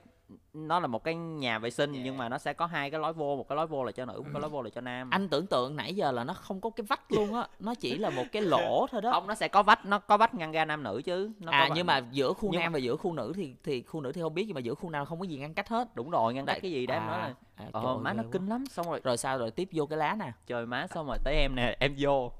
nó 0.54 0.80
là 0.80 0.86
một 0.86 1.04
cái 1.04 1.14
nhà 1.14 1.58
vệ 1.58 1.70
sinh 1.70 1.92
nhưng 1.92 2.18
mà 2.18 2.28
nó 2.28 2.38
sẽ 2.38 2.52
có 2.52 2.66
hai 2.66 2.90
cái 2.90 3.00
lối 3.00 3.12
vô 3.12 3.36
một 3.36 3.48
cái 3.48 3.56
lối 3.56 3.66
vô 3.66 3.84
là 3.84 3.92
cho 3.92 4.04
nữ 4.04 4.20
một 4.20 4.28
cái 4.32 4.40
lối 4.40 4.50
vô 4.50 4.62
là 4.62 4.70
cho 4.70 4.80
nam. 4.80 5.10
Anh 5.10 5.28
tưởng 5.28 5.46
tượng 5.46 5.76
nãy 5.76 5.94
giờ 5.94 6.12
là 6.12 6.24
nó 6.24 6.34
không 6.34 6.60
có 6.60 6.70
cái 6.70 6.84
vách 6.88 7.12
luôn 7.12 7.34
á 7.34 7.48
nó 7.60 7.74
chỉ 7.74 7.98
là 7.98 8.10
một 8.10 8.24
cái 8.32 8.42
lỗ 8.42 8.86
thôi 8.90 9.02
đó. 9.02 9.12
Không 9.12 9.26
nó 9.26 9.34
sẽ 9.34 9.48
có 9.48 9.62
vách 9.62 9.86
nó 9.86 9.98
có 9.98 10.16
vách 10.16 10.34
ngăn 10.34 10.52
ra 10.52 10.64
nam 10.64 10.82
nữ 10.82 11.02
chứ 11.04 11.30
nó 11.40 11.52
có 11.52 11.58
à 11.58 11.68
nhưng 11.74 11.86
mà 11.86 12.02
giữa 12.12 12.32
khu 12.32 12.48
nhưng 12.52 12.60
nam 12.60 12.72
và 12.72 12.78
giữa 12.78 12.96
khu 12.96 13.12
nữ 13.12 13.32
thì 13.36 13.54
thì 13.64 13.82
khu 13.82 14.00
nữ 14.00 14.12
thì 14.12 14.20
không 14.20 14.34
biết 14.34 14.44
nhưng 14.46 14.54
mà 14.54 14.60
giữa 14.60 14.74
khu 14.74 14.90
nam 14.90 15.06
không 15.06 15.18
có 15.20 15.24
gì 15.24 15.36
ngăn 15.38 15.54
cách 15.54 15.68
hết. 15.68 15.94
Đúng 15.94 16.10
rồi 16.10 16.34
ngăn 16.34 16.46
cách 16.46 16.58
cái 16.62 16.70
gì 16.70 16.86
đó 16.86 16.94
em 16.94 17.06
nói 17.06 17.18
là 17.18 17.34
à, 17.54 17.66
ờ 17.72 17.96
má 17.96 18.12
nó 18.12 18.22
ghê 18.22 18.28
kinh 18.32 18.42
quá. 18.42 18.48
lắm. 18.48 18.64
Xong 18.66 18.86
rồi 18.90 19.00
rồi 19.04 19.16
sao 19.16 19.38
rồi? 19.38 19.50
Tiếp 19.50 19.68
vô 19.72 19.86
cái 19.86 19.98
lá 19.98 20.16
nè. 20.18 20.32
Trời 20.46 20.66
má 20.66 20.86
xong 20.86 21.06
rồi 21.06 21.18
tới 21.24 21.34
em 21.34 21.54
nè 21.56 21.76
em 21.80 21.94
vô. 21.98 22.32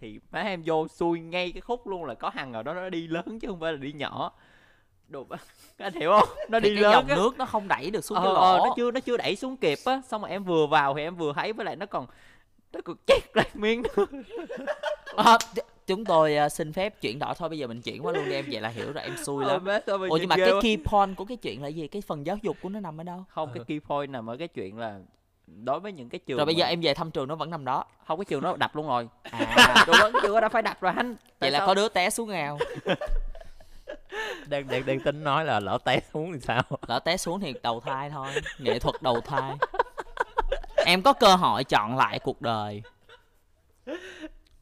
Thì 0.00 0.20
má 0.32 0.40
em 0.40 0.62
vô 0.66 0.88
xui 0.88 1.20
ngay 1.20 1.52
cái 1.52 1.60
khúc 1.60 1.86
luôn 1.86 2.04
là 2.04 2.14
có 2.14 2.28
hàng 2.28 2.52
ở 2.52 2.62
đó 2.62 2.74
nó 2.74 2.88
đi 2.88 3.06
lớn 3.06 3.38
chứ 3.40 3.48
không 3.48 3.60
phải 3.60 3.72
là 3.72 3.78
đi 3.78 3.92
nhỏ 3.92 4.32
đồ 5.08 5.26
anh 5.78 5.94
hiểu 5.94 6.10
không? 6.20 6.28
Nó 6.48 6.60
thì 6.60 6.68
đi 6.68 6.74
cái 6.74 6.82
lớn 6.82 6.92
dòng 6.92 7.06
á. 7.08 7.16
nước 7.16 7.38
nó 7.38 7.44
không 7.44 7.68
đẩy 7.68 7.90
được 7.90 8.04
xuống 8.04 8.18
ờ, 8.18 8.24
cái 8.24 8.34
ờ, 8.34 8.58
lỗ. 8.58 8.64
nó 8.66 8.74
chưa 8.76 8.90
nó 8.90 9.00
chưa 9.00 9.16
đẩy 9.16 9.36
xuống 9.36 9.56
kịp 9.56 9.78
á. 9.84 10.00
Xong 10.08 10.20
rồi 10.22 10.30
em 10.30 10.44
vừa 10.44 10.66
vào 10.66 10.94
thì 10.94 11.02
em 11.02 11.16
vừa 11.16 11.32
thấy 11.32 11.52
với 11.52 11.66
lại 11.66 11.76
nó 11.76 11.86
còn 11.86 12.06
nó 12.72 12.80
còn 12.84 12.96
chét 13.06 13.22
lại 13.36 13.50
miếng. 13.54 13.82
Ờ, 15.16 15.24
ch- 15.54 15.62
chúng 15.86 16.04
tôi 16.04 16.36
ờ, 16.36 16.48
xin 16.48 16.72
phép 16.72 17.00
chuyển 17.00 17.18
đổi. 17.18 17.34
Thôi 17.38 17.48
bây 17.48 17.58
giờ 17.58 17.66
mình 17.66 17.82
chuyển 17.82 18.06
qua 18.06 18.12
luôn 18.12 18.24
đi. 18.28 18.32
Em 18.34 18.44
vậy 18.52 18.60
là 18.60 18.68
hiểu 18.68 18.92
rồi 18.92 19.04
em 19.04 19.16
xui 19.24 19.44
Ờ, 19.44 19.52
lắm. 19.52 19.80
sao 19.86 19.98
mà 19.98 20.06
ủa 20.08 20.16
nhìn 20.16 20.20
nhưng 20.20 20.28
mà 20.28 20.36
cái 20.36 20.50
key 20.62 20.76
point 20.84 21.16
của 21.16 21.24
cái 21.24 21.36
chuyện 21.36 21.62
là 21.62 21.68
gì? 21.68 21.88
Cái 21.88 22.02
phần 22.06 22.26
giáo 22.26 22.36
dục 22.42 22.56
của 22.62 22.68
nó 22.68 22.80
nằm 22.80 23.00
ở 23.00 23.04
đâu? 23.04 23.24
Không 23.28 23.50
cái 23.54 23.64
key 23.66 23.78
point 23.88 24.10
nằm 24.10 24.30
ở 24.30 24.36
cái 24.36 24.48
chuyện 24.48 24.78
là 24.78 24.98
đối 25.46 25.80
với 25.80 25.92
những 25.92 26.08
cái 26.08 26.18
trường 26.26 26.36
rồi 26.36 26.46
bây 26.46 26.54
giờ 26.54 26.64
mà- 26.64 26.68
em 26.68 26.80
về 26.80 26.94
thăm 26.94 27.10
trường 27.10 27.28
nó 27.28 27.34
vẫn 27.34 27.50
nằm 27.50 27.64
đó. 27.64 27.84
Không 28.06 28.18
cái 28.18 28.24
trường 28.24 28.42
nó 28.42 28.56
đập 28.56 28.76
luôn 28.76 28.86
rồi. 28.88 29.08
À. 29.22 29.84
Đúng 29.86 29.96
rồi 30.00 30.12
cái 30.12 30.20
trường 30.22 30.34
đó 30.34 30.40
đã 30.40 30.48
phải 30.48 30.62
đập 30.62 30.76
rồi 30.80 30.92
anh. 30.96 31.08
Vậy 31.08 31.16
Tại 31.38 31.50
là 31.50 31.58
sao- 31.58 31.66
có 31.66 31.74
đứa 31.74 31.88
té 31.88 32.10
xuống 32.10 32.28
ao 32.30 32.58
đang 34.46 34.68
đang 34.68 34.86
đang 34.86 35.00
tính 35.00 35.24
nói 35.24 35.44
là 35.44 35.60
lỡ 35.60 35.78
té 35.84 36.00
xuống 36.12 36.32
thì 36.32 36.38
sao? 36.40 36.62
Lỡ 36.86 36.98
té 36.98 37.16
xuống 37.16 37.40
thì 37.40 37.54
đầu 37.62 37.80
thai 37.80 38.10
thôi, 38.10 38.28
nghệ 38.58 38.78
thuật 38.78 39.02
đầu 39.02 39.20
thai. 39.20 39.56
Em 40.76 41.02
có 41.02 41.12
cơ 41.12 41.34
hội 41.36 41.64
chọn 41.64 41.96
lại 41.96 42.18
cuộc 42.18 42.42
đời 42.42 42.82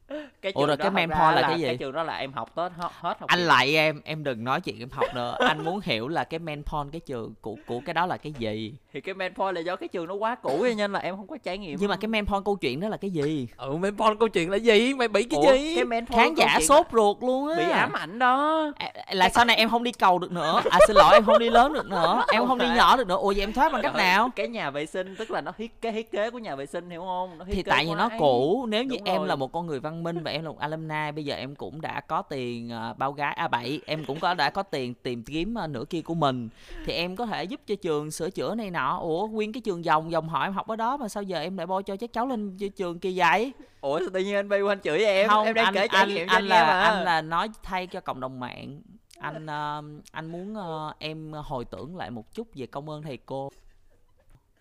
cái 0.08 0.52
Ủa 0.52 0.60
trường 0.60 0.66
rồi 0.68 0.76
đó 0.76 0.90
cái 0.90 1.06
ra 1.06 1.16
point 1.16 1.34
là 1.36 1.42
cái 1.42 1.58
gì? 1.58 1.66
cái 1.66 1.76
trường 1.76 1.92
đó 1.92 2.02
là 2.02 2.16
em 2.16 2.32
học 2.32 2.50
tới 2.54 2.70
hết, 2.76 2.88
hết 3.00 3.20
học 3.20 3.28
anh 3.28 3.38
kỳ. 3.38 3.44
lại 3.44 3.76
em 3.76 4.00
em 4.04 4.24
đừng 4.24 4.44
nói 4.44 4.60
chuyện 4.60 4.78
em 4.78 4.88
học 4.90 5.04
nữa. 5.14 5.36
Anh 5.40 5.64
muốn 5.64 5.80
hiểu 5.84 6.08
là 6.08 6.24
cái 6.24 6.40
point 6.66 6.92
cái 6.92 7.00
trường 7.00 7.34
của 7.40 7.56
của 7.66 7.80
cái 7.86 7.94
đó 7.94 8.06
là 8.06 8.16
cái 8.16 8.32
gì? 8.38 8.74
Thì 8.92 9.00
cái 9.00 9.14
point 9.14 9.54
là 9.54 9.60
do 9.60 9.76
cái 9.76 9.88
trường 9.88 10.06
nó 10.06 10.14
quá 10.14 10.34
cũ 10.34 10.58
cho 10.60 10.74
nên 10.76 10.92
là 10.92 10.98
em 10.98 11.16
không 11.16 11.26
có 11.26 11.36
trải 11.44 11.58
nghiệm. 11.58 11.78
Nhưng 11.80 11.88
mà 11.90 11.96
cái 11.96 12.08
point 12.08 12.44
câu 12.44 12.56
chuyện 12.56 12.80
đó 12.80 12.88
là 12.88 12.96
cái 12.96 13.10
gì? 13.10 13.48
Ừ 13.56 13.78
con 13.98 14.18
câu 14.18 14.28
chuyện 14.28 14.50
là 14.50 14.56
gì? 14.56 14.94
Mày 14.94 15.08
bị 15.08 15.22
cái 15.22 15.40
Ủa, 15.40 15.52
gì? 15.52 15.76
cái 15.76 15.84
point 15.84 16.08
khán 16.08 16.34
giả 16.34 16.58
sốt 16.62 16.86
ruột 16.92 17.16
luôn 17.20 17.48
á. 17.48 17.56
bị 17.56 17.70
ám 17.70 17.92
ảnh 17.92 18.18
đó. 18.18 18.72
À, 18.76 18.92
là 19.12 19.28
sau 19.28 19.44
này 19.44 19.56
em 19.56 19.68
không 19.68 19.84
đi 19.84 19.92
cầu 19.92 20.18
được 20.18 20.32
nữa. 20.32 20.62
À 20.70 20.78
xin 20.86 20.96
lỗi 20.96 21.10
em 21.12 21.24
không 21.24 21.38
đi 21.38 21.50
lớn 21.50 21.72
được 21.72 21.86
nữa. 21.86 22.24
Em 22.32 22.40
Không 22.40 22.48
không 22.48 22.58
đi 22.58 22.68
nhỏ 22.76 22.96
được 22.96 23.06
nữa. 23.06 23.16
Ủa 23.16 23.32
vậy 23.36 23.40
em 23.40 23.52
thoát 23.52 23.72
bằng 23.72 23.82
cách 23.82 23.94
nào? 23.94 24.30
cái 24.36 24.48
nhà 24.48 24.70
vệ 24.70 24.86
sinh 24.86 25.16
tức 25.16 25.30
là 25.30 25.40
nó 25.40 25.52
thiết 25.52 25.80
cái 25.80 25.92
thiết 25.92 26.10
kế 26.10 26.30
của 26.30 26.38
nhà 26.38 26.54
vệ 26.56 26.66
sinh 26.66 26.90
hiểu 26.90 27.00
không? 27.00 27.38
Nó 27.38 27.44
thiết 27.44 27.52
thì 27.54 27.62
kế 27.62 27.70
tại 27.70 27.84
vì 27.84 27.94
nó 27.94 28.10
cũ. 28.18 28.66
Nếu 28.68 28.84
như 28.84 28.96
em 29.04 29.24
là 29.24 29.34
một 29.36 29.52
con 29.52 29.66
người 29.66 29.80
văn 29.80 30.03
minh 30.04 30.22
và 30.22 30.30
em 30.30 30.42
là 30.42 30.50
một 30.50 30.58
alumni 30.58 31.12
bây 31.14 31.24
giờ 31.24 31.36
em 31.36 31.54
cũng 31.54 31.80
đã 31.80 32.00
có 32.00 32.22
tiền 32.22 32.72
à, 32.72 32.92
bao 32.92 33.12
gái. 33.12 33.34
A 33.34 33.48
bảy 33.48 33.80
em 33.86 34.04
cũng 34.04 34.20
có 34.20 34.34
đã 34.34 34.50
có 34.50 34.62
tiền 34.62 34.94
tìm 34.94 35.22
kiếm 35.22 35.58
à, 35.58 35.66
nửa 35.66 35.84
kia 35.84 36.02
của 36.02 36.14
mình. 36.14 36.48
Thì 36.86 36.92
em 36.92 37.16
có 37.16 37.26
thể 37.26 37.44
giúp 37.44 37.60
cho 37.66 37.74
trường 37.74 38.10
sửa 38.10 38.30
chữa 38.30 38.54
này 38.54 38.70
nọ. 38.70 38.98
Ủa 38.98 39.26
nguyên 39.26 39.52
cái 39.52 39.60
trường 39.60 39.84
dòng 39.84 40.10
dòng 40.10 40.28
họ 40.28 40.42
em 40.42 40.52
học 40.52 40.66
ở 40.66 40.76
đó 40.76 40.96
mà 40.96 41.08
sao 41.08 41.22
giờ 41.22 41.40
em 41.40 41.56
lại 41.56 41.66
bôi 41.66 41.82
cho 41.82 41.96
các 41.96 42.12
cháu 42.12 42.26
lên 42.26 42.56
trường 42.76 42.98
kỳ 42.98 43.18
vậy? 43.18 43.52
Ủa 43.80 43.98
sao 43.98 44.08
tự 44.12 44.20
nhiên 44.20 44.34
anh 44.34 44.48
bay 44.48 44.60
anh 44.68 44.80
chửi 44.80 45.04
em? 45.04 45.28
Không 45.28 45.44
em 45.44 45.54
đang 45.54 45.64
anh 45.64 45.74
kể 45.74 45.88
trải 45.92 46.06
nghiệm 46.06 46.28
anh 46.28 46.36
anh 46.36 46.46
là 46.46 46.66
mà. 46.66 46.80
anh 46.80 47.04
là 47.04 47.22
nói 47.22 47.48
thay 47.62 47.86
cho 47.86 48.00
cộng 48.00 48.20
đồng 48.20 48.40
mạng. 48.40 48.82
Anh 49.18 49.46
à, 49.46 49.80
anh 50.12 50.32
muốn 50.32 50.56
à, 50.56 50.94
em 50.98 51.32
hồi 51.32 51.64
tưởng 51.64 51.96
lại 51.96 52.10
một 52.10 52.34
chút 52.34 52.48
về 52.54 52.66
công 52.66 52.88
ơn 52.88 53.02
thầy 53.02 53.16
cô 53.16 53.50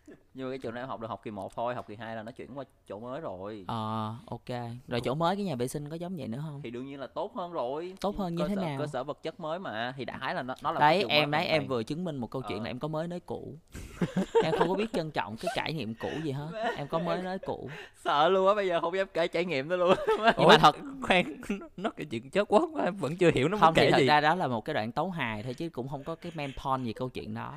nhưng 0.33 0.47
mà 0.47 0.51
cái 0.51 0.57
trường 0.57 0.73
này 0.73 0.83
em 0.83 0.87
học 0.89 0.99
được 0.99 1.07
học 1.07 1.21
kỳ 1.23 1.31
1 1.31 1.55
thôi 1.55 1.75
học 1.75 1.85
kỳ 1.87 1.95
2 1.95 2.15
là 2.15 2.23
nó 2.23 2.31
chuyển 2.31 2.57
qua 2.57 2.63
chỗ 2.87 2.99
mới 2.99 3.21
rồi. 3.21 3.65
Ờ 3.67 4.15
ok. 4.27 4.49
Rồi 4.87 5.01
chỗ 5.03 5.15
mới 5.15 5.35
cái 5.35 5.45
nhà 5.45 5.55
vệ 5.55 5.67
sinh 5.67 5.89
có 5.89 5.95
giống 5.95 6.15
vậy 6.17 6.27
nữa 6.27 6.39
không? 6.45 6.61
Thì 6.63 6.69
đương 6.69 6.85
nhiên 6.85 6.99
là 6.99 7.07
tốt 7.07 7.35
hơn 7.35 7.51
rồi. 7.51 7.93
Tốt 8.01 8.17
hơn 8.17 8.35
như 8.35 8.41
cơ 8.43 8.47
thế 8.47 8.55
sở, 8.55 8.61
nào? 8.61 8.79
cơ 8.79 8.87
sở 8.87 9.03
vật 9.03 9.23
chất 9.23 9.39
mới 9.39 9.59
mà. 9.59 9.93
Thì 9.97 10.05
đại 10.05 10.17
khái 10.19 10.35
là 10.35 10.41
nó, 10.43 10.55
nó 10.63 10.71
là 10.71 10.79
đấy 10.79 11.05
em 11.09 11.31
đấy 11.31 11.45
em 11.45 11.67
vừa 11.67 11.83
chứng 11.83 12.03
minh 12.03 12.15
một 12.17 12.27
câu 12.31 12.41
chuyện 12.41 12.57
Ờ. 12.59 12.63
là 12.63 12.69
em 12.69 12.79
có 12.79 12.87
mới 12.87 13.07
nới 13.07 13.19
cũ. 13.19 13.53
Em 14.43 14.53
không 14.57 14.67
có 14.69 14.75
biết 14.75 14.93
trân 14.93 15.11
trọng 15.11 15.37
cái 15.37 15.51
trải 15.55 15.73
nghiệm 15.73 15.95
cũ 15.95 16.09
gì 16.23 16.31
hết. 16.31 16.49
Em 16.77 16.87
có 16.87 16.99
mới 16.99 17.21
nới 17.21 17.39
cũ. 17.39 17.69
Sợ 18.03 18.29
luôn 18.29 18.47
á 18.47 18.53
bây 18.55 18.67
giờ 18.67 18.81
không 18.81 18.95
dám 18.97 19.07
kể 19.13 19.27
trải 19.27 19.45
nghiệm 19.45 19.67
nữa 19.69 19.77
luôn. 19.77 19.93
Nhưng 20.37 20.47
mà 20.47 20.57
thật 20.57 20.75
khoan 21.01 21.23
nó 21.77 21.89
cái 21.89 22.05
chuyện 22.05 22.29
chết 22.29 22.47
quá 22.47 22.61
em 22.85 22.95
vẫn 22.95 23.17
chưa 23.17 23.31
hiểu 23.33 23.47
nó 23.47 23.57
không 23.57 23.67
muốn 23.67 23.75
thì 23.75 23.81
kể 23.81 23.91
thật 23.91 23.97
gì. 23.99 24.05
ra 24.07 24.21
đó 24.21 24.35
là 24.35 24.47
một 24.47 24.65
cái 24.65 24.73
đoạn 24.73 24.91
tấu 24.91 25.09
hài 25.11 25.43
thôi 25.43 25.53
chứ 25.53 25.69
cũng 25.69 25.87
không 25.87 26.03
có 26.03 26.15
cái 26.15 26.31
main 26.35 26.51
point 26.63 26.85
gì 26.85 26.93
câu 26.93 27.09
chuyện 27.09 27.33
đó 27.33 27.53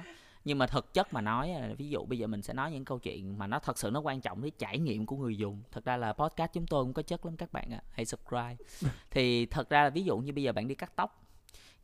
nhưng 0.46 0.58
mà 0.58 0.66
thực 0.66 0.94
chất 0.94 1.14
mà 1.14 1.20
nói 1.20 1.54
ví 1.78 1.88
dụ 1.88 2.04
bây 2.04 2.18
giờ 2.18 2.26
mình 2.26 2.42
sẽ 2.42 2.54
nói 2.54 2.72
những 2.72 2.84
câu 2.84 2.98
chuyện 2.98 3.38
mà 3.38 3.46
nó 3.46 3.58
thật 3.58 3.78
sự 3.78 3.90
nó 3.90 4.00
quan 4.00 4.20
trọng 4.20 4.40
tới 4.40 4.50
trải 4.50 4.78
nghiệm 4.78 5.06
của 5.06 5.16
người 5.16 5.36
dùng. 5.36 5.62
Thật 5.72 5.84
ra 5.84 5.96
là 5.96 6.12
podcast 6.12 6.52
chúng 6.52 6.66
tôi 6.66 6.84
cũng 6.84 6.92
có 6.92 7.02
chất 7.02 7.26
lắm 7.26 7.36
các 7.36 7.52
bạn 7.52 7.70
ạ. 7.70 7.80
Hãy 7.92 8.04
subscribe. 8.04 8.56
Thì 9.10 9.46
thật 9.46 9.70
ra 9.70 9.84
là 9.84 9.90
ví 9.90 10.04
dụ 10.04 10.18
như 10.18 10.32
bây 10.32 10.44
giờ 10.44 10.52
bạn 10.52 10.68
đi 10.68 10.74
cắt 10.74 10.92
tóc 10.96 11.22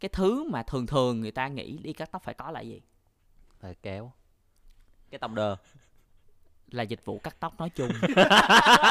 cái 0.01 0.09
thứ 0.09 0.45
mà 0.51 0.63
thường 0.63 0.87
thường 0.87 1.21
người 1.21 1.31
ta 1.31 1.49
nghĩ 1.49 1.79
đi 1.83 1.93
cắt 1.93 2.13
tóc 2.13 2.23
phải 2.23 2.35
có 2.35 2.51
là 2.51 2.61
gì? 2.61 2.81
Thời 3.61 3.75
kéo. 3.75 4.13
Cái 5.11 5.19
tông 5.19 5.35
đờ. 5.35 5.57
Là 6.71 6.83
dịch 6.83 7.05
vụ 7.05 7.19
cắt 7.19 7.37
tóc 7.41 7.61
nói 7.61 7.71
chung. 7.71 7.91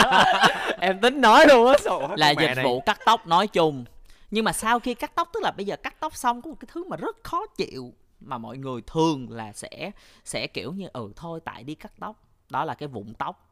Em 0.80 1.02
tính 1.02 1.22
nói 1.22 1.46
luôn 1.48 1.68
á. 1.68 1.78
Là 2.18 2.32
dịch 2.32 2.64
vụ 2.64 2.82
cắt 2.86 3.00
tóc 3.06 3.28
nói 3.28 3.48
chung. 3.48 3.86
Nhưng 4.32 4.46
mà 4.46 4.54
sau 4.54 4.80
khi 4.80 4.94
cắt 4.94 5.12
tóc 5.16 5.30
tức 5.34 5.44
là 5.44 5.52
bây 5.52 5.66
giờ 5.66 5.76
cắt 5.76 5.96
tóc 6.00 6.16
xong 6.16 6.42
có 6.42 6.50
một 6.50 6.56
cái 6.60 6.70
thứ 6.74 6.84
mà 6.84 6.98
rất 6.98 7.24
khó 7.24 7.46
chịu 7.58 7.94
mà 8.22 8.38
mọi 8.38 8.58
người 8.58 8.82
thường 8.88 9.30
là 9.30 9.54
sẽ 9.54 9.92
sẽ 10.24 10.48
kiểu 10.48 10.74
như 10.74 10.88
ừ 10.94 11.14
thôi 11.16 11.40
tại 11.46 11.64
đi 11.64 11.76
cắt 11.76 11.94
tóc. 12.00 12.24
Đó 12.50 12.66
là 12.66 12.74
cái 12.74 12.88
vụn 12.88 13.14
tóc. 13.14 13.48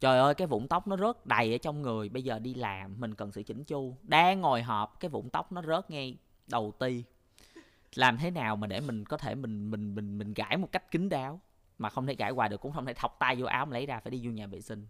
Trời 0.00 0.18
ơi, 0.18 0.34
cái 0.34 0.46
vụn 0.46 0.68
tóc 0.68 0.88
nó 0.88 0.96
rớt 0.96 1.26
đầy 1.26 1.54
ở 1.54 1.58
trong 1.58 1.82
người. 1.82 2.08
Bây 2.08 2.22
giờ 2.22 2.38
đi 2.38 2.54
làm, 2.54 3.00
mình 3.00 3.14
cần 3.14 3.32
sự 3.32 3.42
chỉnh 3.42 3.64
chu. 3.64 3.96
Đang 4.02 4.40
ngồi 4.40 4.62
họp, 4.62 5.00
cái 5.00 5.08
vụn 5.08 5.30
tóc 5.30 5.52
nó 5.52 5.62
rớt 5.62 5.90
ngay 5.90 6.16
đầu 6.46 6.72
ti. 6.78 7.04
Làm 7.94 8.18
thế 8.18 8.30
nào 8.30 8.56
mà 8.56 8.66
để 8.66 8.80
mình 8.80 9.04
có 9.04 9.16
thể 9.16 9.34
mình 9.34 9.70
mình 9.70 9.94
mình 9.94 10.18
mình 10.18 10.34
gãi 10.34 10.56
một 10.56 10.68
cách 10.72 10.90
kín 10.90 11.08
đáo? 11.08 11.40
Mà 11.78 11.88
không 11.88 12.06
thể 12.06 12.14
gãi 12.14 12.30
hoài 12.30 12.48
được, 12.48 12.60
cũng 12.60 12.72
không 12.72 12.86
thể 12.86 12.94
thọc 12.94 13.16
tay 13.18 13.36
vô 13.36 13.46
áo 13.46 13.66
mà 13.66 13.72
lấy 13.72 13.86
ra, 13.86 14.00
phải 14.00 14.10
đi 14.10 14.26
vô 14.26 14.30
nhà 14.32 14.46
vệ 14.46 14.60
sinh. 14.60 14.86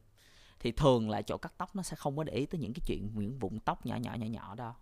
Thì 0.61 0.73
thường 0.73 1.11
là 1.11 1.23
chỗ 1.23 1.37
cắt 1.37 1.53
tóc 1.59 1.77
nó 1.77 1.83
sẽ 1.83 1.97
không 1.97 2.17
có 2.17 2.25
để 2.25 2.33
ý 2.33 2.47
tới 2.47 2.61
những 2.61 2.73
cái 2.73 2.83
chuyện, 2.87 3.11
những 3.15 3.39
vụn 3.39 3.59
tóc 3.59 3.87
nhỏ 3.87 3.97
nhỏ 3.97 4.15
nhỏ 4.15 4.27
nhỏ 4.27 4.55
đó 4.55 4.75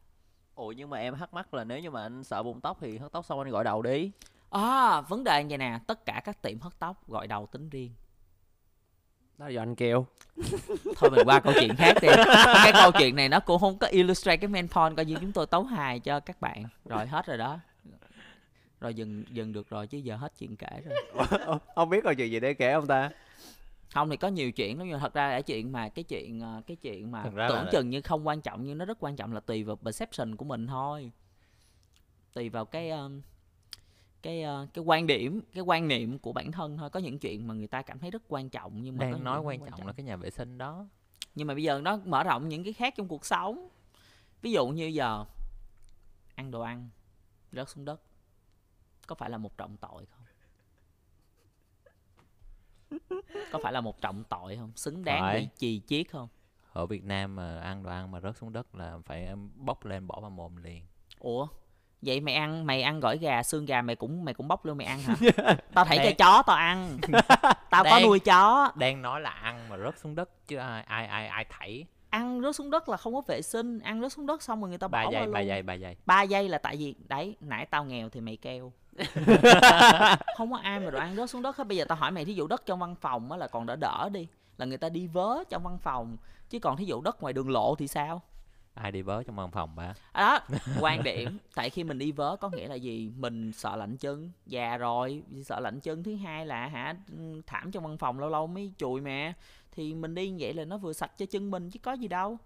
ủa 0.63 0.73
nhưng 0.73 0.91
mà 0.91 0.99
em 0.99 1.17
thắc 1.17 1.35
mắc 1.35 1.55
là 1.55 1.65
nếu 1.65 1.79
như 1.79 1.91
mà 1.91 2.03
anh 2.03 2.25
sợ 2.25 2.43
bụng 2.43 2.61
tóc 2.61 2.79
thì 2.81 2.99
hớt 2.99 3.13
tóc 3.13 3.25
xong 3.25 3.39
anh 3.39 3.51
gọi 3.51 3.65
đầu 3.65 3.83
đi. 3.83 4.11
À 4.51 5.01
vấn 5.01 5.25
đề 5.25 5.45
như 5.45 5.59
nè 5.59 5.79
tất 5.87 6.07
cả 6.07 6.21
các 6.25 6.43
tiệm 6.43 6.61
hớt 6.61 6.73
tóc 6.79 7.09
gọi 7.09 7.27
đầu 7.27 7.47
tính 7.47 7.71
riêng. 7.71 7.91
Đó 9.39 9.47
là 9.47 9.53
do 9.53 9.63
anh 9.63 9.75
kêu. 9.75 10.07
Thôi 10.97 11.11
mình 11.11 11.27
qua 11.27 11.41
câu 11.41 11.53
chuyện 11.61 11.77
khác 11.77 11.97
đi. 12.03 12.09
Cái 12.45 12.73
câu 12.73 12.91
chuyện 12.93 13.17
này 13.17 13.29
nó 13.29 13.41
cũng 13.41 13.61
không 13.61 13.79
có 13.79 13.87
illustrate 13.87 14.37
cái 14.37 14.49
main 14.49 14.69
point 14.69 14.97
coi 14.97 15.05
như 15.05 15.17
chúng 15.21 15.33
tôi 15.33 15.47
tấu 15.47 15.65
hài 15.65 16.01
cho 16.01 16.21
các 16.21 16.41
bạn. 16.41 16.65
Rồi 16.85 17.07
hết 17.07 17.27
rồi 17.27 17.39
đó. 17.39 17.59
Rồi 18.81 18.95
dừng 18.95 19.25
dừng 19.31 19.53
được 19.53 19.71
rồi 19.71 19.87
chứ 19.87 19.99
giờ 19.99 20.17
hết 20.17 20.33
chuyện 20.39 20.57
kể 20.57 20.83
rồi. 20.85 21.27
Không 21.75 21.89
biết 21.91 22.05
câu 22.05 22.15
chuyện 22.15 22.31
gì 22.31 22.41
để 22.41 22.55
kể 22.55 22.73
ông 22.73 22.87
ta 22.87 23.11
không 23.93 24.11
thì 24.11 24.17
có 24.17 24.29
nhiều 24.29 24.53
chuyện 24.53 24.79
lắm 24.79 24.89
nhưng 24.89 25.01
thật 25.01 25.15
ra 25.15 25.31
là 25.31 25.41
chuyện 25.41 25.73
mà 25.73 25.89
cái 25.89 26.05
chuyện 26.05 26.41
ờ, 26.41 26.63
cái 26.67 26.77
chuyện 26.77 27.11
mà 27.13 27.23
tưởng 27.25 27.65
là- 27.65 27.69
chừng 27.73 27.91
như 27.91 28.01
không 28.01 28.27
quan 28.27 28.41
trọng 28.41 28.65
nhưng 28.65 28.79
nó 28.79 28.85
rất 28.85 28.99
quan 29.01 29.17
trọng 29.17 29.33
là 29.33 29.41
tùy 29.41 29.65
vào 29.65 29.77
perception 29.77 30.37
của 30.37 30.45
mình 30.45 30.67
thôi. 30.67 31.13
Tùy 32.33 32.49
vào 32.49 32.65
cái 32.65 32.91
um, 32.91 33.23
cái 34.23 34.43
ờ, 34.43 34.67
cái 34.75 34.85
quan 34.85 35.07
điểm 35.07 35.41
cái 35.55 35.63
quan 35.63 35.89
niệm 35.89 36.19
của 36.19 36.33
bản 36.33 36.53
thân 36.53 36.79
thôi. 36.79 36.91
Có 36.91 37.01
những 37.01 37.19
chuyện 37.19 37.47
mà 37.47 37.55
người 37.55 37.67
ta 37.67 37.83
cảm 37.83 37.99
thấy 37.99 38.11
rất 38.11 38.23
quan 38.29 38.49
trọng 38.49 38.83
nhưng 38.83 38.97
mà 38.97 39.11
đang 39.11 39.25
nói 39.25 39.37
không 39.37 39.47
quan 39.47 39.61
trọng 39.71 39.87
là 39.87 39.93
cái 39.93 40.05
nhà 40.05 40.17
vệ 40.17 40.31
sinh 40.31 40.59
đó. 40.59 40.87
Nhưng 41.35 41.47
mà 41.47 41.55
bây 41.55 41.63
giờ 41.63 41.81
nó 41.81 41.99
mở 42.05 42.23
rộng 42.25 42.49
những 42.49 42.65
cái 42.65 42.73
khác 42.73 42.95
trong 42.97 43.09
cuộc 43.09 43.27
sống. 43.27 43.69
Ví 44.43 44.53
dụ 44.53 44.69
như 44.69 44.87
giờ 44.87 45.25
ăn 46.35 46.51
đồ 46.51 46.61
ăn 46.61 46.89
rớt 47.53 47.69
xuống 47.69 47.85
đất 47.85 48.01
có 49.07 49.15
phải 49.15 49.31
là 49.31 49.39
một 49.39 49.59
trọng 49.59 49.77
tội 49.77 50.07
không 50.07 50.22
có 53.53 53.59
phải 53.63 53.73
là 53.73 53.81
một 53.81 54.01
trọng 54.01 54.25
tội 54.25 54.57
không? 54.57 54.73
Xứng 54.77 55.05
đáng 55.05 55.21
Phải. 55.21 55.41
bị 55.41 55.49
chì 55.59 55.81
chiết 55.87 56.11
không? 56.11 56.29
Ở 56.73 56.87
Việt 56.87 57.05
Nam 57.05 57.37
mà 57.37 57.61
ăn 57.61 57.83
đồ 57.83 57.91
ăn 57.91 58.11
mà 58.11 58.21
rớt 58.21 58.37
xuống 58.37 58.53
đất 58.53 58.75
là 58.75 58.99
phải 59.05 59.29
bóc 59.57 59.85
lên 59.85 60.07
bỏ 60.07 60.19
vào 60.21 60.31
mồm 60.31 60.57
liền. 60.57 60.83
Ủa? 61.19 61.47
Vậy 62.03 62.21
mày 62.21 62.35
ăn 62.35 62.67
mày 62.67 62.83
ăn 62.83 63.01
gỏi 63.01 63.19
gà 63.19 63.43
xương 63.43 63.67
gà 63.67 63.83
mày 63.83 63.97
cũng 63.97 64.25
mày 64.25 64.35
cũng 64.35 64.49
bóc 64.49 64.65
luôn 64.65 64.79
mày 64.79 64.87
ăn 64.87 65.01
hả? 65.01 65.15
Tao 65.75 65.85
cho 65.85 65.97
Đang- 65.97 66.17
chó 66.17 66.43
tao 66.47 66.57
ăn. 66.57 66.99
Tao 67.71 67.85
có 67.85 67.91
Đang- 67.91 68.03
nuôi 68.03 68.19
chó. 68.19 68.73
đang 68.77 69.03
nói 69.03 69.21
là 69.21 69.31
ăn 69.31 69.69
mà 69.69 69.77
rớt 69.79 69.99
xuống 69.99 70.15
đất 70.15 70.47
chứ 70.47 70.57
ai 70.57 70.83
ai 70.83 71.07
ai 71.07 71.27
ai 71.27 71.47
thảy. 71.51 71.87
Ăn 72.11 72.41
rớt 72.43 72.57
xuống 72.57 72.71
đất 72.71 72.89
là 72.89 72.97
không 72.97 73.15
có 73.15 73.21
vệ 73.27 73.43
sinh 73.43 73.79
ăn 73.81 74.01
rớt 74.03 74.13
xuống 74.13 74.27
đất 74.27 74.43
xong 74.43 74.61
rồi 74.61 74.69
người 74.69 74.79
ta 74.79 74.89
ba 74.89 75.05
bỏ 75.05 75.11
giây 75.13 75.23
qua 75.23 75.33
ba 75.33 75.41
giây 75.41 75.63
ba 75.63 75.75
giây. 75.75 75.97
Ba 76.07 76.23
giây 76.23 76.49
là 76.49 76.59
tại 76.59 76.77
vì 76.77 76.95
đấy 77.09 77.37
nãy 77.41 77.67
tao 77.67 77.85
nghèo 77.85 78.09
thì 78.09 78.21
mày 78.21 78.37
keo 78.37 78.73
không 80.37 80.53
có 80.53 80.59
ai 80.63 80.81
mà 80.81 80.91
đồ 80.91 80.99
ăn 80.99 81.17
rớt 81.17 81.31
xuống 81.31 81.43
đất 81.43 81.57
hết. 81.57 81.67
Bây 81.67 81.77
giờ 81.77 81.85
tao 81.85 81.99
hỏi 81.99 82.11
mày 82.11 82.25
thí 82.25 82.35
dụ 82.35 82.47
đất 82.47 82.67
trong 82.67 82.79
văn 82.79 82.95
phòng 82.95 83.33
á 83.33 83.39
là 83.39 83.49
còn 83.49 83.67
đỡ 83.67 83.77
đỡ 83.77 84.09
đi 84.13 84.29
là 84.59 84.67
người 84.67 84.79
ta 84.79 84.89
đi 84.89 85.07
vớ 85.07 85.45
trong 85.51 85.63
văn 85.63 85.79
phòng 85.79 86.17
chứ 86.51 86.59
còn 86.59 86.77
thí 86.77 86.85
dụ 86.85 87.01
đất 87.01 87.23
ngoài 87.23 87.33
đường 87.33 87.51
lộ 87.51 87.75
thì 87.75 87.89
sao? 87.89 88.23
Ai 88.75 88.93
đi 88.93 89.03
vớ 89.03 89.23
trong 89.23 89.37
văn 89.37 89.51
phòng 89.51 89.77
ba 89.77 89.95
à 90.13 90.41
đó 90.49 90.59
quan 90.81 91.03
điểm. 91.03 91.39
Tại 91.55 91.71
khi 91.71 91.85
mình 91.85 91.99
đi 91.99 92.13
vớ 92.13 92.37
có 92.37 92.51
nghĩa 92.51 92.69
là 92.69 92.75
gì? 92.75 93.13
Mình 93.17 93.53
sợ 93.53 93.77
lạnh 93.77 93.97
chân. 93.97 94.31
Già 94.47 94.77
rồi 94.77 95.23
sợ 95.45 95.61
lạnh 95.61 95.81
chân. 95.81 96.03
Thứ 96.03 96.15
hai 96.17 96.47
là 96.47 96.67
hả 96.67 96.95
thảm 97.47 97.71
trong 97.71 97.85
văn 97.85 97.99
phòng 97.99 98.19
lâu 98.19 98.29
lâu 98.29 98.47
mới 98.47 98.73
chùi 98.79 99.01
mà 99.01 99.35
thì 99.73 99.95
mình 99.95 100.15
đi 100.15 100.31
như 100.31 100.37
vậy 100.41 100.53
là 100.55 100.65
nó 100.65 100.79
vừa 100.79 100.93
sạch 100.93 101.13
cho 101.19 101.27
chân 101.27 101.51
mình 101.51 101.71
chứ 101.71 101.79
có 101.83 101.93
gì 101.93 102.09
đâu. 102.09 102.39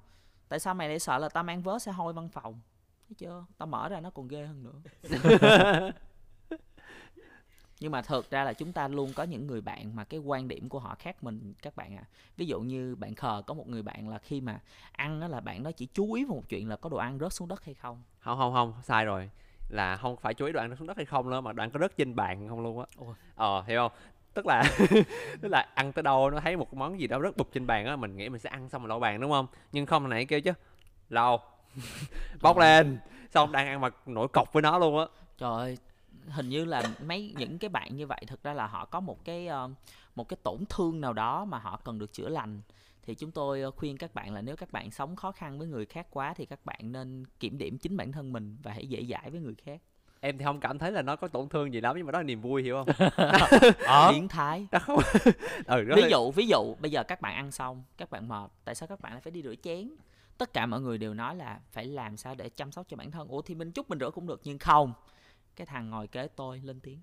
Tại 0.49 0.59
sao 0.59 0.75
mày 0.75 0.89
lại 0.89 0.99
sợ 0.99 1.19
là 1.19 1.29
tao 1.29 1.45
mang 1.45 1.63
vớ 1.63 1.79
sẽ 1.79 1.93
hôi 1.93 2.13
văn 2.13 2.29
phòng? 2.29 2.61
Thấy 3.09 3.15
chưa? 3.19 3.45
Tao 3.59 3.67
mở 3.67 3.89
ra 3.89 4.01
nó 4.01 4.11
còn 4.11 4.29
ghê 4.29 4.47
hơn 4.47 4.65
nữa 4.65 5.91
nhưng 7.81 7.93
mà 7.93 8.03
thực 8.03 8.31
ra 8.31 8.45
là 8.45 8.53
chúng 8.53 8.73
ta 8.73 8.89
luôn 8.89 9.12
có 9.15 9.23
những 9.23 9.47
người 9.47 9.61
bạn 9.61 9.97
mà 9.97 10.05
cái 10.05 10.21
quan 10.21 10.49
điểm 10.49 10.69
của 10.69 10.79
họ 10.79 10.95
khác 10.99 11.25
mình 11.25 11.55
các 11.62 11.77
bạn 11.77 11.97
ạ. 11.97 12.05
Ví 12.37 12.47
dụ 12.47 12.61
như 12.61 12.97
bạn 12.97 13.15
khờ 13.15 13.43
có 13.47 13.55
một 13.55 13.69
người 13.69 13.83
bạn 13.83 14.09
là 14.09 14.19
khi 14.19 14.41
mà 14.41 14.61
ăn 14.93 15.21
đó 15.21 15.29
là 15.29 15.41
bạn 15.41 15.62
đó 15.62 15.71
chỉ 15.73 15.89
chú 15.95 16.12
ý 16.12 16.25
vào 16.25 16.37
một 16.37 16.45
chuyện 16.49 16.69
là 16.69 16.77
có 16.77 16.91
đồ 16.91 16.97
ăn 16.97 17.19
rớt 17.19 17.33
xuống 17.33 17.49
đất 17.49 17.65
hay 17.65 17.75
không? 17.75 18.03
Không 18.21 18.39
không 18.39 18.53
không 18.53 18.75
sai 18.83 19.05
rồi. 19.05 19.31
Là 19.69 19.97
không 19.97 20.17
phải 20.17 20.35
chú 20.35 20.47
ý 20.47 20.53
đoạn 20.53 20.71
nó 20.71 20.77
xuống 20.77 20.87
đất 20.87 20.97
hay 20.97 21.07
không 21.07 21.31
nữa 21.31 21.41
mà 21.41 21.53
đoạn 21.53 21.71
có 21.71 21.81
rớt 21.81 21.97
trên 21.97 22.17
bàn 22.17 22.49
không 22.49 22.61
luôn 22.61 22.81
á. 22.81 22.87
Ờ 23.35 23.62
hiểu 23.67 23.81
không? 23.81 23.93
Tức 24.35 24.47
là 24.47 24.65
tức 25.41 25.49
là 25.49 25.69
ăn 25.75 25.93
tới 25.93 26.03
đâu 26.03 26.31
nó 26.31 26.41
thấy 26.41 26.57
một 26.57 26.75
món 26.75 27.01
gì 27.01 27.07
đó 27.07 27.21
rớt 27.23 27.37
bụp 27.37 27.49
trên 27.53 27.67
bàn 27.67 27.87
á 27.87 27.97
mình 27.97 28.17
nghĩ 28.17 28.29
mình 28.29 28.41
sẽ 28.41 28.51
ăn 28.51 28.69
xong 28.69 28.83
rồi 28.83 28.89
lau 28.89 29.01
bàn 29.01 29.21
đúng 29.21 29.31
không? 29.31 29.47
Nhưng 29.73 29.87
không 29.87 30.09
nãy 30.09 30.25
kêu 30.25 30.41
chứ 30.41 30.53
lau 31.09 31.43
bóc 32.43 32.59
lên. 32.59 32.99
Xong 33.31 33.53
đang 33.53 33.67
ăn 33.67 33.81
mà 33.81 33.89
nổi 34.07 34.29
cọc 34.33 34.53
với 34.53 34.62
nó 34.62 34.79
luôn 34.79 34.99
á. 34.99 35.05
Trời 35.39 35.51
ơi 35.59 35.79
hình 36.29 36.48
như 36.48 36.64
là 36.64 36.83
mấy 37.07 37.35
những 37.38 37.59
cái 37.59 37.68
bạn 37.68 37.96
như 37.96 38.07
vậy 38.07 38.24
thực 38.26 38.42
ra 38.42 38.52
là 38.55 38.66
họ 38.66 38.85
có 38.85 39.00
một 39.00 39.24
cái 39.24 39.46
ờ, 39.46 39.70
một 40.14 40.29
cái 40.29 40.37
tổn 40.42 40.64
thương 40.68 41.00
nào 41.00 41.12
đó 41.12 41.44
mà 41.44 41.59
họ 41.59 41.81
cần 41.85 41.98
được 41.98 42.12
chữa 42.12 42.29
lành. 42.29 42.61
Thì 43.02 43.14
chúng 43.14 43.31
tôi 43.31 43.62
ờ, 43.62 43.70
khuyên 43.70 43.98
các 43.98 44.14
bạn 44.14 44.35
là 44.35 44.40
nếu 44.40 44.57
các 44.57 44.72
bạn 44.72 44.90
sống 44.90 45.16
khó 45.16 45.33
khăn 45.33 45.59
với 45.59 45.68
người 45.68 45.87
khác 45.87 46.07
quá 46.11 46.35
thì 46.37 46.46
các 46.46 46.64
bạn 46.64 46.92
nên 46.92 47.24
kiểm 47.40 47.59
điểm 47.59 47.79
chính 47.79 47.96
bản 47.96 48.12
thân 48.12 48.33
mình 48.33 48.57
và 48.62 48.72
hãy 48.72 48.87
dễ 48.87 49.05
dãi 49.11 49.31
với 49.31 49.40
người 49.40 49.55
khác. 49.64 49.81
Em 50.20 50.38
thì 50.38 50.44
không 50.44 50.61
cảm 50.61 50.79
thấy 50.79 50.92
là 50.92 51.02
nó 51.02 51.16
có 51.16 51.29
tổn 51.29 51.48
thương 51.48 51.72
gì 51.72 51.81
lắm 51.81 51.96
nhưng 51.96 52.07
mà 52.07 52.12
đó 52.12 52.18
là 52.18 52.22
niềm 52.22 52.40
vui 52.40 52.62
hiểu 52.62 52.76
không? 52.76 53.09
Biến 54.11 54.29
thái. 54.29 54.66
Không? 54.83 55.00
Ừ 55.66 55.85
ví 55.96 56.02
dụ 56.11 56.31
ví 56.31 56.46
dụ 56.46 56.74
bây 56.81 56.90
giờ 56.90 57.02
các 57.02 57.20
bạn 57.20 57.35
ăn 57.35 57.50
xong 57.50 57.85
các 57.96 58.11
bạn 58.11 58.29
mệt 58.29 58.50
tại 58.64 58.74
sao 58.74 58.87
các 58.87 59.00
bạn 59.00 59.12
lại 59.12 59.20
phải 59.20 59.31
đi 59.31 59.42
rửa 59.42 59.55
chén? 59.62 59.90
Tất 60.38 60.52
cả 60.52 60.66
mọi 60.66 60.81
người 60.81 60.98
đều 60.98 61.14
nói 61.14 61.37
là 61.37 61.61
phải 61.70 61.85
làm 61.85 62.16
sao 62.16 62.35
để 62.35 62.48
chăm 62.48 62.72
sóc 62.72 62.87
cho 62.88 62.96
bản 62.96 63.11
thân. 63.11 63.29
Ủa 63.29 63.42
thì 63.42 63.55
mình 63.55 63.72
chút 63.72 63.90
mình 63.90 63.98
rửa 63.98 64.11
cũng 64.11 64.26
được 64.26 64.40
nhưng 64.44 64.59
không 64.59 64.92
cái 65.57 65.66
thằng 65.66 65.90
ngồi 65.90 66.07
kế 66.07 66.29
tôi 66.37 66.61
lên 66.64 66.81
tiếng. 66.81 67.01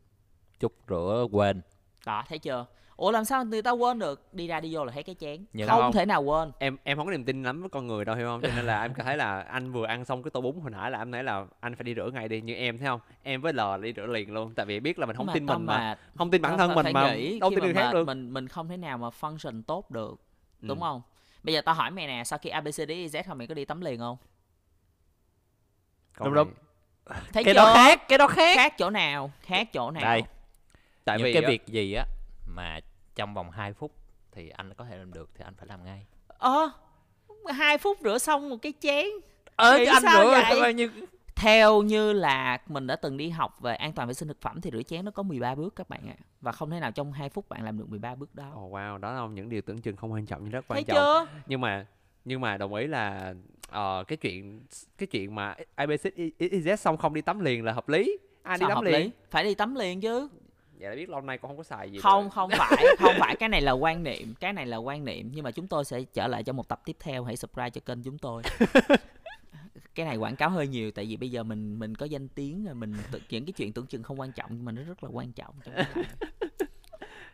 Chút 0.60 0.74
rửa 0.90 1.26
quên. 1.32 1.62
Đó 2.06 2.24
thấy 2.30 2.40
chưa? 2.40 2.66
Ủa 2.96 3.12
làm 3.12 3.26
sao 3.26 3.46
người 3.46 3.62
ta 3.62 3.72
quên 3.72 4.00
được? 4.00 4.34
Đi 4.34 4.48
ra 4.48 4.60
đi 4.60 4.76
vô 4.76 4.86
là 4.86 4.92
thấy 4.92 5.04
cái 5.04 5.16
chén. 5.20 5.46
Nhưng 5.54 5.68
không, 5.68 5.80
không. 5.82 5.92
thể 5.92 6.06
nào 6.06 6.24
quên. 6.24 6.52
Em 6.60 6.78
em 6.84 6.98
không 6.98 7.06
có 7.08 7.12
niềm 7.12 7.26
tin 7.26 7.44
lắm 7.44 7.62
với 7.62 7.70
con 7.70 7.88
người 7.88 8.06
đâu 8.06 8.16
hiểu 8.16 8.28
không? 8.28 8.42
Cho 8.42 8.50
nên 8.56 8.66
là 8.66 8.82
em 8.82 8.94
thấy 8.94 9.18
là 9.18 9.42
anh 9.42 9.72
vừa 9.72 9.86
ăn 9.86 10.06
xong 10.06 10.24
cái 10.24 10.32
tô 10.32 10.42
bún 10.42 10.60
hồi 10.62 10.72
nãy 10.72 10.92
là 10.92 10.98
em 11.00 11.12
thấy 11.12 11.24
là 11.24 11.46
anh 11.60 11.76
phải 11.76 11.84
đi 11.84 11.96
rửa 11.96 12.10
ngay 12.14 12.28
đi 12.28 12.42
như 12.42 12.54
em 12.54 12.78
thấy 12.78 12.88
không? 12.88 13.00
Em 13.24 13.42
với 13.42 13.54
L 13.54 13.58
là 13.58 13.78
đi 13.78 13.94
rửa 13.96 14.06
liền 14.06 14.34
luôn 14.34 14.54
tại 14.56 14.66
vì 14.66 14.80
biết 14.80 15.00
là 15.00 15.06
mình 15.06 15.16
không 15.16 15.26
Nhưng 15.26 15.34
tin 15.34 15.46
mình 15.46 15.66
mà. 15.66 15.78
mệt, 15.92 16.00
không 16.18 16.32
tin 16.32 16.42
bản 16.42 16.58
thân 16.58 16.76
mình 16.76 16.86
mà. 16.94 17.16
nghĩ 17.16 17.40
đâu 17.40 17.50
khi 17.50 17.56
tin 17.56 17.60
mà 17.62 17.66
người 17.66 17.74
khác 17.74 17.94
được. 17.94 18.06
mình 18.08 18.34
mình 18.34 18.48
không 18.48 18.68
thể 18.68 18.78
nào 18.78 18.98
mà 18.98 19.10
function 19.22 19.62
tốt 19.68 19.92
được 19.92 20.16
Ừ. 20.62 20.68
đúng 20.68 20.80
không? 20.80 21.02
Bây 21.44 21.54
giờ 21.54 21.62
tao 21.62 21.76
hỏi 21.76 21.92
mày 21.92 22.08
nè 22.08 22.24
sau 22.26 22.40
khi 22.40 22.50
abcd 22.50 22.82
z 22.92 23.24
không 23.28 23.38
mày 23.38 23.48
có 23.48 23.54
đi 23.54 23.66
tắm 23.66 23.82
liền 23.82 24.00
không? 24.00 24.18
Đúng, 26.20 26.34
này- 26.34 26.44
đúng. 26.46 26.54
Thấy 27.06 27.44
cái 27.44 27.44
chưa? 27.44 27.54
đó 27.54 27.74
khác 27.74 28.08
cái 28.08 28.18
đó 28.18 28.28
khác. 28.28 28.56
Khác 28.56 28.78
chỗ 28.78 28.90
nào? 28.90 29.32
Khác 29.42 29.74
chỗ 29.74 29.92
nào? 29.92 30.04
Đây. 30.04 30.24
Tại 31.06 31.18
những 31.18 31.26
vì 31.26 31.34
cái 31.34 31.44
á, 31.44 31.50
việc 31.50 31.68
gì 31.68 31.94
á 31.94 32.06
mà 32.48 32.80
trong 33.16 33.34
vòng 33.34 33.52
2 33.52 33.74
phút 33.74 33.92
thì 34.32 34.50
anh 34.50 34.74
có 34.74 34.86
thể 34.86 34.98
làm 34.98 35.14
được 35.14 35.30
thì 35.36 35.44
anh 35.46 35.54
phải 35.58 35.68
làm 35.68 35.86
ngay. 35.86 36.06
Ơ 36.28 36.72
hai 37.50 37.78
phút 37.78 37.98
rửa 38.04 38.18
xong 38.18 38.50
một 38.50 38.58
cái 38.62 38.74
chén. 38.80 39.06
Ơ 39.56 39.78
Nghĩ 39.78 39.86
anh 39.86 40.04
sao 40.04 40.24
rửa 40.24 40.30
vậy? 40.32 40.62
bao 40.62 40.72
nhiêu 40.72 40.90
theo 41.36 41.82
như 41.82 42.14
là 42.14 42.58
mình 42.68 42.88
đã 42.88 42.96
từng 42.96 43.18
đi 43.18 43.30
học 43.30 43.62
về 43.62 43.76
an 43.76 43.94
toàn 43.94 44.08
vệ 44.08 44.14
sinh 44.14 44.28
thực 44.28 44.42
phẩm 44.42 44.62
thì 44.62 44.72
rửa 44.74 44.84
chén 44.84 45.06
nó 45.06 45.12
có 45.12 45.24
13 45.24 45.56
bước 45.56 45.76
các 45.76 45.90
bạn 45.90 46.10
ạ. 46.10 46.16
Và 46.42 46.52
không 46.52 46.70
thể 46.70 46.80
nào 46.80 46.92
trong 46.92 47.12
2 47.12 47.30
phút 47.30 47.50
bạn 47.50 47.64
làm 47.64 47.78
được 47.78 47.90
13 47.90 48.16
bước 48.16 48.36
đó. 48.36 48.52
Oh, 48.56 48.74
wow 48.74 48.98
đó 48.98 49.14
là 49.14 49.28
những 49.28 49.50
điều 49.50 49.62
tưởng 49.62 49.82
chừng 49.82 49.96
không 49.96 50.12
quan 50.12 50.26
trọng 50.26 50.44
nhưng 50.44 50.52
rất 50.52 50.66
thấy 50.70 50.78
quan 50.78 50.86
trọng. 50.86 50.96
chưa? 50.96 51.28
Nhưng 51.46 51.62
mà 51.62 51.86
nhưng 52.26 52.42
mà 52.42 52.58
đồng 52.58 52.74
ý 52.74 52.88
là 52.88 53.34
ờ, 53.74 54.04
cái 54.08 54.18
chuyện 54.18 54.62
cái 54.98 55.08
chuyện 55.08 55.36
mà 55.36 55.56
ABC 55.76 56.06
IZ 56.40 56.76
xong 56.76 56.98
không 56.98 57.14
đi 57.14 57.22
tắm 57.22 57.40
liền 57.40 57.64
là 57.66 57.72
hợp 57.74 57.90
lý. 57.90 58.18
Ai 58.44 58.58
đi 58.58 58.60
Sao 58.60 58.70
tắm 58.70 58.76
hợp 58.76 58.84
liền. 58.84 59.02
lý. 59.02 59.12
Phải 59.32 59.44
đi 59.44 59.56
tắm 59.56 59.76
liền 59.76 60.02
chứ. 60.02 60.30
Vậy 60.80 60.90
là 60.90 60.96
biết 60.96 61.10
lâu 61.10 61.22
nay 61.22 61.38
con 61.38 61.50
không 61.50 61.58
có 61.58 61.64
xài 61.64 61.92
gì 61.92 62.00
không 62.00 62.24
rồi. 62.24 62.30
không 62.32 62.50
phải 62.58 62.86
không 63.00 63.14
phải. 63.20 63.36
Cái 63.36 63.50
này 63.50 63.62
là 63.62 63.72
quan 63.72 64.04
niệm 64.04 64.34
cái 64.40 64.54
này 64.54 64.66
là 64.66 64.78
quan 64.78 65.06
niệm. 65.06 65.32
Nhưng 65.34 65.44
mà 65.44 65.52
chúng 65.52 65.68
tôi 65.68 65.86
sẽ 65.86 66.04
trở 66.14 66.28
lại 66.28 66.44
cho 66.44 66.54
một 66.54 66.68
tập 66.68 66.82
tiếp 66.86 66.96
theo. 67.00 67.24
Hãy 67.24 67.38
subscribe 67.38 67.70
cho 67.70 67.82
kênh 67.86 68.04
chúng 68.04 68.18
tôi. 68.18 68.44
Cái 69.96 70.06
này 70.06 70.18
quảng 70.18 70.36
cáo 70.36 70.50
hơi 70.50 70.68
nhiều 70.68 70.92
tại 70.92 71.06
vì 71.06 71.18
bây 71.18 71.32
giờ 71.32 71.44
mình 71.44 71.80
mình 71.80 71.96
có 71.96 72.06
danh 72.06 72.28
tiếng 72.28 72.66
rồi 72.66 72.76
mình 72.76 72.94
những 73.30 73.46
cái 73.46 73.54
chuyện 73.54 73.74
tưởng 73.74 73.88
chừng 73.88 74.04
không 74.04 74.20
quan 74.20 74.32
trọng 74.32 74.50
nhưng 74.54 74.66
mà 74.66 74.72
nó 74.72 74.82
rất 74.84 75.04
là 75.04 75.10
quan 75.14 75.32
trọng 75.32 75.56
trong. 75.64 75.76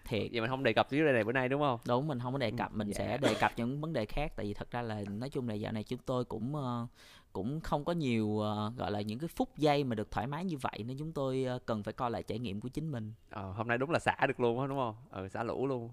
thiệt. 0.05 0.27
Vậy 0.31 0.41
mình 0.41 0.49
không 0.49 0.63
đề 0.63 0.73
cập 0.73 0.89
chủ 0.89 0.97
đề 0.97 1.11
này 1.13 1.23
bữa 1.23 1.31
nay 1.31 1.49
đúng 1.49 1.61
không? 1.61 1.79
Đúng 1.87 2.07
mình 2.07 2.19
không 2.19 2.33
có 2.33 2.39
đề 2.39 2.51
cập 2.57 2.73
mình 2.73 2.87
Dạ. 2.87 2.93
sẽ 2.97 3.17
đề 3.17 3.33
cập 3.33 3.51
những 3.57 3.81
vấn 3.81 3.93
đề 3.93 4.05
khác. 4.05 4.31
Tại 4.35 4.45
vì 4.45 4.53
thật 4.53 4.71
ra 4.71 4.81
là 4.81 5.01
nói 5.09 5.29
chung 5.29 5.49
là 5.49 5.53
dạo 5.53 5.71
này 5.71 5.83
chúng 5.83 5.99
tôi 6.05 6.25
cũng 6.25 6.55
ờ, 6.55 6.87
cũng 7.33 7.59
không 7.61 7.85
có 7.85 7.93
nhiều 7.93 8.39
ờ, 8.39 8.71
gọi 8.77 8.91
là 8.91 9.01
những 9.01 9.19
cái 9.19 9.27
phút 9.35 9.49
giây 9.57 9.83
mà 9.83 9.95
được 9.95 10.11
thoải 10.11 10.27
mái 10.27 10.45
như 10.45 10.57
vậy 10.57 10.83
nên 10.87 10.97
chúng 10.99 11.11
tôi 11.11 11.43
ờ, 11.43 11.59
cần 11.65 11.83
phải 11.83 11.93
coi 11.93 12.11
lại 12.11 12.23
trải 12.23 12.39
nghiệm 12.39 12.61
của 12.61 12.69
chính 12.69 12.91
mình. 12.91 13.13
Ờ, 13.29 13.51
hôm 13.51 13.67
nay 13.67 13.77
đúng 13.77 13.89
là 13.91 13.99
xả 13.99 14.15
được 14.27 14.39
luôn 14.39 14.59
á 14.61 14.67
đúng 14.67 14.77
không? 14.77 14.95
Ừ 15.11 15.27
xả 15.27 15.43
lũ 15.43 15.67
luôn. 15.67 15.89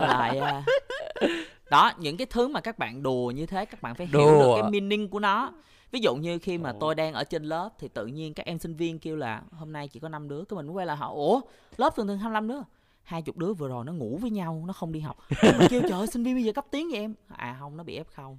Lại 0.00 0.38
à. 0.38 0.62
đó 1.70 1.92
những 1.98 2.16
cái 2.16 2.26
thứ 2.30 2.48
mà 2.48 2.60
các 2.60 2.78
bạn 2.78 3.02
đùa 3.02 3.30
như 3.30 3.46
thế 3.46 3.64
các 3.64 3.82
bạn 3.82 3.94
phải 3.94 4.06
hiểu 4.06 4.38
được 4.38 4.52
cái 4.62 4.70
meaning 4.70 5.08
của 5.08 5.18
nó 5.20 5.52
ví 5.94 6.00
dụ 6.00 6.14
như 6.14 6.38
khi 6.38 6.58
mà 6.58 6.72
tôi 6.80 6.94
đang 6.94 7.12
ở 7.14 7.24
trên 7.24 7.44
lớp 7.44 7.70
thì 7.78 7.88
tự 7.88 8.06
nhiên 8.06 8.34
các 8.34 8.46
em 8.46 8.58
sinh 8.58 8.76
viên 8.76 8.98
kêu 8.98 9.16
là 9.16 9.42
hôm 9.52 9.72
nay 9.72 9.88
chỉ 9.88 10.00
có 10.00 10.08
5 10.08 10.28
đứa 10.28 10.44
cái 10.44 10.56
mình 10.56 10.66
mới 10.66 10.74
quay 10.74 10.86
lại 10.86 10.96
hỏi 10.96 11.14
ủa 11.14 11.40
lớp 11.76 11.96
thường 11.96 12.06
thường 12.06 12.18
25 12.18 12.48
đứa. 12.48 12.58
Hai 13.02 13.22
chục 13.22 13.36
đứa 13.36 13.52
vừa 13.52 13.68
rồi 13.68 13.84
nó 13.84 13.92
ngủ 13.92 14.18
với 14.20 14.30
nhau 14.30 14.64
nó 14.66 14.72
không 14.72 14.92
đi 14.92 15.00
học. 15.00 15.16
Mình 15.42 15.68
kêu 15.70 15.80
trời 15.80 15.90
ơi, 15.90 16.06
sinh 16.06 16.24
viên 16.24 16.34
bây 16.34 16.44
giờ 16.44 16.52
cấp 16.52 16.66
tiếng 16.70 16.88
vậy 16.90 17.00
em? 17.00 17.14
À 17.28 17.56
không 17.60 17.76
nó 17.76 17.84
bị 17.84 18.00
f 18.00 18.04
không. 18.14 18.38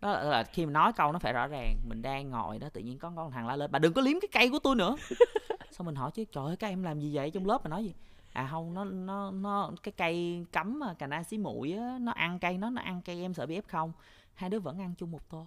Đó 0.00 0.12
là, 0.12 0.22
là 0.22 0.42
khi 0.42 0.66
mà 0.66 0.72
nói 0.72 0.92
câu 0.92 1.12
nó 1.12 1.18
phải 1.18 1.32
rõ 1.32 1.46
ràng 1.46 1.76
mình 1.88 2.02
đang 2.02 2.30
ngồi 2.30 2.58
đó 2.58 2.68
tự 2.72 2.80
nhiên 2.80 2.98
có 2.98 3.12
con 3.16 3.30
thằng 3.30 3.46
la 3.46 3.56
lên 3.56 3.70
bà 3.70 3.78
đừng 3.78 3.92
có 3.92 4.02
liếm 4.02 4.20
cái 4.20 4.28
cây 4.32 4.50
của 4.50 4.58
tôi 4.58 4.76
nữa. 4.76 4.96
Xong 5.70 5.86
mình 5.86 5.94
hỏi 5.94 6.10
chứ 6.14 6.24
trời 6.32 6.46
ơi 6.46 6.56
các 6.56 6.68
em 6.68 6.82
làm 6.82 7.00
gì 7.00 7.10
vậy? 7.14 7.30
Trong 7.30 7.46
lớp 7.46 7.64
mà 7.64 7.68
nói 7.68 7.84
gì 7.84 7.94
à 8.32 8.48
không 8.50 8.74
nó 8.74 8.84
nó 8.84 9.30
nó 9.30 9.70
cái 9.82 9.92
cây 9.96 10.44
cấm 10.52 10.78
mà 10.78 10.94
cà 10.94 11.06
na 11.06 11.22
xí 11.22 11.38
muội 11.38 11.72
á 11.72 11.98
nó 12.00 12.12
ăn 12.12 12.38
cây 12.38 12.58
nó 12.58 12.70
nó 12.70 12.82
ăn 12.82 13.02
cây 13.04 13.20
em 13.22 13.34
sợ 13.34 13.46
bị 13.46 13.58
f 13.58 13.62
không? 13.66 13.92
Hai 14.34 14.50
đứa 14.50 14.58
vẫn 14.58 14.78
ăn 14.78 14.94
chung 14.98 15.10
một 15.10 15.30
tô 15.30 15.46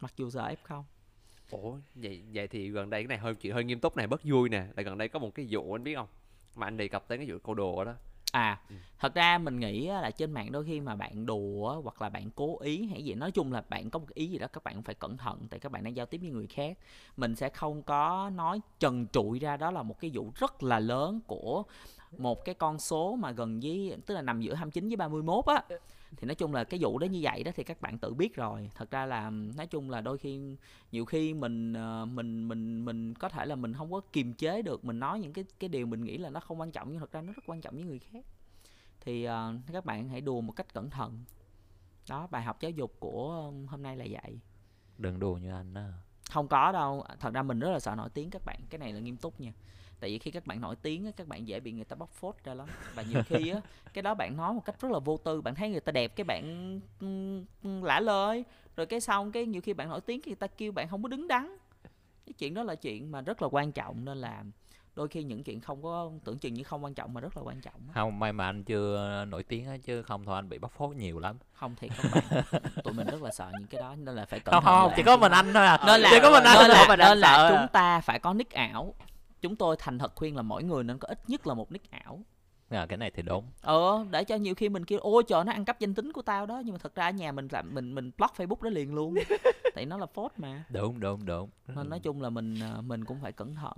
mặc 0.00 0.12
dù 0.16 0.30
sợ 0.30 0.48
f 0.48 0.56
không. 0.62 0.84
Ủa 1.50 1.76
vậy 1.94 2.22
vậy 2.34 2.48
thì 2.48 2.68
gần 2.70 2.90
đây 2.90 3.02
cái 3.02 3.08
này 3.08 3.18
hơi 3.18 3.34
chuyện 3.34 3.54
hơi 3.54 3.64
nghiêm 3.64 3.80
túc 3.80 3.96
này 3.96 4.06
bất 4.06 4.20
vui 4.24 4.48
nè. 4.48 4.64
Là 4.76 4.82
gần 4.82 4.98
đây 4.98 5.08
có 5.08 5.18
một 5.18 5.34
cái 5.34 5.46
vụ 5.50 5.74
anh 5.74 5.84
biết 5.84 5.94
không? 5.94 6.08
Mà 6.56 6.66
anh 6.66 6.76
đề 6.76 6.88
cập 6.88 7.08
tới 7.08 7.18
cái 7.18 7.26
vụ 7.30 7.38
câu 7.44 7.54
đồ 7.54 7.84
đó. 7.84 7.94
À 8.32 8.60
Ừ. 8.68 8.74
thật 8.98 9.14
ra 9.14 9.38
mình 9.38 9.60
nghĩ 9.60 9.86
là 9.86 10.10
trên 10.10 10.32
mạng 10.32 10.52
đôi 10.52 10.64
khi 10.64 10.80
mà 10.80 10.96
bạn 10.96 11.26
đùa 11.26 11.80
hoặc 11.84 12.02
là 12.02 12.08
bạn 12.08 12.30
cố 12.34 12.58
ý 12.60 12.86
hay 12.86 13.04
gì 13.04 13.14
nói 13.14 13.30
chung 13.30 13.52
là 13.52 13.62
bạn 13.68 13.90
có 13.90 13.98
một 13.98 14.06
cái 14.08 14.12
ý 14.14 14.26
gì 14.26 14.38
đó 14.38 14.46
các 14.52 14.64
bạn 14.64 14.74
cũng 14.74 14.82
phải 14.82 14.94
cẩn 14.94 15.16
thận 15.16 15.46
tại 15.50 15.60
các 15.60 15.72
bạn 15.72 15.84
đang 15.84 15.96
giao 15.96 16.06
tiếp 16.06 16.18
với 16.18 16.30
người 16.30 16.46
khác. 16.46 16.78
Mình 17.16 17.36
sẽ 17.36 17.48
không 17.48 17.82
có 17.82 18.30
nói 18.34 18.60
trần 18.78 19.06
trụi 19.12 19.38
ra 19.38 19.56
đó 19.56 19.70
là 19.70 19.82
một 19.82 20.00
cái 20.00 20.10
vụ 20.14 20.32
rất 20.34 20.62
là 20.62 20.80
lớn 20.80 21.20
của 21.26 21.62
một 22.18 22.44
cái 22.44 22.54
con 22.54 22.78
số 22.78 23.16
mà 23.16 23.30
gần 23.30 23.60
với 23.62 23.96
tức 24.06 24.14
là 24.14 24.22
nằm 24.22 24.40
giữa 24.40 24.54
29 24.54 24.88
với 24.88 24.96
31 24.96 25.44
á 25.46 25.62
thì 26.16 26.26
nói 26.26 26.34
chung 26.34 26.54
là 26.54 26.64
cái 26.64 26.80
vụ 26.82 26.98
đó 26.98 27.04
như 27.04 27.20
vậy 27.22 27.44
đó 27.44 27.52
thì 27.54 27.64
các 27.64 27.80
bạn 27.80 27.98
tự 27.98 28.14
biết 28.14 28.36
rồi. 28.36 28.70
Thật 28.74 28.90
ra 28.90 29.06
là 29.06 29.30
nói 29.30 29.66
chung 29.66 29.90
là 29.90 30.00
đôi 30.00 30.18
khi 30.18 30.56
nhiều 30.92 31.04
khi 31.04 31.34
mình 31.34 31.72
ờ, 31.72 32.06
mình 32.06 32.48
mình 32.48 32.84
mình 32.84 33.14
có 33.14 33.28
thể 33.28 33.46
là 33.46 33.56
mình 33.56 33.74
không 33.74 33.92
có 33.92 34.00
kiềm 34.12 34.34
chế 34.34 34.62
được 34.62 34.84
mình 34.84 35.00
nói 35.00 35.20
những 35.20 35.32
cái 35.32 35.44
cái 35.58 35.68
điều 35.68 35.86
mình 35.86 36.04
nghĩ 36.04 36.18
là 36.18 36.30
nó 36.30 36.40
không 36.40 36.60
quan 36.60 36.70
trọng 36.70 36.90
nhưng 36.90 37.00
thật 37.00 37.12
ra 37.12 37.22
nó 37.22 37.32
rất 37.32 37.42
quan 37.46 37.60
trọng 37.60 37.74
với 37.74 37.84
người 37.84 37.98
khác. 37.98 38.24
Thì 39.00 39.24
ờ, 39.24 39.54
các 39.72 39.84
bạn 39.84 40.08
hãy 40.08 40.20
đùa 40.20 40.40
một 40.40 40.52
cách 40.52 40.74
cẩn 40.74 40.90
thận. 40.90 41.24
Đó 42.08 42.26
bài 42.30 42.42
học 42.42 42.60
giáo 42.60 42.70
dục 42.70 42.96
của 43.00 43.52
hôm 43.66 43.82
nay 43.82 43.96
là 43.96 44.06
vậy. 44.10 44.38
Đừng 44.98 45.18
đùa 45.20 45.34
như 45.34 45.52
anh 45.52 45.74
đó. 45.74 45.82
Không 46.30 46.48
có 46.48 46.72
đâu. 46.72 47.04
Thật 47.20 47.34
ra 47.34 47.42
mình 47.42 47.58
rất 47.58 47.70
là 47.70 47.80
sợ 47.80 47.94
nổi 47.94 48.08
tiếng 48.14 48.30
các 48.30 48.42
bạn. 48.44 48.60
Cái 48.70 48.78
này 48.78 48.92
là 48.92 49.00
nghiêm 49.00 49.16
túc 49.16 49.40
nha 49.40 49.52
tại 50.00 50.10
vì 50.10 50.18
khi 50.18 50.30
các 50.30 50.46
bạn 50.46 50.60
nổi 50.60 50.76
tiếng 50.76 51.04
á, 51.04 51.10
các 51.16 51.28
bạn 51.28 51.48
dễ 51.48 51.60
bị 51.60 51.72
người 51.72 51.84
ta 51.84 51.96
bóc 51.96 52.10
phốt 52.10 52.34
ra 52.44 52.54
lắm. 52.54 52.68
Và 52.94 53.02
nhiều 53.02 53.22
khi 53.26 53.48
á 53.48 53.60
cái 53.94 54.02
đó 54.02 54.14
bạn 54.14 54.36
nói 54.36 54.52
một 54.52 54.64
cách 54.64 54.80
rất 54.80 54.92
là 54.92 54.98
vô 54.98 55.16
tư 55.16 55.40
bạn 55.40 55.54
thấy 55.54 55.70
người 55.70 55.80
ta 55.80 55.92
đẹp 55.92 56.16
cái 56.16 56.24
bạn 56.24 56.80
lả 57.62 58.00
lời 58.00 58.44
rồi 58.76 58.86
cái 58.86 59.00
xong 59.00 59.32
cái 59.32 59.46
nhiều 59.46 59.62
khi 59.62 59.72
bạn 59.72 59.88
nổi 59.88 60.00
tiếng 60.00 60.20
người 60.26 60.34
ta 60.34 60.46
kêu 60.46 60.72
bạn 60.72 60.88
không 60.88 61.02
có 61.02 61.08
đứng 61.08 61.28
đắn. 61.28 61.56
Cái 62.26 62.34
chuyện 62.38 62.54
đó 62.54 62.62
là 62.62 62.74
chuyện 62.74 63.12
mà 63.12 63.20
rất 63.20 63.42
là 63.42 63.48
quan 63.48 63.72
trọng 63.72 64.04
nên 64.04 64.18
là 64.18 64.44
đôi 64.96 65.08
khi 65.08 65.22
những 65.22 65.42
chuyện 65.44 65.60
không 65.60 65.82
có 65.82 66.10
tưởng 66.24 66.38
chừng 66.38 66.54
như 66.54 66.62
không 66.62 66.84
quan 66.84 66.94
trọng 66.94 67.14
mà 67.14 67.20
rất 67.20 67.36
là 67.36 67.42
quan 67.42 67.60
trọng 67.60 67.80
không 67.94 68.18
may 68.18 68.32
mà 68.32 68.46
anh 68.46 68.64
chưa 68.64 69.24
nổi 69.28 69.42
tiếng 69.42 69.66
á 69.66 69.76
chứ 69.84 70.02
không 70.02 70.24
thôi 70.24 70.34
anh 70.34 70.48
bị 70.48 70.58
bóc 70.58 70.72
phốt 70.72 70.96
nhiều 70.96 71.18
lắm. 71.18 71.36
Không 71.52 71.74
thì 71.76 71.88
các 71.88 72.10
bạn. 72.12 72.42
Tụi 72.84 72.94
mình 72.94 73.06
rất 73.06 73.22
là 73.22 73.30
sợ 73.30 73.50
những 73.58 73.66
cái 73.66 73.80
đó 73.80 73.94
nên 73.98 74.14
là 74.14 74.24
phải 74.24 74.40
cẩn 74.40 74.52
không 74.52 74.64
thận 74.64 74.74
không 74.74 74.90
là 74.90 74.96
chỉ 74.96 75.02
có 75.02 75.16
mình 75.16 75.32
anh 75.32 75.52
thôi 75.52 75.66
à. 75.66 75.78
Nên 75.86 76.00
là 76.00 76.10
chỉ 76.12 76.18
có 76.22 76.30
mình 76.30 76.44
anh 76.44 76.58
nên 76.58 76.70
là, 76.70 76.96
nên 76.96 77.18
là 77.18 77.36
sợ. 77.36 77.48
à. 77.48 77.50
chúng 77.50 77.72
ta 77.72 78.00
phải 78.00 78.18
có 78.18 78.34
nick 78.34 78.50
ảo 78.50 78.94
chúng 79.42 79.56
tôi 79.56 79.76
thành 79.78 79.98
thật 79.98 80.12
khuyên 80.14 80.36
là 80.36 80.42
mỗi 80.42 80.62
người 80.62 80.84
nên 80.84 80.98
có 80.98 81.08
ít 81.08 81.18
nhất 81.30 81.46
là 81.46 81.54
một 81.54 81.72
nick 81.72 81.90
ảo. 81.90 82.20
À, 82.70 82.86
cái 82.86 82.98
này 82.98 83.10
thì 83.10 83.22
đúng. 83.22 83.44
Ờ 83.60 84.06
để 84.10 84.24
cho 84.24 84.36
nhiều 84.36 84.54
khi 84.54 84.68
mình 84.68 84.84
kêu 84.84 84.98
ôi 84.98 85.22
trời 85.28 85.44
nó 85.44 85.52
ăn 85.52 85.64
cắp 85.64 85.80
danh 85.80 85.94
tính 85.94 86.12
của 86.12 86.22
tao 86.22 86.46
đó. 86.46 86.62
Nhưng 86.64 86.74
mà 86.74 86.78
thật 86.78 86.94
ra 86.94 87.04
ở 87.04 87.10
nhà 87.10 87.32
mình 87.32 87.48
làm 87.50 87.74
mình 87.74 87.94
mình 87.94 88.10
block 88.18 88.34
facebook 88.36 88.62
đó 88.62 88.70
liền 88.70 88.94
luôn. 88.94 89.14
Tại 89.74 89.86
nó 89.86 89.96
là 89.96 90.06
phốt 90.06 90.32
mà. 90.36 90.64
Đúng 90.68 91.00
đúng 91.00 91.26
đúng. 91.26 91.50
Nên 91.66 91.88
nói 91.88 92.00
chung 92.00 92.22
là 92.22 92.30
mình 92.30 92.54
ờ, 92.60 92.82
mình 92.82 93.04
cũng 93.04 93.20
phải 93.22 93.32
cẩn 93.32 93.54
thận. 93.54 93.72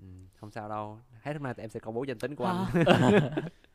Ừ, 0.00 0.06
không 0.40 0.50
sao 0.50 0.68
đâu. 0.68 0.98
Hết 1.22 1.32
hôm 1.32 1.42
nay 1.42 1.54
thì 1.56 1.62
em 1.62 1.70
sẽ 1.70 1.80
công 1.80 1.94
bố 1.94 2.04
danh 2.04 2.18
tính 2.18 2.36
của 2.36 2.44
anh. 2.44 2.84
À. 2.86 3.10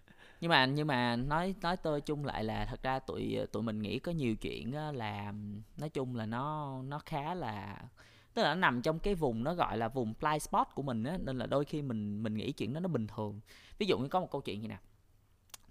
nhưng 0.41 0.49
mà 0.49 0.65
nhưng 0.65 0.87
mà 0.87 1.15
nói 1.15 1.55
nói 1.61 1.77
tôi 1.77 2.01
chung 2.01 2.25
lại 2.25 2.43
là 2.43 2.65
thật 2.65 2.83
ra 2.83 2.99
tụi 2.99 3.37
tụi 3.51 3.63
mình 3.63 3.79
nghĩ 3.79 3.99
có 3.99 4.11
nhiều 4.11 4.35
chuyện 4.35 4.73
là 4.93 5.33
nói 5.77 5.89
chung 5.89 6.15
là 6.15 6.25
nó 6.25 6.75
nó 6.83 6.99
khá 6.99 7.33
là 7.33 7.77
tức 8.37 8.43
là 8.43 8.53
nó 8.53 8.59
nằm 8.59 8.81
trong 8.81 8.99
cái 8.99 9.15
vùng 9.15 9.43
nó 9.43 9.53
gọi 9.53 9.77
là 9.77 9.87
vùng 9.87 10.13
blind 10.19 10.43
spot 10.43 10.67
của 10.75 10.81
mình 10.81 11.03
á, 11.03 11.17
nên 11.23 11.37
là 11.37 11.45
đôi 11.45 11.65
khi 11.65 11.81
mình 11.81 12.23
mình 12.23 12.33
nghĩ 12.33 12.51
chuyện 12.51 12.73
đó 12.73 12.79
nó 12.79 12.87
bình 12.87 13.07
thường. 13.07 13.39
Ví 13.77 13.85
dụ 13.85 13.97
như 13.97 14.07
có 14.07 14.19
một 14.19 14.31
câu 14.31 14.41
chuyện 14.41 14.61
như 14.61 14.67
nè. 14.67 14.77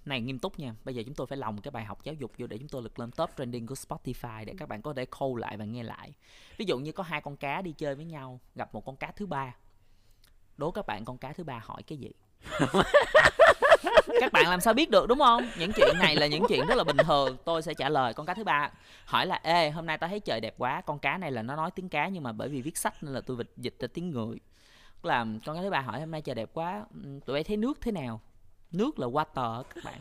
Này, 0.05 0.21
nghiêm 0.21 0.39
túc 0.39 0.59
nha, 0.59 0.75
bây 0.85 0.95
giờ 0.95 1.03
chúng 1.07 1.15
tôi 1.15 1.27
phải 1.27 1.39
lòng 1.39 1.61
cái 1.61 1.71
bài 1.71 1.85
học 1.85 2.03
giáo 2.03 2.15
dục 2.15 2.33
vô 2.39 2.47
để 2.47 2.59
chúng 2.59 2.69
tôi 2.69 2.83
lực 2.83 2.99
lên 2.99 3.11
top 3.11 3.31
trending 3.39 3.67
của 3.67 3.75
Spotify 3.75 4.45
để 4.45 4.55
các 4.59 4.69
bạn 4.69 4.83
có 4.83 4.95
thể 4.95 5.07
khâu 5.11 5.37
lại 5.37 5.57
và 5.57 5.65
nghe 5.65 5.83
lại. 5.83 6.13
Ví 6.57 6.65
dụ 6.65 6.79
như 6.79 6.93
có 6.93 7.03
hai 7.03 7.21
con 7.21 7.37
cá 7.37 7.63
đi 7.63 7.73
chơi 7.73 7.95
với 7.95 8.05
nhau, 8.05 8.41
gặp 8.55 8.75
một 8.75 8.85
con 8.85 8.97
cá 8.97 9.11
thứ 9.11 9.27
ba. 9.27 9.57
Đố 10.57 10.71
các 10.71 10.87
bạn 10.87 11.05
con 11.05 11.19
cá 11.19 11.33
thứ 11.33 11.45
ba 11.45 11.59
hỏi 11.59 11.83
cái 11.83 11.99
gì? 11.99 12.11
các 14.21 14.33
bạn 14.33 14.51
làm 14.51 14.61
sao 14.61 14.75
biết 14.75 14.91
được, 14.91 15.09
đúng 15.09 15.19
không? 15.19 15.49
Những 15.59 15.73
chuyện 15.77 15.99
này 15.99 16.17
là 16.17 16.27
những 16.27 16.45
chuyện 16.49 16.67
rất 16.67 16.75
là 16.75 16.85
bình 16.85 16.97
thường. 16.97 17.37
Tôi 17.45 17.63
sẽ 17.63 17.75
trả 17.75 17.89
lời 17.89 18.15
con 18.15 18.27
cá 18.27 18.35
thứ 18.35 18.45
ba. 18.45 18.71
Hỏi 19.05 19.27
là, 19.27 19.41
ê, 19.43 19.71
hôm 19.71 19.87
nay 19.87 19.99
tao 19.99 20.11
thấy 20.11 20.21
trời 20.21 20.41
đẹp 20.41 20.55
quá, 20.59 20.81
con 20.81 20.99
cá 20.99 21.19
này 21.19 21.33
là 21.33 21.43
nó 21.43 21.57
nói 21.57 21.71
tiếng 21.71 21.89
cá 21.89 22.09
nhưng 22.09 22.23
mà 22.23 22.33
bởi 22.33 22.49
vì 22.49 22.63
viết 22.63 22.77
sách 22.77 23.03
nên 23.03 23.15
là 23.15 23.21
tôi 23.21 23.37
dịch 23.37 23.53
dịch 23.57 23.77
ra 23.79 23.89
tiếng 23.95 24.11
người. 24.11 24.39
Là 25.03 25.27
con 25.47 25.57
cá 25.57 25.63
thứ 25.63 25.71
ba 25.71 25.81
hỏi, 25.81 26.01
hôm 26.01 26.11
nay 26.11 26.23
trời 26.23 26.35
đẹp 26.35 26.51
quá 26.53 26.85
ừ, 27.05 27.21
tụi 27.27 27.35
bay 27.35 27.45
thấy 27.45 27.57
nước 27.57 27.81
thế 27.81 27.93
nào? 27.93 28.21
Nước 28.73 28.99
là 28.99 29.07
water 29.07 29.63
các 29.63 29.85
bạn. 29.85 30.01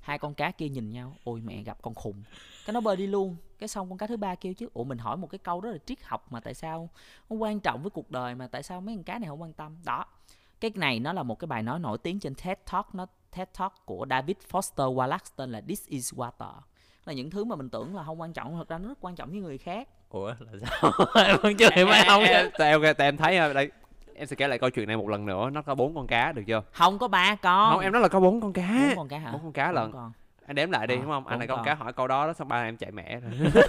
Hai 0.00 0.18
con 0.18 0.34
cá 0.34 0.50
kia 0.50 0.68
nhìn 0.68 0.90
nhau, 0.90 1.16
ôi, 1.24 1.40
mẹ, 1.44 1.62
gặp 1.62 1.78
con 1.82 1.94
khùng. 1.94 2.22
Cái 2.66 2.74
nó 2.74 2.80
bơi 2.80 2.96
đi 2.96 3.06
luôn. 3.06 3.36
Cái 3.58 3.68
xong 3.68 3.88
con 3.88 3.98
cá 3.98 4.06
thứ 4.06 4.16
ba 4.16 4.34
kêu 4.34 4.54
chứ, 4.54 4.68
ủa, 4.74 4.84
mình 4.84 4.98
hỏi 4.98 5.16
một 5.16 5.30
cái 5.30 5.38
câu 5.38 5.60
rất 5.60 5.70
là 5.70 5.78
triết 5.86 6.02
học 6.02 6.32
mà 6.32 6.40
tại 6.40 6.54
sao 6.54 6.88
nó 7.30 7.36
quan 7.36 7.60
trọng 7.60 7.82
với 7.82 7.90
cuộc 7.90 8.10
đời 8.10 8.34
mà 8.34 8.46
tại 8.46 8.62
sao 8.62 8.80
mấy 8.80 8.94
con 8.94 9.04
cá 9.04 9.18
này 9.18 9.28
không 9.28 9.42
quan 9.42 9.52
tâm? 9.52 9.76
Đó 9.84 10.06
cái 10.70 10.80
này 10.80 11.00
nó 11.00 11.12
là 11.12 11.22
một 11.22 11.38
cái 11.38 11.46
bài 11.46 11.62
nói 11.62 11.78
nổi 11.78 11.98
tiếng 11.98 12.20
trên 12.20 12.34
TED 12.34 12.58
Talk 12.72 12.94
nó 12.94 13.06
TED 13.36 13.48
Talk 13.58 13.72
của 13.84 14.06
David 14.10 14.36
Foster 14.50 14.94
Wallace 14.94 15.32
tên 15.36 15.52
là 15.52 15.60
This 15.60 15.86
is 15.86 16.14
Water. 16.14 16.52
Là 17.04 17.12
những 17.12 17.30
thứ 17.30 17.44
mà 17.44 17.56
mình 17.56 17.70
tưởng 17.70 17.96
là 17.96 18.04
không 18.04 18.20
quan 18.20 18.32
trọng 18.32 18.56
thật 18.56 18.68
ra 18.68 18.78
nó 18.78 18.88
rất 18.88 18.98
quan 19.00 19.14
trọng 19.14 19.30
với 19.30 19.40
người 19.40 19.58
khác. 19.58 19.88
Ủa 20.10 20.34
là 20.38 20.52
sao? 20.66 20.92
Em 21.24 21.36
vẫn 21.42 21.56
chưa 21.56 21.68
hiểu 21.74 21.86
phải 21.86 22.04
không 22.06 22.22
tại 22.58 22.70
em, 22.70 22.82
tại 22.96 23.06
em 23.06 23.16
thấy 23.16 23.36
à, 23.36 23.52
đây 23.52 23.70
em 24.14 24.26
sẽ 24.26 24.36
kể 24.36 24.48
lại 24.48 24.58
câu 24.58 24.70
chuyện 24.70 24.88
này 24.88 24.96
một 24.96 25.08
lần 25.08 25.26
nữa. 25.26 25.50
Nó 25.50 25.62
có 25.62 25.74
bốn 25.74 25.94
con 25.94 26.06
cá 26.06 26.32
được 26.32 26.42
chưa? 26.46 26.62
Không 26.72 26.98
có 26.98 27.08
ba 27.08 27.34
con. 27.34 27.72
Không 27.72 27.80
em 27.80 27.92
nói 27.92 28.02
là 28.02 28.08
có 28.08 28.20
bốn 28.20 28.40
con 28.40 28.52
cá. 28.52 28.86
Bốn 28.88 28.96
con 28.96 29.08
cá 29.08 29.18
hả? 29.18 29.32
Bốn 29.32 29.42
con 29.42 29.52
cá 29.52 29.72
lận. 29.72 29.92
Anh 30.46 30.56
đếm 30.56 30.70
lại 30.70 30.86
đi 30.86 30.94
Ờ, 30.94 31.00
đúng 31.00 31.10
không? 31.10 31.26
Anh 31.26 31.38
này 31.38 31.48
con 31.48 31.56
con. 31.58 31.64
cá 31.66 31.74
hỏi 31.74 31.92
câu 31.92 32.06
đó 32.08 32.26
đó 32.26 32.32
xong 32.32 32.48
ba 32.48 32.62
em 32.62 32.76
chạy 32.76 32.90
mẹ 32.92 33.20
rồi 33.20 33.32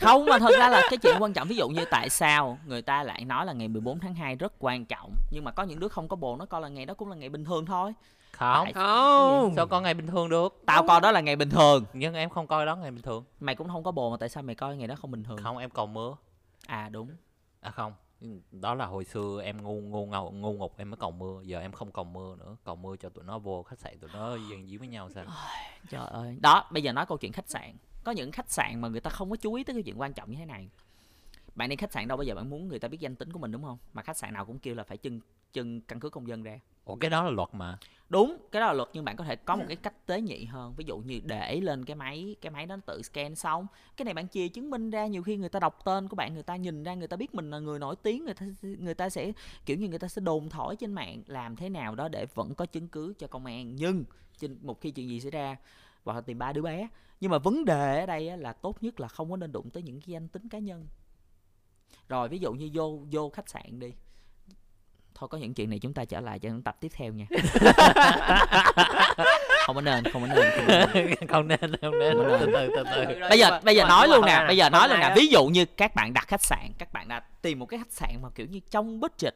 không 0.00 0.24
mà 0.26 0.38
thật 0.38 0.50
ra 0.58 0.68
là 0.68 0.82
cái 0.90 0.98
chuyện 0.98 1.16
quan 1.20 1.32
trọng 1.32 1.48
ví 1.48 1.56
dụ 1.56 1.68
như 1.68 1.84
tại 1.90 2.08
sao 2.10 2.58
người 2.66 2.82
ta 2.82 3.02
lại 3.02 3.24
nói 3.24 3.46
là 3.46 3.52
ngày 3.52 3.68
14 3.68 3.98
tháng 4.00 4.14
2 4.14 4.36
rất 4.36 4.52
quan 4.58 4.84
trọng 4.84 5.14
nhưng 5.30 5.44
mà 5.44 5.50
có 5.50 5.62
những 5.62 5.80
đứa 5.80 5.88
không 5.88 6.08
có 6.08 6.16
bồ 6.16 6.36
nó 6.36 6.46
coi 6.46 6.60
là 6.60 6.68
ngày 6.68 6.86
đó 6.86 6.94
cũng 6.94 7.08
là 7.10 7.16
ngày 7.16 7.28
bình 7.28 7.44
thường 7.44 7.66
thôi. 7.66 7.92
Không. 8.32 8.64
Tại- 8.64 8.72
không. 8.72 9.52
Sao 9.56 9.66
con 9.66 9.82
ngày 9.82 9.94
bình 9.94 10.06
thường 10.06 10.28
được? 10.28 10.62
Tao 10.66 10.86
coi 10.86 11.00
đó 11.00 11.10
là 11.12 11.20
ngày 11.20 11.36
bình 11.36 11.50
thường. 11.50 11.84
Nhưng 11.92 12.14
em 12.14 12.30
không 12.30 12.46
coi 12.46 12.66
đó 12.66 12.76
ngày 12.76 12.90
bình 12.90 13.02
thường. 13.02 13.24
Mày 13.40 13.54
cũng 13.54 13.68
không 13.68 13.82
có 13.84 13.90
bồ 13.90 14.10
mà 14.10 14.16
tại 14.20 14.28
sao 14.28 14.42
mày 14.42 14.54
coi 14.54 14.76
ngày 14.76 14.88
đó 14.88 14.94
không 15.00 15.10
bình 15.10 15.24
thường? 15.24 15.36
Không 15.42 15.58
em 15.58 15.70
cầu 15.70 15.86
mưa 15.86 16.14
à 16.66 16.88
đúng. 16.92 17.08
À 17.60 17.70
không 17.70 17.92
đó 18.52 18.74
là 18.74 18.86
hồi 18.86 19.04
xưa 19.04 19.40
em 19.42 19.62
ngu 19.62 19.80
ngu 19.80 20.06
ngầu 20.06 20.30
ngu 20.30 20.52
ngục 20.52 20.74
em 20.76 20.90
mới 20.90 20.96
cầu 20.96 21.10
mưa. 21.10 21.42
Giờ 21.42 21.60
em 21.60 21.72
không 21.72 21.92
cầu 21.92 22.04
mưa 22.04 22.36
nữa. 22.36 22.56
Cầu 22.64 22.76
mưa 22.76 22.96
cho 22.96 23.08
tụi 23.08 23.24
nó 23.24 23.38
vô 23.38 23.62
khách 23.62 23.78
sạn 23.78 23.98
tụi 23.98 24.10
nó 24.12 24.36
dần 24.50 24.66
díu 24.66 24.78
với 24.78 24.88
nhau 24.88 25.10
sao? 25.14 25.24
trời 25.90 26.06
ơi. 26.06 26.38
Đó 26.40 26.68
bây 26.72 26.82
giờ 26.82 26.92
nói 26.92 27.06
câu 27.06 27.18
chuyện 27.18 27.32
khách 27.32 27.48
sạn. 27.48 27.76
Có 28.04 28.12
những 28.12 28.32
khách 28.32 28.50
sạn 28.50 28.80
mà 28.80 28.88
người 28.88 29.00
ta 29.00 29.10
không 29.10 29.30
có 29.30 29.36
chú 29.36 29.54
ý 29.54 29.64
tới 29.64 29.74
cái 29.74 29.82
chuyện 29.82 30.00
quan 30.00 30.12
trọng 30.12 30.30
như 30.30 30.36
thế 30.36 30.44
này 30.44 30.70
bạn 31.56 31.68
đi 31.68 31.76
khách 31.76 31.92
sạn 31.92 32.08
đâu? 32.08 32.16
Bây 32.16 32.26
giờ 32.26 32.34
bạn 32.34 32.50
muốn 32.50 32.68
người 32.68 32.78
ta 32.78 32.88
biết 32.88 33.00
danh 33.00 33.16
tính 33.16 33.32
của 33.32 33.38
mình 33.38 33.52
đúng 33.52 33.62
không? 33.62 33.78
Mà 33.92 34.02
khách 34.02 34.16
sạn 34.16 34.34
nào 34.34 34.44
cũng 34.44 34.58
kêu 34.58 34.74
là 34.74 34.84
phải 34.84 34.96
trưng 34.96 35.20
trưng 35.52 35.80
căn 35.80 36.00
cước 36.00 36.12
công 36.12 36.28
dân 36.28 36.42
ra. 36.42 36.60
Ủa 36.84 36.96
cái 36.96 37.10
đó 37.10 37.24
là 37.24 37.30
luật 37.30 37.48
mà. 37.52 37.78
Đúng 38.08 38.36
cái 38.52 38.60
đó 38.60 38.66
là 38.66 38.72
luật 38.72 38.88
nhưng 38.92 39.04
bạn 39.04 39.16
có 39.16 39.24
thể 39.24 39.36
có 39.36 39.56
một 39.56 39.64
cái 39.68 39.76
cách 39.76 40.06
tế 40.06 40.20
nhị 40.20 40.44
hơn. 40.44 40.74
Ví 40.76 40.84
dụ 40.84 40.98
như 40.98 41.20
để 41.24 41.60
lên 41.60 41.84
cái 41.84 41.96
máy 41.96 42.36
cái 42.40 42.50
máy 42.50 42.66
đó 42.66 42.76
nó 42.76 42.82
tự 42.86 43.02
scan 43.02 43.34
xong. 43.34 43.66
Cái 43.96 44.04
này 44.04 44.14
bạn 44.14 44.28
chìa 44.28 44.48
chứng 44.48 44.70
minh 44.70 44.90
ra 44.90 45.06
nhiều 45.06 45.22
khi 45.22 45.36
người 45.36 45.48
ta 45.48 45.60
đọc 45.60 45.84
tên 45.84 46.08
của 46.08 46.16
bạn 46.16 46.34
người 46.34 46.42
ta 46.42 46.56
nhìn 46.56 46.82
ra 46.82 46.94
người 46.94 47.08
ta 47.08 47.16
biết 47.16 47.34
mình 47.34 47.50
là 47.50 47.58
người 47.58 47.78
nổi 47.78 47.96
tiếng 48.02 48.24
người 48.24 48.34
ta 48.34 48.46
người 48.62 48.94
ta 48.94 49.08
sẽ 49.08 49.32
kiểu 49.66 49.76
như 49.76 49.88
người 49.88 49.98
ta 49.98 50.08
sẽ 50.08 50.20
đồn 50.20 50.48
thổi 50.48 50.76
trên 50.76 50.92
mạng 50.92 51.22
làm 51.26 51.56
thế 51.56 51.68
nào 51.68 51.94
đó 51.94 52.08
để 52.08 52.26
vẫn 52.34 52.54
có 52.54 52.66
chứng 52.66 52.88
cứ 52.88 53.14
cho 53.18 53.26
công 53.26 53.46
an. 53.46 53.76
Nhưng 53.76 54.04
trên 54.38 54.58
một 54.62 54.80
khi 54.80 54.90
chuyện 54.90 55.08
gì 55.08 55.20
xảy 55.20 55.30
ra 55.30 55.56
hoặc 56.04 56.14
là 56.14 56.20
tìm 56.20 56.38
ba 56.38 56.52
đứa 56.52 56.62
bé. 56.62 56.88
Nhưng 57.20 57.30
mà 57.30 57.38
vấn 57.38 57.64
đề 57.64 58.00
ở 58.00 58.06
đây 58.06 58.28
á, 58.28 58.36
là 58.36 58.52
tốt 58.52 58.82
nhất 58.82 59.00
là 59.00 59.08
không 59.08 59.30
có 59.30 59.36
nên 59.36 59.52
đụng 59.52 59.70
tới 59.70 59.82
những 59.82 60.00
cái 60.00 60.12
danh 60.12 60.28
tính 60.28 60.48
cá 60.48 60.58
nhân 60.58 60.86
rồi 62.08 62.28
ví 62.28 62.38
dụ 62.38 62.52
như 62.52 62.70
vô 62.74 62.98
vô 63.10 63.30
khách 63.30 63.48
sạn 63.48 63.80
đi. 63.80 63.92
Thôi 65.14 65.28
có 65.28 65.38
những 65.38 65.54
chuyện 65.54 65.70
này 65.70 65.78
chúng 65.78 65.92
ta 65.92 66.04
trở 66.04 66.20
lại 66.20 66.38
cho 66.38 66.48
những 66.48 66.62
tập 66.62 66.76
tiếp 66.80 66.92
theo 66.94 67.12
nha. 67.12 67.26
Không 69.66 69.76
có 69.76 69.82
nên 69.82 70.04
không 70.04 70.22
có 70.22 70.28
nên, 70.34 70.50
không 70.58 70.66
nên. 70.98 71.28
không 71.28 71.48
nên 71.48 71.76
không 71.80 71.98
nên. 71.98 72.16
Từ 72.40 72.46
từ 72.46 72.68
từ 72.76 72.84
từ. 72.84 73.20
Bây 73.28 73.38
giờ 73.38 73.60
bây 73.64 73.76
giờ 73.76 73.84
nói 73.84 74.08
luôn 74.08 74.26
nè 74.26 74.44
bây 74.46 74.56
giờ 74.56 74.70
nói 74.70 74.88
luôn 74.88 75.00
nè. 75.00 75.12
ví 75.16 75.26
dụ 75.26 75.46
như 75.46 75.64
các 75.64 75.94
bạn 75.94 76.14
đặt 76.14 76.28
khách 76.28 76.42
sạn 76.42 76.72
các 76.78 76.92
bạn 76.92 77.08
đã 77.08 77.20
tìm 77.42 77.58
một 77.58 77.66
cái 77.66 77.78
khách 77.78 77.92
sạn 77.92 78.22
mà 78.22 78.28
kiểu 78.34 78.46
như 78.46 78.60
trong 78.70 79.00
budget 79.00 79.34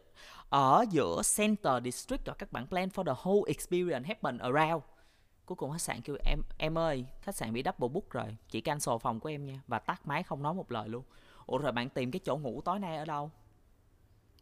ở 0.48 0.84
giữa 0.90 1.22
center 1.36 1.84
district 1.84 2.26
và 2.26 2.34
các 2.38 2.52
bạn 2.52 2.66
plan 2.66 2.88
for 2.88 3.04
the 3.04 3.12
whole 3.22 3.44
experience 3.44 4.08
happen 4.08 4.38
around. 4.38 4.82
Cuối 5.44 5.56
cùng 5.56 5.72
khách 5.72 5.80
sạn 5.80 6.00
kêu 6.00 6.16
em 6.24 6.38
em 6.58 6.78
ơi 6.78 7.04
khách 7.22 7.36
sạn 7.36 7.52
bị 7.52 7.62
double 7.64 7.88
book 7.88 8.10
rồi. 8.10 8.36
Chỉ 8.50 8.60
cancel 8.60 8.94
phòng 9.00 9.20
của 9.20 9.28
em 9.28 9.46
nha. 9.46 9.60
Và 9.66 9.78
tắt 9.78 10.00
máy 10.04 10.22
không 10.22 10.42
nói 10.42 10.54
một 10.54 10.72
lời 10.72 10.88
luôn 10.88 11.02
ủa 11.50 11.58
rồi 11.58 11.72
bạn 11.72 11.88
tìm 11.88 12.10
cái 12.10 12.20
chỗ 12.24 12.36
ngủ 12.36 12.60
tối 12.64 12.78
nay 12.78 12.96
ở 12.96 13.04
đâu? 13.04 13.30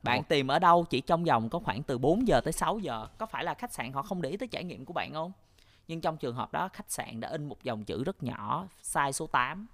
Bạn 0.02 0.18
Ủa? 0.18 0.22
tìm 0.28 0.48
ở 0.48 0.58
đâu 0.58 0.86
chỉ 0.90 1.00
trong 1.00 1.24
vòng 1.24 1.48
có 1.48 1.58
khoảng 1.58 1.82
từ 1.82 1.98
4 1.98 2.28
giờ 2.28 2.40
tới 2.40 2.52
6 2.52 2.78
giờ. 2.78 3.06
Có 3.18 3.26
phải 3.26 3.44
là 3.44 3.54
khách 3.54 3.72
sạn 3.72 3.92
họ 3.92 4.02
không 4.02 4.22
để 4.22 4.30
ý 4.30 4.36
tới 4.36 4.48
trải 4.48 4.64
nghiệm 4.64 4.84
của 4.84 4.92
bạn 4.92 5.12
không? 5.12 5.32
Nhưng 5.88 6.00
trong 6.00 6.16
trường 6.16 6.34
hợp 6.34 6.52
đó 6.52 6.68
khách 6.72 6.90
sạn 6.90 7.20
đã 7.20 7.28
in 7.28 7.48
một 7.48 7.62
dòng 7.62 7.84
chữ 7.84 8.04
rất 8.04 8.22
nhỏ 8.22 8.68
size 8.82 9.12
số 9.12 9.26
8 9.26 9.66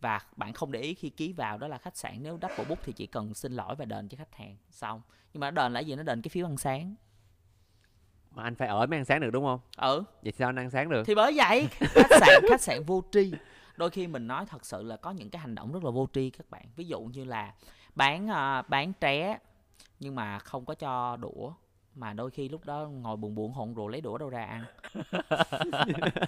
và 0.00 0.20
bạn 0.36 0.52
không 0.52 0.72
để 0.72 0.80
ý 0.80 0.94
khi 0.94 1.10
ký 1.10 1.32
vào 1.32 1.58
đó 1.58 1.68
là 1.68 1.78
khách 1.78 1.96
sạn. 1.96 2.22
Nếu 2.22 2.38
double 2.42 2.64
book 2.64 2.78
thì 2.82 2.92
chỉ 2.92 3.06
cần 3.06 3.34
xin 3.34 3.52
lỗi 3.52 3.74
và 3.74 3.84
đền 3.84 4.08
cho 4.08 4.16
khách 4.16 4.34
hàng. 4.34 4.56
Xong. 4.70 5.02
Nhưng 5.32 5.40
mà 5.40 5.50
đền 5.50 5.72
là 5.72 5.80
gì? 5.80 5.94
Nó 5.96 6.02
đền 6.02 6.22
cái 6.22 6.28
phiếu 6.28 6.46
ăn 6.46 6.56
sáng. 6.56 6.94
Mà 8.30 8.42
anh 8.42 8.54
phải 8.54 8.68
ở 8.68 8.86
mới 8.86 8.98
ăn 8.98 9.04
sáng 9.04 9.20
được 9.20 9.30
đúng 9.30 9.44
không? 9.44 9.60
Ừ. 9.76 10.02
Vậy 10.22 10.32
sao 10.38 10.48
anh 10.48 10.58
ăn 10.58 10.70
sáng 10.70 10.90
được? 10.90 11.02
Thì 11.06 11.14
bởi 11.14 11.32
vậy 11.36 11.68
khách 11.80 12.10
sạn 12.20 12.42
khách 12.48 12.60
sạn 12.60 12.84
vô 12.84 13.02
tri 13.12 13.32
đôi 13.76 13.90
khi 13.90 14.06
mình 14.06 14.26
nói 14.26 14.46
thật 14.46 14.66
sự 14.66 14.82
là 14.82 14.96
có 14.96 15.10
những 15.10 15.30
cái 15.30 15.40
hành 15.40 15.54
động 15.54 15.72
rất 15.72 15.84
là 15.84 15.90
vô 15.90 16.08
tri 16.12 16.30
các 16.30 16.50
bạn. 16.50 16.66
Ví 16.76 16.84
dụ 16.84 17.00
như 17.00 17.24
là 17.24 17.54
bán 17.94 18.30
à, 18.30 18.62
bán 18.62 18.92
tré 19.00 19.38
nhưng 20.00 20.14
mà 20.14 20.38
không 20.38 20.64
có 20.64 20.74
cho 20.74 21.16
đũa 21.16 21.52
mà 21.94 22.12
đôi 22.12 22.30
khi 22.30 22.48
lúc 22.48 22.64
đó 22.64 22.88
ngồi 22.88 23.16
buồn 23.16 23.34
buồn 23.34 23.52
hồn 23.52 23.74
rồi 23.74 23.92
lấy 23.92 24.00
đũa 24.00 24.18
đâu 24.18 24.30
ra 24.30 24.44
ăn. 24.44 24.64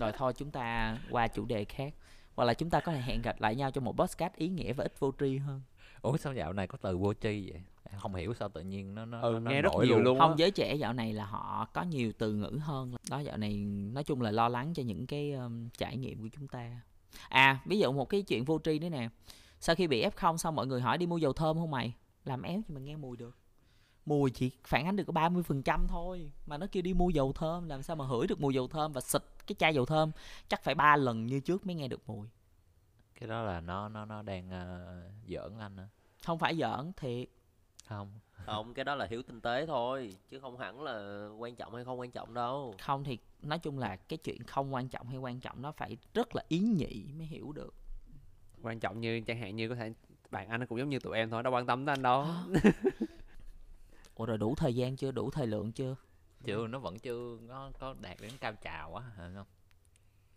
Rồi 0.00 0.12
thôi 0.12 0.32
chúng 0.36 0.50
ta 0.50 0.96
qua 1.10 1.28
chủ 1.28 1.44
đề 1.44 1.64
khác. 1.64 1.94
Hoặc 2.34 2.44
là 2.44 2.54
chúng 2.54 2.70
ta 2.70 2.80
có 2.80 2.92
thể 2.92 3.00
hẹn 3.00 3.22
gặp 3.22 3.40
lại 3.40 3.54
nhau 3.54 3.70
trong 3.70 3.84
một 3.84 3.96
podcast 3.96 4.34
ý 4.34 4.48
nghĩa 4.48 4.72
và 4.72 4.84
ít 4.84 5.00
vô 5.00 5.12
tri 5.20 5.38
hơn 5.38 5.60
ủa 6.06 6.16
sao 6.16 6.32
dạo 6.32 6.52
này 6.52 6.66
có 6.66 6.78
từ 6.78 6.96
vô 6.96 7.14
tri 7.14 7.50
vậy? 7.50 7.62
Em 7.90 8.00
không 8.00 8.14
hiểu 8.14 8.34
sao 8.34 8.48
tự 8.48 8.60
nhiên 8.60 8.94
nó 8.94 9.04
nó 9.04 9.20
ừ 9.20 9.38
nó 9.42 9.50
nghe 9.50 9.62
rất 9.62 9.72
nổi 9.72 9.86
nhiều 9.86 9.98
luôn 9.98 10.20
á. 10.20 10.26
không 10.26 10.38
giới 10.38 10.50
trẻ 10.50 10.74
dạo 10.74 10.92
này 10.92 11.12
là 11.12 11.24
họ 11.24 11.68
có 11.72 11.82
nhiều 11.82 12.12
từ 12.18 12.32
ngữ 12.32 12.58
hơn. 12.62 12.94
Đó 13.10 13.18
dạo 13.20 13.36
này 13.36 13.54
nói 13.92 14.04
chung 14.04 14.20
là 14.20 14.30
lo 14.30 14.48
lắng 14.48 14.74
cho 14.74 14.82
những 14.82 15.06
cái 15.06 15.32
um, 15.32 15.68
trải 15.68 15.96
nghiệm 15.96 16.22
của 16.22 16.28
chúng 16.32 16.48
ta. 16.48 16.80
À 17.28 17.60
ví 17.64 17.78
dụ 17.78 17.92
một 17.92 18.08
cái 18.08 18.22
chuyện 18.22 18.44
vô 18.44 18.58
tri 18.64 18.78
nữa 18.78 18.88
nè. 18.88 19.08
Sau 19.60 19.76
khi 19.76 19.86
bị 19.86 20.04
f 20.06 20.36
xong 20.36 20.54
mọi 20.54 20.66
người 20.66 20.80
hỏi 20.80 20.98
đi 20.98 21.06
mua 21.06 21.16
dầu 21.16 21.32
thơm 21.32 21.58
không 21.58 21.70
mày? 21.70 21.94
Làm 22.24 22.42
éo 22.42 22.60
gì 22.68 22.74
mà 22.74 22.80
nghe 22.80 22.96
mùi 22.96 23.16
được. 23.16 23.36
Mùi 24.06 24.30
chỉ 24.30 24.50
phản 24.64 24.86
ánh 24.86 24.96
được 24.96 25.04
có 25.04 25.12
30% 25.12 25.42
phần 25.42 25.62
trăm 25.62 25.86
thôi. 25.88 26.32
Mà 26.46 26.58
nó 26.58 26.66
kêu 26.72 26.82
đi 26.82 26.94
mua 26.94 27.08
dầu 27.08 27.32
thơm 27.32 27.68
làm 27.68 27.82
sao 27.82 27.96
mà 27.96 28.06
hửi 28.06 28.26
được 28.26 28.40
mùi 28.40 28.54
dầu 28.54 28.68
thơm 28.68 28.92
và 28.92 29.00
xịt 29.00 29.22
cái 29.46 29.56
chai 29.58 29.74
dầu 29.74 29.86
thơm? 29.86 30.10
Chắc 30.48 30.64
phải 30.64 30.74
ba 30.74 30.96
lần 30.96 31.26
như 31.26 31.40
trước 31.40 31.66
mới 31.66 31.74
nghe 31.74 31.88
được 31.88 32.00
mùi. 32.06 32.28
Cái 33.20 33.28
đó 33.28 33.42
là 33.42 33.60
nó 33.60 33.88
nó 33.88 34.04
nó 34.04 34.22
đang 34.22 34.50
ờ, 34.50 35.02
giỡn 35.28 35.58
anh 35.58 35.76
á 35.76 35.86
không 36.26 36.38
phải 36.38 36.56
giỡn 36.56 36.92
thiệt. 36.96 37.28
Không. 37.88 38.10
Không 38.46 38.74
cái 38.74 38.84
đó 38.84 38.94
là 38.94 39.06
hiểu 39.10 39.22
tinh 39.22 39.40
tế 39.40 39.66
thôi 39.66 40.14
chứ 40.30 40.40
không 40.40 40.58
hẳn 40.58 40.82
là 40.82 41.26
quan 41.38 41.56
trọng 41.56 41.74
hay 41.74 41.84
không 41.84 42.00
quan 42.00 42.10
trọng 42.10 42.34
đâu. 42.34 42.74
Không 42.80 43.04
thì 43.04 43.18
nói 43.42 43.58
chung 43.58 43.78
là 43.78 43.96
cái 43.96 44.16
chuyện 44.16 44.44
không 44.44 44.74
quan 44.74 44.88
trọng 44.88 45.08
hay 45.08 45.18
quan 45.18 45.40
trọng 45.40 45.62
nó 45.62 45.72
phải 45.72 45.96
rất 46.14 46.36
là 46.36 46.42
ý 46.48 46.58
nhị 46.58 47.12
mới 47.18 47.26
hiểu 47.26 47.52
được. 47.52 47.74
Quan 48.62 48.80
trọng 48.80 49.00
như 49.00 49.20
chẳng 49.20 49.38
hạn 49.38 49.56
như 49.56 49.68
có 49.68 49.74
thể 49.74 49.92
bạn 50.30 50.48
anh 50.48 50.66
cũng 50.66 50.78
giống 50.78 50.88
như 50.88 50.98
tụi 50.98 51.16
em 51.16 51.30
thôi 51.30 51.42
đâu 51.42 51.52
quan 51.52 51.66
tâm 51.66 51.86
tới 51.86 51.92
anh 51.92 52.02
đâu. 52.02 52.26
Ủa 54.14 54.26
rồi 54.26 54.38
đủ 54.38 54.54
thời 54.54 54.74
gian 54.74 54.96
chưa? 54.96 55.10
Đủ 55.10 55.30
thời 55.30 55.46
lượng 55.46 55.72
chưa? 55.72 55.96
Chưa 56.44 56.66
nó 56.66 56.78
vẫn 56.78 56.98
chưa 56.98 57.38
có 57.48 57.70
có 57.78 57.94
đạt 58.00 58.20
đến 58.20 58.32
cao 58.40 58.52
trào 58.52 58.94
á 58.94 59.04
hả 59.16 59.30
không? 59.34 59.46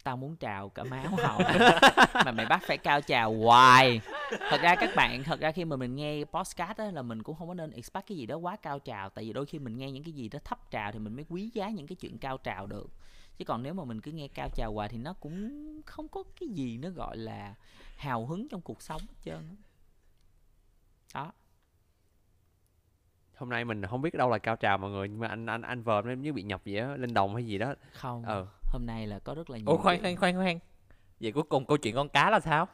Tao 0.04 0.18
muốn 0.18 0.36
trào 0.36 0.70
cả 0.70 0.84
máu 0.84 1.16
hậu 1.18 1.40
mà 2.26 2.32
mày 2.32 2.46
bắt 2.46 2.62
phải 2.68 2.78
cao 2.78 3.02
trào 3.02 3.34
hoài 3.34 4.02
thật 4.30 4.62
ra 4.62 4.76
các 4.76 4.90
bạn 4.96 5.24
thật 5.24 5.40
ra 5.40 5.52
khi 5.52 5.66
mà 5.66 5.76
mình 5.76 5.96
nghe 5.96 6.24
podcast 6.24 6.78
á 6.78 6.92
là 6.92 7.02
mình 7.02 7.24
cũng 7.24 7.36
không 7.36 7.48
có 7.48 7.54
nên 7.54 7.72
expect 7.72 8.08
cái 8.08 8.18
gì 8.18 8.26
đó 8.26 8.38
quá 8.38 8.56
cao 8.56 8.80
trào. 8.80 9.10
Tại 9.10 9.26
vì 9.26 9.34
đôi 9.34 9.46
khi 9.46 9.60
mình 9.60 9.78
nghe 9.78 9.92
những 9.92 10.04
cái 10.04 10.12
gì 10.12 10.30
đó 10.30 10.40
thấp 10.44 10.72
trào 10.72 10.92
thì 10.92 11.00
mình 11.00 11.16
mới 11.16 11.26
quý 11.30 11.52
giá 11.54 11.70
những 11.70 11.88
cái 11.88 11.96
chuyện 11.96 12.18
cao 12.18 12.38
trào 12.38 12.68
được. 12.68 12.90
Chứ 13.38 13.46
còn 13.46 13.64
nếu 13.64 13.74
mà 13.74 13.84
mình 13.84 14.02
cứ 14.02 14.12
nghe 14.12 14.28
cao 14.28 14.50
trào 14.56 14.74
hoài 14.74 14.90
thì 14.90 14.98
nó 14.98 15.14
cũng 15.14 15.52
không 15.86 16.08
có 16.08 16.24
cái 16.40 16.50
gì 16.50 16.78
nó 16.78 16.90
gọi 16.90 17.18
là 17.18 17.56
hào 17.98 18.26
hứng 18.26 18.48
trong 18.50 18.62
cuộc 18.62 18.82
sống 18.82 19.02
hết 19.02 19.16
trơn 19.24 19.56
đó. 21.14 21.32
Hôm 23.36 23.50
nay 23.50 23.66
mình 23.66 23.86
không 23.86 24.02
biết 24.02 24.14
đâu 24.14 24.30
là 24.30 24.38
cao 24.38 24.56
trào 24.56 24.78
mọi 24.78 24.92
người 24.92 25.10
nhưng 25.10 25.20
mà 25.20 25.28
anh 25.28 25.46
anh 25.46 25.62
anh 25.62 25.84
vợm 25.84 26.08
em 26.08 26.22
như 26.22 26.34
bị 26.34 26.44
nhập 26.44 26.62
gì 26.66 26.76
á 26.76 26.98
lên 26.98 27.14
đồng 27.14 27.36
hay 27.36 27.46
gì 27.46 27.58
đó. 27.58 27.74
Không 27.92 28.24
ờ. 28.26 28.48
hôm 28.72 28.86
nay 28.86 29.08
là 29.08 29.20
có 29.20 29.34
rất 29.36 29.50
là 29.50 29.58
nhiều 29.58 29.68
ủa 29.68 29.78
khoan 29.78 30.02
khoan 30.02 30.16
khoan 30.16 30.36
khoan. 30.36 30.60
Vậy 31.20 31.32
cuối 31.32 31.44
cùng 31.44 31.66
câu 31.66 31.78
chuyện 31.78 31.96
con 31.96 32.10
cá 32.10 32.30
là 32.30 32.40
sao 32.40 32.68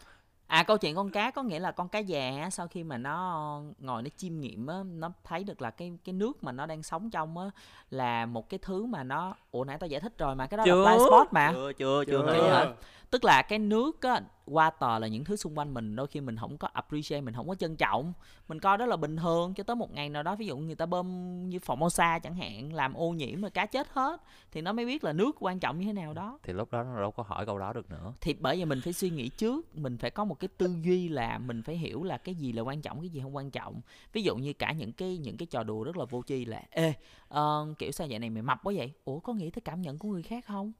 À 0.47 0.63
câu 0.63 0.77
chuyện 0.77 0.95
con 0.95 1.09
cá 1.09 1.31
có 1.31 1.43
nghĩa 1.43 1.59
là 1.59 1.71
con 1.71 1.89
cá 1.89 1.99
già 1.99 2.31
á, 2.41 2.49
sau 2.49 2.67
khi 2.67 2.83
mà 2.83 2.97
nó 2.97 3.61
ngồi 3.79 4.01
nó 4.01 4.09
chiêm 4.17 4.39
nghiệm 4.39 4.67
á, 4.67 4.75
nó 4.85 5.11
thấy 5.23 5.43
được 5.43 5.61
là 5.61 5.71
cái 5.71 5.93
cái 6.05 6.13
nước 6.13 6.43
mà 6.43 6.51
nó 6.51 6.65
đang 6.65 6.83
sống 6.83 7.09
trong 7.09 7.37
á 7.37 7.45
là 7.89 8.25
một 8.25 8.49
cái 8.49 8.59
thứ 8.61 8.85
mà 8.85 9.03
nó 9.03 9.35
ủa 9.51 9.63
nãy 9.63 9.77
tao 9.79 9.87
giải 9.87 10.01
thích 10.01 10.13
rồi 10.17 10.35
mà 10.35 10.47
cái 10.47 10.57
đó 10.57 10.63
Chưa. 10.65 10.83
là 10.85 10.91
blind 10.91 11.07
spot 11.07 11.27
mà. 11.33 11.51
chưa 11.53 11.71
chưa 11.73 12.05
chưa 12.05 12.33
Chưa. 12.35 12.49
Hả? 12.53 12.65
Tức 13.11 13.23
là 13.23 13.41
cái 13.41 13.59
nước 13.59 14.01
á, 14.01 14.21
water 14.45 14.99
là 14.99 15.07
những 15.07 15.23
thứ 15.23 15.35
xung 15.35 15.57
quanh 15.57 15.73
mình 15.73 15.95
đôi 15.95 16.07
khi 16.07 16.21
mình 16.21 16.37
không 16.37 16.57
có 16.57 16.67
appreciate, 16.73 17.21
mình 17.21 17.33
không 17.33 17.47
có 17.47 17.55
trân 17.55 17.75
trọng. 17.75 18.13
Mình 18.47 18.59
coi 18.59 18.77
đó 18.77 18.85
là 18.85 18.95
bình 18.95 19.17
thường 19.17 19.53
cho 19.53 19.63
tới 19.63 19.75
một 19.75 19.93
ngày 19.93 20.09
nào 20.09 20.23
đó 20.23 20.35
ví 20.35 20.45
dụ 20.45 20.57
người 20.57 20.75
ta 20.75 20.85
bơm 20.85 21.05
như 21.49 21.57
Formosa 21.57 22.19
chẳng 22.19 22.35
hạn 22.35 22.73
làm 22.73 22.93
ô 22.93 23.09
nhiễm 23.09 23.41
rồi 23.41 23.51
cá 23.51 23.65
chết 23.65 23.87
hết 23.91 24.21
thì 24.51 24.61
nó 24.61 24.73
mới 24.73 24.85
biết 24.85 25.03
là 25.03 25.13
nước 25.13 25.35
quan 25.39 25.59
trọng 25.59 25.79
như 25.79 25.85
thế 25.85 25.93
nào 25.93 26.13
đó. 26.13 26.39
thì 26.43 26.53
lúc 26.53 26.71
đó 26.71 26.83
nó 26.83 26.99
đâu 26.99 27.11
có 27.11 27.23
hỏi 27.23 27.45
câu 27.45 27.59
đó 27.59 27.73
được 27.73 27.89
nữa 27.89 28.13
thì 28.21 28.33
bởi 28.39 28.57
vì 28.57 28.65
mình 28.65 28.81
phải 28.81 28.93
suy 28.93 29.09
nghĩ 29.09 29.29
trước 29.29 29.75
mình 29.75 29.97
phải 29.97 30.11
có 30.11 30.25
một 30.25 30.39
cái 30.39 30.47
tư 30.47 30.75
duy 30.81 31.09
là 31.09 31.37
mình 31.37 31.63
phải 31.63 31.77
hiểu 31.77 32.03
là 32.03 32.17
cái 32.17 32.35
gì 32.35 32.51
là 32.51 32.61
quan 32.61 32.81
trọng 32.81 32.99
cái 32.99 33.09
gì 33.09 33.19
không 33.21 33.35
quan 33.35 33.51
trọng 33.51 33.81
ví 34.13 34.23
dụ 34.23 34.35
như 34.35 34.53
cả 34.53 34.71
những 34.71 34.91
cái 34.91 35.17
những 35.17 35.37
cái 35.37 35.45
trò 35.45 35.63
đùa 35.63 35.83
rất 35.83 35.97
là 35.97 36.05
vô 36.05 36.23
tri 36.27 36.45
là 36.45 36.63
ê 36.69 36.93
ờ, 37.27 37.67
kiểu 37.77 37.91
sao 37.91 38.07
vậy 38.09 38.19
này 38.19 38.29
mày 38.29 38.41
mập 38.43 38.59
quá 38.63 38.73
vậy 38.75 38.93
ủa 39.05 39.19
có 39.19 39.33
nghĩ 39.33 39.49
tới 39.49 39.61
cảm 39.61 39.81
nhận 39.81 39.97
của 39.97 40.09
người 40.09 40.23
khác 40.23 40.45
không 40.45 40.73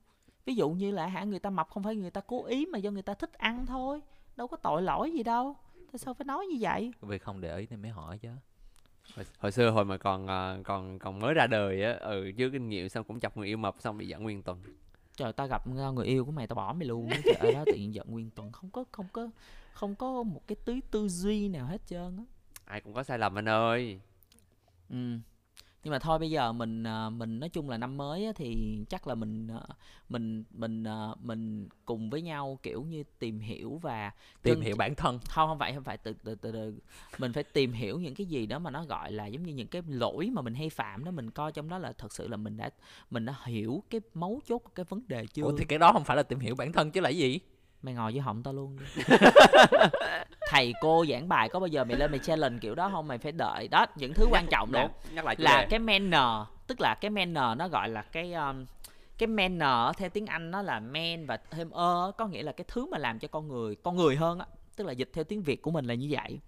ví 0.46 0.56
dụ 0.56 0.70
như 0.70 0.92
là 0.92 1.08
hả 1.08 1.24
người 1.24 1.40
ta 1.40 1.50
mập 1.50 1.70
không 1.70 1.84
phải 1.84 1.96
người 1.96 2.12
ta 2.12 2.22
cố 2.22 2.46
ý 2.46 2.66
mà 2.66 2.78
do 2.78 2.92
người 2.92 3.02
ta 3.02 3.14
thích 3.14 3.34
ăn 3.34 3.66
thôi 3.66 4.02
đâu 4.36 4.48
có 4.48 4.58
tội 4.58 4.82
lỗi 4.82 5.12
gì 5.12 5.24
đâu. 5.24 5.56
Tại 5.92 6.00
sao 6.00 6.14
phải 6.14 6.26
nói 6.26 6.46
như 6.46 6.58
vậy? 6.60 6.92
Vì 7.02 7.18
không 7.18 7.42
để 7.42 7.58
ý 7.58 7.68
nên 7.70 7.82
mới 7.82 7.92
hỏi 7.92 8.18
chứ. 8.18 8.30
Hồi, 9.16 9.26
hồi 9.40 9.52
xưa 9.52 9.70
hồi 9.70 9.86
mà 9.86 9.98
còn 9.98 10.28
à, 10.28 10.58
còn 10.64 11.00
còn 11.00 11.20
mới 11.20 11.34
ra 11.34 11.48
đời 11.48 11.84
á 11.84 11.94
ừ 11.94 12.32
chưa 12.38 12.50
kinh 12.50 12.70
nghiệm 12.70 12.90
xong 12.90 13.04
cũng 13.04 13.20
chọc 13.20 13.38
người 13.38 13.48
yêu 13.48 13.58
mập 13.58 13.76
xong 13.80 13.98
bị 13.98 14.08
giận 14.08 14.24
nguyên 14.24 14.44
tuần. 14.44 14.62
Trời 15.16 15.34
tao 15.34 15.48
gặp 15.48 15.68
người 15.68 16.06
yêu 16.06 16.26
của 16.26 16.32
mày 16.32 16.48
tao 16.48 16.56
bỏ 16.56 16.74
mày 16.74 16.88
luôn 16.88 17.10
trời 17.26 17.54
đó 17.54 17.64
tự 17.66 17.76
nhiên 17.76 17.94
giận 17.94 18.08
nguyên 18.12 18.30
tuần. 18.30 18.52
Không 18.52 18.70
có 18.70 18.84
không 18.92 19.08
có 19.14 19.30
không 19.74 19.96
có 19.96 20.24
một 20.24 20.48
cái 20.48 20.56
tí 20.66 20.82
tư 20.92 21.08
duy 21.08 21.50
nào 21.50 21.66
hết 21.66 21.88
trơn 21.88 22.18
á. 22.18 22.24
Ai 22.66 22.82
cũng 22.82 22.94
có 22.94 23.04
sai 23.04 23.20
lầm 23.20 23.38
anh 23.38 23.50
ơi. 23.50 24.00
Ừ. 24.90 25.18
Nhưng 25.86 25.92
mà 25.92 26.00
thôi 26.00 26.20
bây 26.20 26.30
giờ 26.30 26.52
mình 26.52 26.84
à, 26.84 27.10
mình 27.10 27.40
nói 27.40 27.50
chung 27.50 27.70
là 27.70 27.78
năm 27.78 27.98
mới 27.98 28.26
á, 28.26 28.32
thì 28.36 28.80
chắc 28.90 29.08
là 29.08 29.16
mình 29.16 29.48
à, 29.48 29.62
mình 30.10 30.44
mình 30.52 30.84
à, 30.84 31.08
mình 31.22 31.68
cùng 31.86 32.10
với 32.10 32.22
nhau 32.22 32.60
kiểu 32.64 32.84
như 32.84 33.04
tìm 33.20 33.40
hiểu 33.40 33.80
và 33.82 34.12
tìm 34.44 34.62
hiểu 34.62 34.76
bản 34.76 34.96
thân. 34.96 35.20
Không 35.30 35.48
không 35.50 35.60
phải 35.60 35.74
không 35.74 35.84
phải 35.84 35.98
từ 35.98 36.14
từ 36.24 36.36
từ 36.36 36.52
từ. 36.52 36.80
Mình 37.18 37.34
phải 37.34 37.44
tìm 37.44 37.72
hiểu 37.72 38.00
những 38.00 38.16
cái 38.16 38.28
gì 38.28 38.46
đó 38.46 38.60
mà 38.60 38.72
nó 38.72 38.86
gọi 38.86 39.12
là 39.12 39.26
giống 39.26 39.44
như 39.44 39.54
những 39.54 39.68
cái 39.68 39.82
lỗi 39.88 40.30
mà 40.34 40.42
mình 40.42 40.54
hay 40.54 40.70
phạm 40.70 41.06
đó 41.06 41.12
mình 41.12 41.32
coi 41.32 41.52
trong 41.52 41.70
đó 41.70 41.78
là 41.78 41.94
thật 41.98 42.14
sự 42.14 42.28
là 42.28 42.38
mình 42.38 42.58
đã 42.58 42.70
mình 43.12 43.26
đã 43.26 43.36
hiểu 43.44 43.84
cái 43.90 44.02
mấu 44.14 44.42
chốt 44.48 44.60
của 44.60 44.72
cái 44.76 44.86
vấn 44.90 45.02
đề 45.08 45.28
chưa? 45.28 45.44
ủa 45.44 45.58
thì 45.58 45.66
cái 45.66 45.80
đó 45.80 45.94
không 45.94 46.04
phải 46.04 46.18
là 46.18 46.24
tìm 46.24 46.40
hiểu 46.40 46.56
bản 46.56 46.72
thân 46.72 46.92
chứ 46.92 47.02
là 47.02 47.10
gì 47.10 47.40
mày 47.86 47.94
ngồi 47.94 48.12
với 48.12 48.22
họng 48.22 48.44
tao 48.44 48.54
luôn 48.54 48.78
đi. 48.80 49.04
Thầy 50.50 50.74
cô 50.82 51.06
giảng 51.10 51.30
bài 51.30 51.50
có 51.50 51.60
bao 51.60 51.68
giờ 51.68 51.84
mày 51.84 51.98
lên 51.98 52.12
mày 52.12 52.20
challenge 52.20 52.60
kiểu 52.62 52.76
đó 52.76 52.90
không? 52.92 53.08
Mày 53.08 53.18
phải 53.18 53.32
đợi. 53.32 53.68
Đó 53.68 53.86
những 53.96 54.14
thứ 54.14 54.28
quan 54.32 54.48
trọng 54.52 54.72
Đúng, 54.72 54.88
nhắc 55.12 55.26
lại 55.26 55.36
là 55.40 55.62
đề. 55.62 55.68
cái 55.70 55.80
manner 55.80 56.48
tức 56.68 56.82
là 56.82 56.96
cái 56.96 57.12
manner 57.12 57.58
nó 57.58 57.68
gọi 57.68 57.90
là 57.90 58.02
cái 58.02 58.34
um, 58.34 58.66
cái 59.18 59.28
manner 59.28 59.98
theo 59.98 60.10
tiếng 60.10 60.26
Anh 60.26 60.52
nó 60.52 60.62
là 60.62 60.80
man 60.80 61.26
và 61.26 61.38
thêm 61.52 61.70
ơ 61.70 62.12
có 62.18 62.28
nghĩa 62.28 62.44
là 62.44 62.52
cái 62.52 62.66
thứ 62.68 62.86
mà 62.86 62.98
làm 62.98 63.20
cho 63.20 63.28
con 63.28 63.48
người 63.48 63.76
con 63.76 63.96
người 63.96 64.16
hơn 64.16 64.40
á. 64.40 64.46
Tức 64.76 64.88
là 64.88 64.92
dịch 64.92 65.10
theo 65.14 65.24
tiếng 65.24 65.42
Việt 65.44 65.62
của 65.62 65.72
mình 65.72 65.86
là 65.86 65.94
như 65.94 66.08
vậy. 66.12 66.40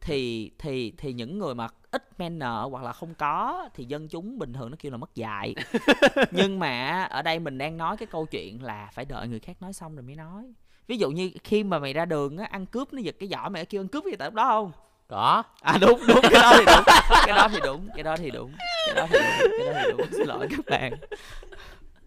Thì 0.00 0.50
thì 0.58 0.92
thì 0.98 1.12
những 1.12 1.38
người 1.38 1.54
mà 1.54 1.68
ít 1.90 2.20
manner 2.20 2.70
hoặc 2.70 2.84
là 2.84 2.92
không 2.92 3.14
có 3.14 3.68
thì 3.74 3.84
dân 3.84 4.08
chúng 4.08 4.38
bình 4.38 4.52
thường 4.52 4.70
nó 4.70 4.76
kêu 4.80 4.92
là 4.92 4.98
mất 4.98 5.14
dạy. 5.14 5.54
Nhưng 6.30 6.58
mà 6.58 7.02
ở 7.04 7.22
đây 7.22 7.38
mình 7.38 7.58
đang 7.58 7.76
nói 7.76 7.96
cái 7.96 8.06
câu 8.06 8.26
chuyện 8.26 8.62
là 8.62 8.90
phải 8.92 9.04
đợi 9.04 9.28
người 9.28 9.40
khác 9.40 9.62
nói 9.62 9.72
xong 9.72 9.94
rồi 9.94 10.02
mới 10.02 10.16
nói 10.16 10.52
ví 10.86 10.96
dụ 10.96 11.10
như 11.10 11.30
khi 11.44 11.64
mà 11.64 11.78
mày 11.78 11.92
ra 11.92 12.04
đường 12.04 12.38
á 12.38 12.46
ăn 12.50 12.66
cướp 12.66 12.92
nó 12.92 13.00
giật 13.00 13.16
cái 13.18 13.28
giỏ 13.28 13.48
mày 13.48 13.64
kêu 13.64 13.80
ăn 13.80 13.88
cướp 13.88 14.04
gì 14.04 14.16
tại 14.18 14.26
lúc 14.26 14.34
đó 14.34 14.44
không? 14.44 14.72
Có. 15.08 15.42
À 15.60 15.78
đúng 15.80 16.00
đúng 16.08 16.20
cái 16.22 16.42
đó 16.42 16.52
thì 16.58 16.64
đúng 16.66 16.84
cái 17.26 17.36
đó 17.36 17.48
thì 17.48 17.60
đúng 17.64 17.88
cái 17.94 18.02
đó 18.02 18.16
thì 18.16 18.30
đúng 18.30 18.52
cái 18.86 18.94
đó 18.94 19.06
thì 19.10 19.18
đúng 19.42 19.50
cái 19.58 19.74
đó 19.74 19.80
thì 19.84 19.90
đúng. 19.90 20.06
Xin 20.12 20.26
lỗi 20.26 20.48
các 20.50 20.66
bạn. 20.66 20.92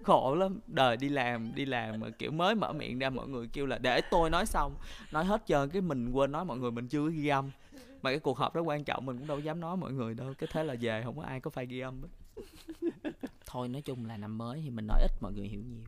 Khổ 0.03 0.35
lắm. 0.35 0.59
Đời 0.67 0.97
đi 0.97 1.09
làm 1.09 1.55
đi 1.55 1.65
làm 1.65 1.99
mà 1.99 2.09
kiểu 2.09 2.31
mới 2.31 2.55
mở 2.55 2.73
miệng 2.73 2.99
ra 2.99 3.09
mọi 3.09 3.27
người 3.27 3.47
kêu 3.53 3.65
là 3.65 3.77
để 3.77 4.01
tôi 4.01 4.29
nói 4.29 4.45
xong. 4.45 4.75
Nói 5.11 5.25
hết 5.25 5.43
trơn 5.47 5.69
cái 5.69 5.81
mình 5.81 6.11
quên 6.11 6.31
nói 6.31 6.45
mọi 6.45 6.57
người 6.57 6.71
mình 6.71 6.87
chưa 6.87 7.09
ghi 7.09 7.27
âm. 7.27 7.51
Mà 8.01 8.09
cái 8.09 8.19
cuộc 8.19 8.37
họp 8.37 8.55
đó 8.55 8.61
quan 8.61 8.83
trọng 8.83 9.05
mình 9.05 9.17
cũng 9.17 9.27
đâu 9.27 9.39
dám 9.39 9.59
nói 9.59 9.77
mọi 9.77 9.91
người 9.91 10.13
đâu 10.13 10.33
cái 10.37 10.49
thế 10.53 10.63
là 10.63 10.75
về 10.81 11.01
không 11.05 11.17
có 11.17 11.23
ai 11.23 11.39
có 11.39 11.49
phải 11.49 11.65
ghi 11.65 11.79
âm 11.79 12.01
thôi 13.45 13.67
nói 13.67 13.81
chung 13.81 14.05
là 14.05 14.17
năm 14.17 14.37
mới 14.37 14.61
thì 14.63 14.69
mình 14.69 14.87
nói 14.87 15.01
ít 15.01 15.11
mọi 15.21 15.33
người 15.33 15.47
hiểu 15.47 15.61
nhiều 15.67 15.83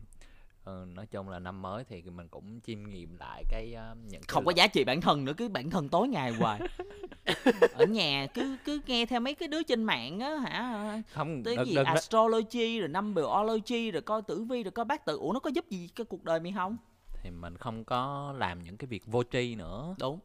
ừ, 0.70 0.86
nói 0.94 1.06
chung 1.06 1.28
là 1.28 1.38
năm 1.38 1.62
mới 1.62 1.84
thì 1.84 2.02
mình 2.02 2.28
cũng 2.28 2.60
chiêm 2.60 2.82
nghiệm 2.82 3.16
lại 3.20 3.44
cái 3.48 3.74
uh, 3.92 3.96
những 3.96 4.20
cái 4.20 4.28
không 4.28 4.44
có 4.44 4.52
giá 4.56 4.66
trị 4.66 4.84
bản 4.84 5.00
thân 5.00 5.24
nữa 5.24 5.32
cứ 5.36 5.48
bản 5.48 5.70
thân 5.70 5.88
tối 5.88 6.08
ngày 6.08 6.32
hoài. 6.32 6.60
Ở 7.74 7.84
nhà 7.86 8.26
cứ 8.34 8.56
cứ 8.64 8.80
nghe 8.86 9.06
theo 9.06 9.20
mấy 9.20 9.34
cái 9.34 9.48
đứa 9.48 9.62
trên 9.62 9.84
mạng 9.84 10.20
á 10.20 10.36
hả? 10.36 11.02
Không 11.12 11.42
đừng, 11.42 11.64
gì? 11.66 11.74
đừng, 11.74 11.84
astrology 11.84 12.80
rồi 12.80 12.88
numberology 12.88 13.90
rồi 13.90 14.02
coi 14.02 14.22
tử 14.22 14.42
vi 14.42 14.62
rồi 14.62 14.70
coi 14.70 14.84
bát 14.84 15.04
tự. 15.04 15.18
Ủa 15.18 15.32
nó 15.32 15.40
có 15.40 15.50
giúp 15.50 15.64
gì 15.70 15.88
cái 15.94 16.04
cuộc 16.04 16.24
đời 16.24 16.40
mày 16.40 16.52
không? 16.52 16.76
Thì 17.22 17.30
mình 17.30 17.56
không 17.56 17.84
có 17.84 18.34
làm 18.38 18.62
những 18.64 18.76
cái 18.76 18.86
việc 18.86 19.06
vô 19.06 19.22
tri 19.32 19.54
nữa. 19.54 19.94
Đúng. 19.98 20.18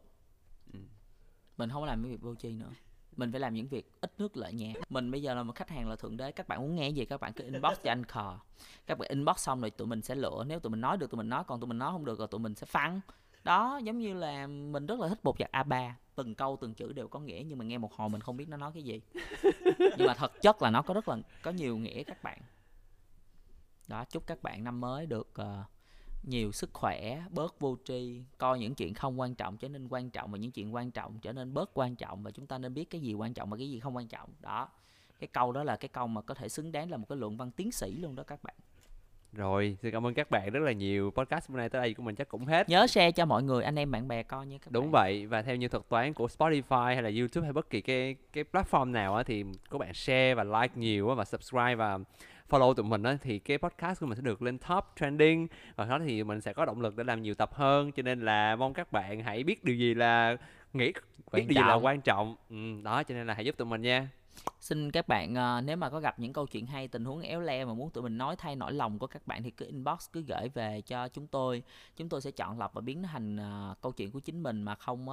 Mình 1.58 1.70
không 1.70 1.82
có 1.82 1.88
làm 1.88 2.02
những 2.02 2.12
việc 2.12 2.22
vô 2.22 2.36
tri 2.36 2.50
nữa 2.50 2.72
mình 3.18 3.32
phải 3.32 3.40
làm 3.40 3.54
những 3.54 3.68
việc 3.68 3.92
ít 4.02 4.12
nước 4.18 4.38
lợi 4.38 4.54
nhẹ. 4.54 4.74
Mình 4.90 5.12
bây 5.12 5.22
giờ 5.22 5.34
là 5.34 5.44
một 5.44 5.56
khách 5.56 5.70
hàng 5.70 5.90
là 5.90 5.96
thượng 5.96 6.18
đế 6.18 6.32
các 6.32 6.48
bạn 6.48 6.62
muốn 6.62 6.76
nghe 6.76 6.90
gì 6.90 7.06
các 7.06 7.20
bạn 7.20 7.34
cứ 7.34 7.44
inbox 7.44 7.78
cho 7.84 7.92
anh 7.92 8.06
khờ. 8.06 8.38
Các 8.86 8.98
bạn 8.98 9.10
inbox 9.10 9.38
xong 9.38 9.62
rồi 9.62 9.70
tụi 9.70 9.88
mình 9.88 10.02
sẽ 10.02 10.16
lựa 10.16 10.44
nếu 10.48 10.60
tụi 10.60 10.72
mình 10.72 10.82
nói 10.82 10.98
được 10.98 11.12
tụi 11.12 11.18
mình 11.18 11.30
nói 11.30 11.44
còn 11.48 11.60
tụi 11.60 11.68
mình 11.68 11.78
nói 11.78 11.92
không 11.92 12.06
được 12.06 12.20
rồi 12.20 12.28
tụi 12.28 12.40
mình 12.40 12.56
sẽ 12.56 12.66
phăng. 12.66 13.02
Đó 13.44 13.80
giống 13.84 14.00
như 14.00 14.14
là 14.14 14.48
mình 14.48 14.86
rất 14.86 15.00
là 15.00 15.08
thích 15.08 15.20
bột 15.24 15.36
giặt 15.40 15.52
a 15.52 15.64
3 15.64 15.98
từng 16.16 16.36
câu 16.36 16.58
từng 16.62 16.74
chữ 16.74 16.94
đều 16.94 17.08
có 17.08 17.20
nghĩa 17.20 17.44
nhưng 17.48 17.58
mà 17.58 17.66
nghe 17.66 17.78
một 17.78 17.94
hồi 17.94 18.10
mình 18.10 18.22
không 18.22 18.38
biết 18.38 18.50
nó 18.50 18.58
nói 18.58 18.72
cái 18.74 18.84
gì. 18.84 19.02
Nhưng 19.98 20.08
mà 20.08 20.14
thật 20.14 20.42
chất 20.42 20.62
là 20.62 20.70
nó 20.70 20.82
có 20.82 20.94
rất 20.94 21.08
là 21.08 21.18
có 21.42 21.52
nhiều 21.52 21.78
nghĩa 21.78 22.04
các 22.04 22.24
bạn. 22.24 22.40
Đó 23.88 24.06
chúc 24.10 24.28
các 24.28 24.44
bạn 24.44 24.64
năm 24.64 24.82
mới 24.82 25.06
được 25.06 25.30
ờ, 25.34 25.64
nhiều 26.28 26.52
sức 26.52 26.70
khỏe 26.74 27.24
bớt 27.30 27.60
vô 27.60 27.78
tri 27.86 28.22
coi 28.38 28.60
những 28.60 28.76
chuyện 28.76 28.94
không 28.94 29.20
quan 29.20 29.36
trọng 29.36 29.58
trở 29.58 29.70
nên 29.70 29.88
quan 29.88 30.10
trọng 30.10 30.32
và 30.32 30.38
những 30.38 30.52
chuyện 30.52 30.76
quan 30.76 30.92
trọng 30.92 31.20
trở 31.22 31.34
nên 31.34 31.54
bớt 31.54 31.70
quan 31.74 31.96
trọng 31.96 32.24
và 32.24 32.32
chúng 32.32 32.48
ta 32.48 32.58
nên 32.58 32.74
biết 32.74 32.90
cái 32.90 33.02
gì 33.02 33.14
quan 33.14 33.34
trọng 33.34 33.50
và 33.50 33.58
cái 33.58 33.70
gì 33.70 33.80
không 33.80 33.96
quan 33.96 34.08
trọng. 34.08 34.30
Đó 34.40 34.70
cái 35.20 35.28
câu 35.28 35.52
đó 35.52 35.64
là 35.64 35.76
cái 35.76 35.90
câu 35.90 36.08
mà 36.08 36.22
có 36.22 36.34
thể 36.34 36.50
xứng 36.50 36.72
đáng 36.72 36.92
là 36.92 36.98
một 36.98 37.06
cái 37.10 37.18
luận 37.18 37.38
văn 37.38 37.52
tiến 37.52 37.72
sĩ 37.72 37.92
luôn 37.92 38.16
đó 38.16 38.24
các 38.24 38.44
bạn. 38.44 38.56
Rồi 39.34 39.78
xin 39.82 39.92
cảm 39.92 40.06
ơn 40.06 40.14
các 40.14 40.32
bạn 40.32 40.50
rất 40.50 40.60
là 40.60 40.72
nhiều. 40.72 41.12
Podcast 41.12 41.50
bữa 41.50 41.58
nay 41.58 41.70
tới 41.70 41.82
đây 41.82 41.94
của 41.94 42.04
mình 42.04 42.16
chắc 42.16 42.30
cũng 42.30 42.46
hết. 42.46 42.70
Nhớ 42.70 42.88
share 42.88 43.12
cho 43.12 43.26
mọi 43.26 43.44
người 43.44 43.64
anh 43.64 43.80
em 43.80 43.92
bạn 43.92 44.08
bè 44.08 44.24
coi 44.24 44.48
nha 44.48 44.58
các 44.58 44.72
đúng 44.72 44.86
bạn. 44.86 44.92
vậy 44.92 45.26
và 45.26 45.42
theo 45.42 45.56
như 45.56 45.68
thuật 45.68 45.90
toán 45.90 46.14
của 46.14 46.28
Spotify 46.28 46.86
hay 46.86 47.02
là 47.02 47.10
YouTube 47.20 47.46
hay 47.46 47.54
bất 47.54 47.70
kỳ 47.70 47.82
cái 47.82 48.16
cái 48.34 48.44
platform 48.52 48.92
nào 48.92 49.16
á 49.16 49.24
thì 49.24 49.46
các 49.70 49.78
bạn 49.78 49.94
share 49.94 50.34
và 50.34 50.44
like 50.44 50.74
nhiều 50.76 51.10
á 51.10 51.16
và 51.16 51.26
subscribe 51.26 51.76
và 51.76 52.00
follow 52.50 52.74
tụi 52.74 52.86
mình 52.86 53.04
á 53.04 53.18
thì 53.22 53.40
cái 53.40 53.58
podcast 53.58 54.00
của 54.00 54.06
mình 54.06 54.16
sẽ 54.16 54.22
được 54.22 54.42
lên 54.42 54.58
top 54.58 54.84
trending 55.00 55.48
và 55.76 55.86
đó 55.86 56.00
thì 56.06 56.24
mình 56.24 56.42
sẽ 56.42 56.54
có 56.54 56.66
động 56.66 56.82
lực 56.82 56.96
để 56.98 57.04
làm 57.04 57.22
nhiều 57.22 57.36
tập 57.36 57.54
hơn. 57.54 57.92
Cho 57.92 58.04
nên 58.04 58.22
là 58.22 58.56
mong 58.56 58.74
các 58.74 58.92
bạn 58.92 59.24
hãy 59.24 59.44
biết 59.44 59.64
điều 59.64 59.76
gì 59.76 59.94
là 59.94 60.38
nghĩ 60.74 60.86
biết 60.86 61.02
Quan 61.32 61.48
điều 61.48 61.56
gì 61.56 61.68
là 61.68 61.76
quan 61.76 62.02
trọng. 62.02 62.36
Ừ, 62.50 62.56
đó 62.84 63.04
cho 63.04 63.16
nên 63.16 63.28
là 63.28 63.34
hãy 63.34 63.46
giúp 63.46 63.58
tụi 63.58 63.66
mình 63.66 63.82
nha. 63.82 64.10
Xin 64.60 64.92
các 64.92 65.08
bạn 65.08 65.36
ờ, 65.36 65.62
nếu 65.62 65.78
mà 65.78 65.90
có 65.90 66.00
gặp 66.00 66.20
những 66.20 66.34
câu 66.34 66.48
chuyện 66.48 66.66
hay 66.66 66.88
tình 66.88 67.06
huống 67.06 67.22
éo 67.22 67.42
le 67.42 67.66
mà 67.66 67.74
muốn 67.74 67.90
tụi 67.90 68.04
mình 68.04 68.18
nói 68.18 68.36
thay 68.36 68.56
nỗi 68.56 68.74
lòng 68.74 69.00
của 69.00 69.08
các 69.08 69.28
bạn 69.28 69.44
thì 69.44 69.52
cứ 69.52 69.66
inbox 69.66 70.10
cứ 70.14 70.22
gửi 70.22 70.50
về 70.54 70.82
cho 70.82 71.08
chúng 71.08 71.28
tôi. 71.28 71.64
Chúng 71.98 72.10
tôi 72.10 72.22
sẽ 72.22 72.32
chọn 72.32 72.60
lọc 72.60 72.74
và 72.74 72.82
biến 72.82 73.02
nó 73.02 73.10
thành 73.12 73.38
ờ, 73.38 73.76
câu 73.82 73.92
chuyện 73.92 74.12
của 74.12 74.20
chính 74.20 74.44
mình 74.44 74.62
mà 74.62 74.76
không 74.76 75.10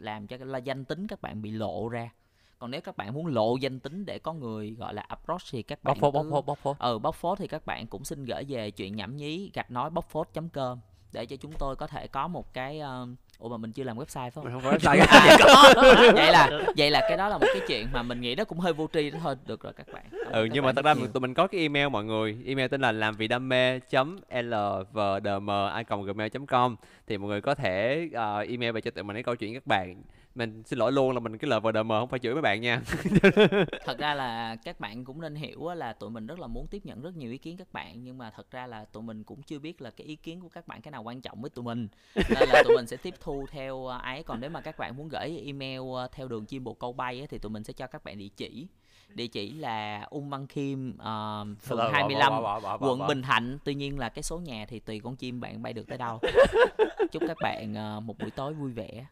làm 0.00 0.26
cho 0.26 0.36
là 0.40 0.58
danh 0.58 0.84
tính 0.84 1.06
các 1.06 1.22
bạn 1.22 1.42
bị 1.42 1.50
lộ 1.50 1.88
ra 1.88 2.10
còn 2.58 2.70
nếu 2.70 2.80
các 2.80 2.96
bạn 2.96 3.14
muốn 3.14 3.26
lộ 3.26 3.56
danh 3.56 3.80
tính 3.80 4.06
để 4.06 4.18
có 4.18 4.32
người 4.32 4.70
gọi 4.78 4.94
là 4.94 5.02
approach 5.08 5.40
thì 5.50 5.62
các 5.62 5.84
bạn 5.84 5.94
bóc 6.00 6.00
phốt 6.00 6.14
bóc 6.14 6.22
cứ- 6.24 6.30
phốt 6.30 6.46
bóc 6.46 6.58
phốt. 6.62 6.76
Ừ 6.78 6.98
bóc 6.98 7.14
phốt 7.14 7.38
thì 7.38 7.46
các 7.46 7.66
bạn 7.66 7.86
cũng 7.86 8.04
xin 8.04 8.24
gửi 8.24 8.44
về 8.48 8.70
chuyện 8.70 8.96
nhảm 8.96 9.16
nhí 9.16 9.50
gạch 9.54 9.70
nói 9.70 9.90
bóc 9.90 10.08
phốt 10.10 10.28
com 10.52 10.78
để 11.12 11.26
cho 11.26 11.36
chúng 11.36 11.52
tôi 11.58 11.76
có 11.76 11.86
thể 11.86 12.06
có 12.06 12.28
một 12.28 12.54
cái 12.54 12.80
um, 12.80 13.16
ủa 13.38 13.48
mà 13.48 13.56
mình 13.56 13.72
chưa 13.72 13.84
làm 13.84 13.96
website 13.98 14.06
phải 14.06 14.30
không? 14.30 14.44
Mình 14.44 14.52
không 14.52 14.62
có 14.64 14.70
website 14.72 15.06
À, 15.08 15.36
có. 15.40 15.74
vậy 16.14 16.32
là 16.32 16.50
vậy 16.76 16.90
là 16.90 17.00
cái 17.08 17.16
đó 17.16 17.28
là 17.28 17.38
một 17.38 17.46
cái 17.54 17.62
chuyện 17.68 17.86
mà 17.92 18.02
mình 18.02 18.20
nghĩ 18.20 18.34
nó 18.34 18.44
cũng 18.44 18.58
hơi 18.58 18.72
vô 18.72 18.88
tri 18.92 19.10
đó 19.10 19.18
thôi. 19.22 19.36
Được 19.46 19.60
rồi 19.62 19.72
các 19.72 19.86
bạn. 19.92 20.04
Cảm 20.10 20.32
ừ 20.32 20.44
các 20.48 20.50
nhưng 20.54 20.62
mà 20.64 20.66
bạn 20.66 20.74
thật 20.74 20.82
rất 20.84 20.94
ra 20.94 21.00
nhiều. 21.00 21.06
tụi 21.12 21.20
mình 21.20 21.34
có 21.34 21.46
cái 21.46 21.60
email 21.60 21.88
mọi 21.88 22.04
người. 22.04 22.38
Email 22.46 22.68
tên 22.68 22.80
là 22.80 22.92
làm 22.92 23.14
vì 23.16 23.28
đam 23.28 23.48
mê 23.48 23.80
lvdm 24.42 25.50
gmail 26.06 26.30
com 26.48 26.76
thì 27.06 27.18
mọi 27.18 27.28
người 27.28 27.40
có 27.40 27.54
thể 27.54 28.08
ờ, 28.14 28.38
email 28.48 28.72
về 28.72 28.80
cho 28.80 28.90
tụi 28.90 29.04
mình 29.04 29.14
cái 29.16 29.22
câu 29.22 29.36
chuyện 29.36 29.54
các 29.54 29.66
bạn 29.66 30.02
mình 30.34 30.62
xin 30.66 30.78
lỗi 30.78 30.92
luôn 30.92 31.12
là 31.12 31.20
mình 31.20 31.38
cái 31.38 31.50
lvdm 31.50 31.88
không 31.88 32.08
phải 32.08 32.18
chửi 32.18 32.32
mấy 32.32 32.42
bạn 32.42 32.60
nha. 32.60 32.82
Thật 33.84 33.98
ra 33.98 34.14
là 34.14 34.56
các 34.64 34.80
bạn 34.80 35.04
cũng 35.04 35.20
nên 35.20 35.34
hiểu 35.34 35.68
là 35.74 35.92
tụi 35.92 36.10
mình 36.10 36.26
rất 36.26 36.38
là 36.38 36.46
muốn 36.46 36.66
tiếp 36.66 36.86
nhận 36.86 37.02
rất 37.02 37.16
nhiều 37.16 37.30
ý 37.30 37.38
kiến 37.38 37.56
các 37.56 37.72
bạn 37.72 38.04
nhưng 38.04 38.18
mà 38.18 38.30
thật 38.30 38.50
ra 38.50 38.66
là 38.66 38.84
tụi 38.84 39.02
mình 39.02 39.24
cũng 39.24 39.42
chưa 39.42 39.58
biết 39.58 39.82
là 39.82 39.90
cái 39.90 40.06
ý 40.06 40.16
kiến 40.16 40.40
của 40.40 40.48
các 40.48 40.66
bạn 40.66 40.82
cái 40.82 40.92
nào 40.92 41.02
quan 41.02 41.20
trọng 41.20 41.40
với 41.40 41.50
tụi 41.50 41.64
mình. 41.64 41.88
Nên 42.14 42.48
là 42.48 42.62
tụi 42.64 42.76
mình 42.76 42.86
sẽ 42.86 42.96
tiếp 42.96 43.14
thu 43.20 43.46
theo 43.50 43.86
ấy 43.86 44.22
còn 44.22 44.40
nếu 44.40 44.50
mà 44.50 44.60
các 44.60 44.78
bạn 44.78 44.96
muốn 44.96 45.08
gửi 45.08 45.42
email 45.46 45.80
ờ, 45.94 46.08
theo 46.12 46.28
đường 46.28 46.46
chim 46.46 46.64
bồ 46.64 46.74
câu 46.74 46.92
bay 46.92 47.20
á, 47.20 47.26
thì 47.30 47.38
tụi 47.38 47.50
mình 47.50 47.64
sẽ 47.64 47.72
cho 47.72 47.86
các 47.86 48.04
bạn 48.04 48.18
địa 48.18 48.28
chỉ. 48.36 48.66
Địa 49.08 49.26
chỉ 49.26 49.52
là 49.52 50.06
ung 50.10 50.30
văn 50.30 50.46
khiêm 50.46 50.98
ờ, 50.98 51.46
phường 51.62 51.78
bỏ, 51.78 51.90
25 51.92 52.32
bỏ, 52.32 52.40
bỏ, 52.42 52.60
bỏ, 52.60 52.78
bỏ, 52.78 52.88
quận 52.88 53.06
bình 53.06 53.22
thạnh. 53.22 53.58
Tuy 53.64 53.74
nhiên 53.74 53.98
là 53.98 54.08
cái 54.08 54.22
số 54.22 54.38
nhà 54.38 54.66
thì 54.68 54.80
tùy 54.80 55.00
con 55.04 55.16
chim 55.16 55.40
bạn 55.40 55.62
bay 55.62 55.72
được 55.72 55.86
tới 55.86 55.98
đâu. 55.98 56.20
Chúc 57.12 57.22
các 57.28 57.36
bạn 57.40 57.74
ờ, 57.74 58.00
một 58.00 58.18
buổi 58.18 58.30
tối 58.30 58.54
vui 58.54 58.72
vẻ 58.72 59.06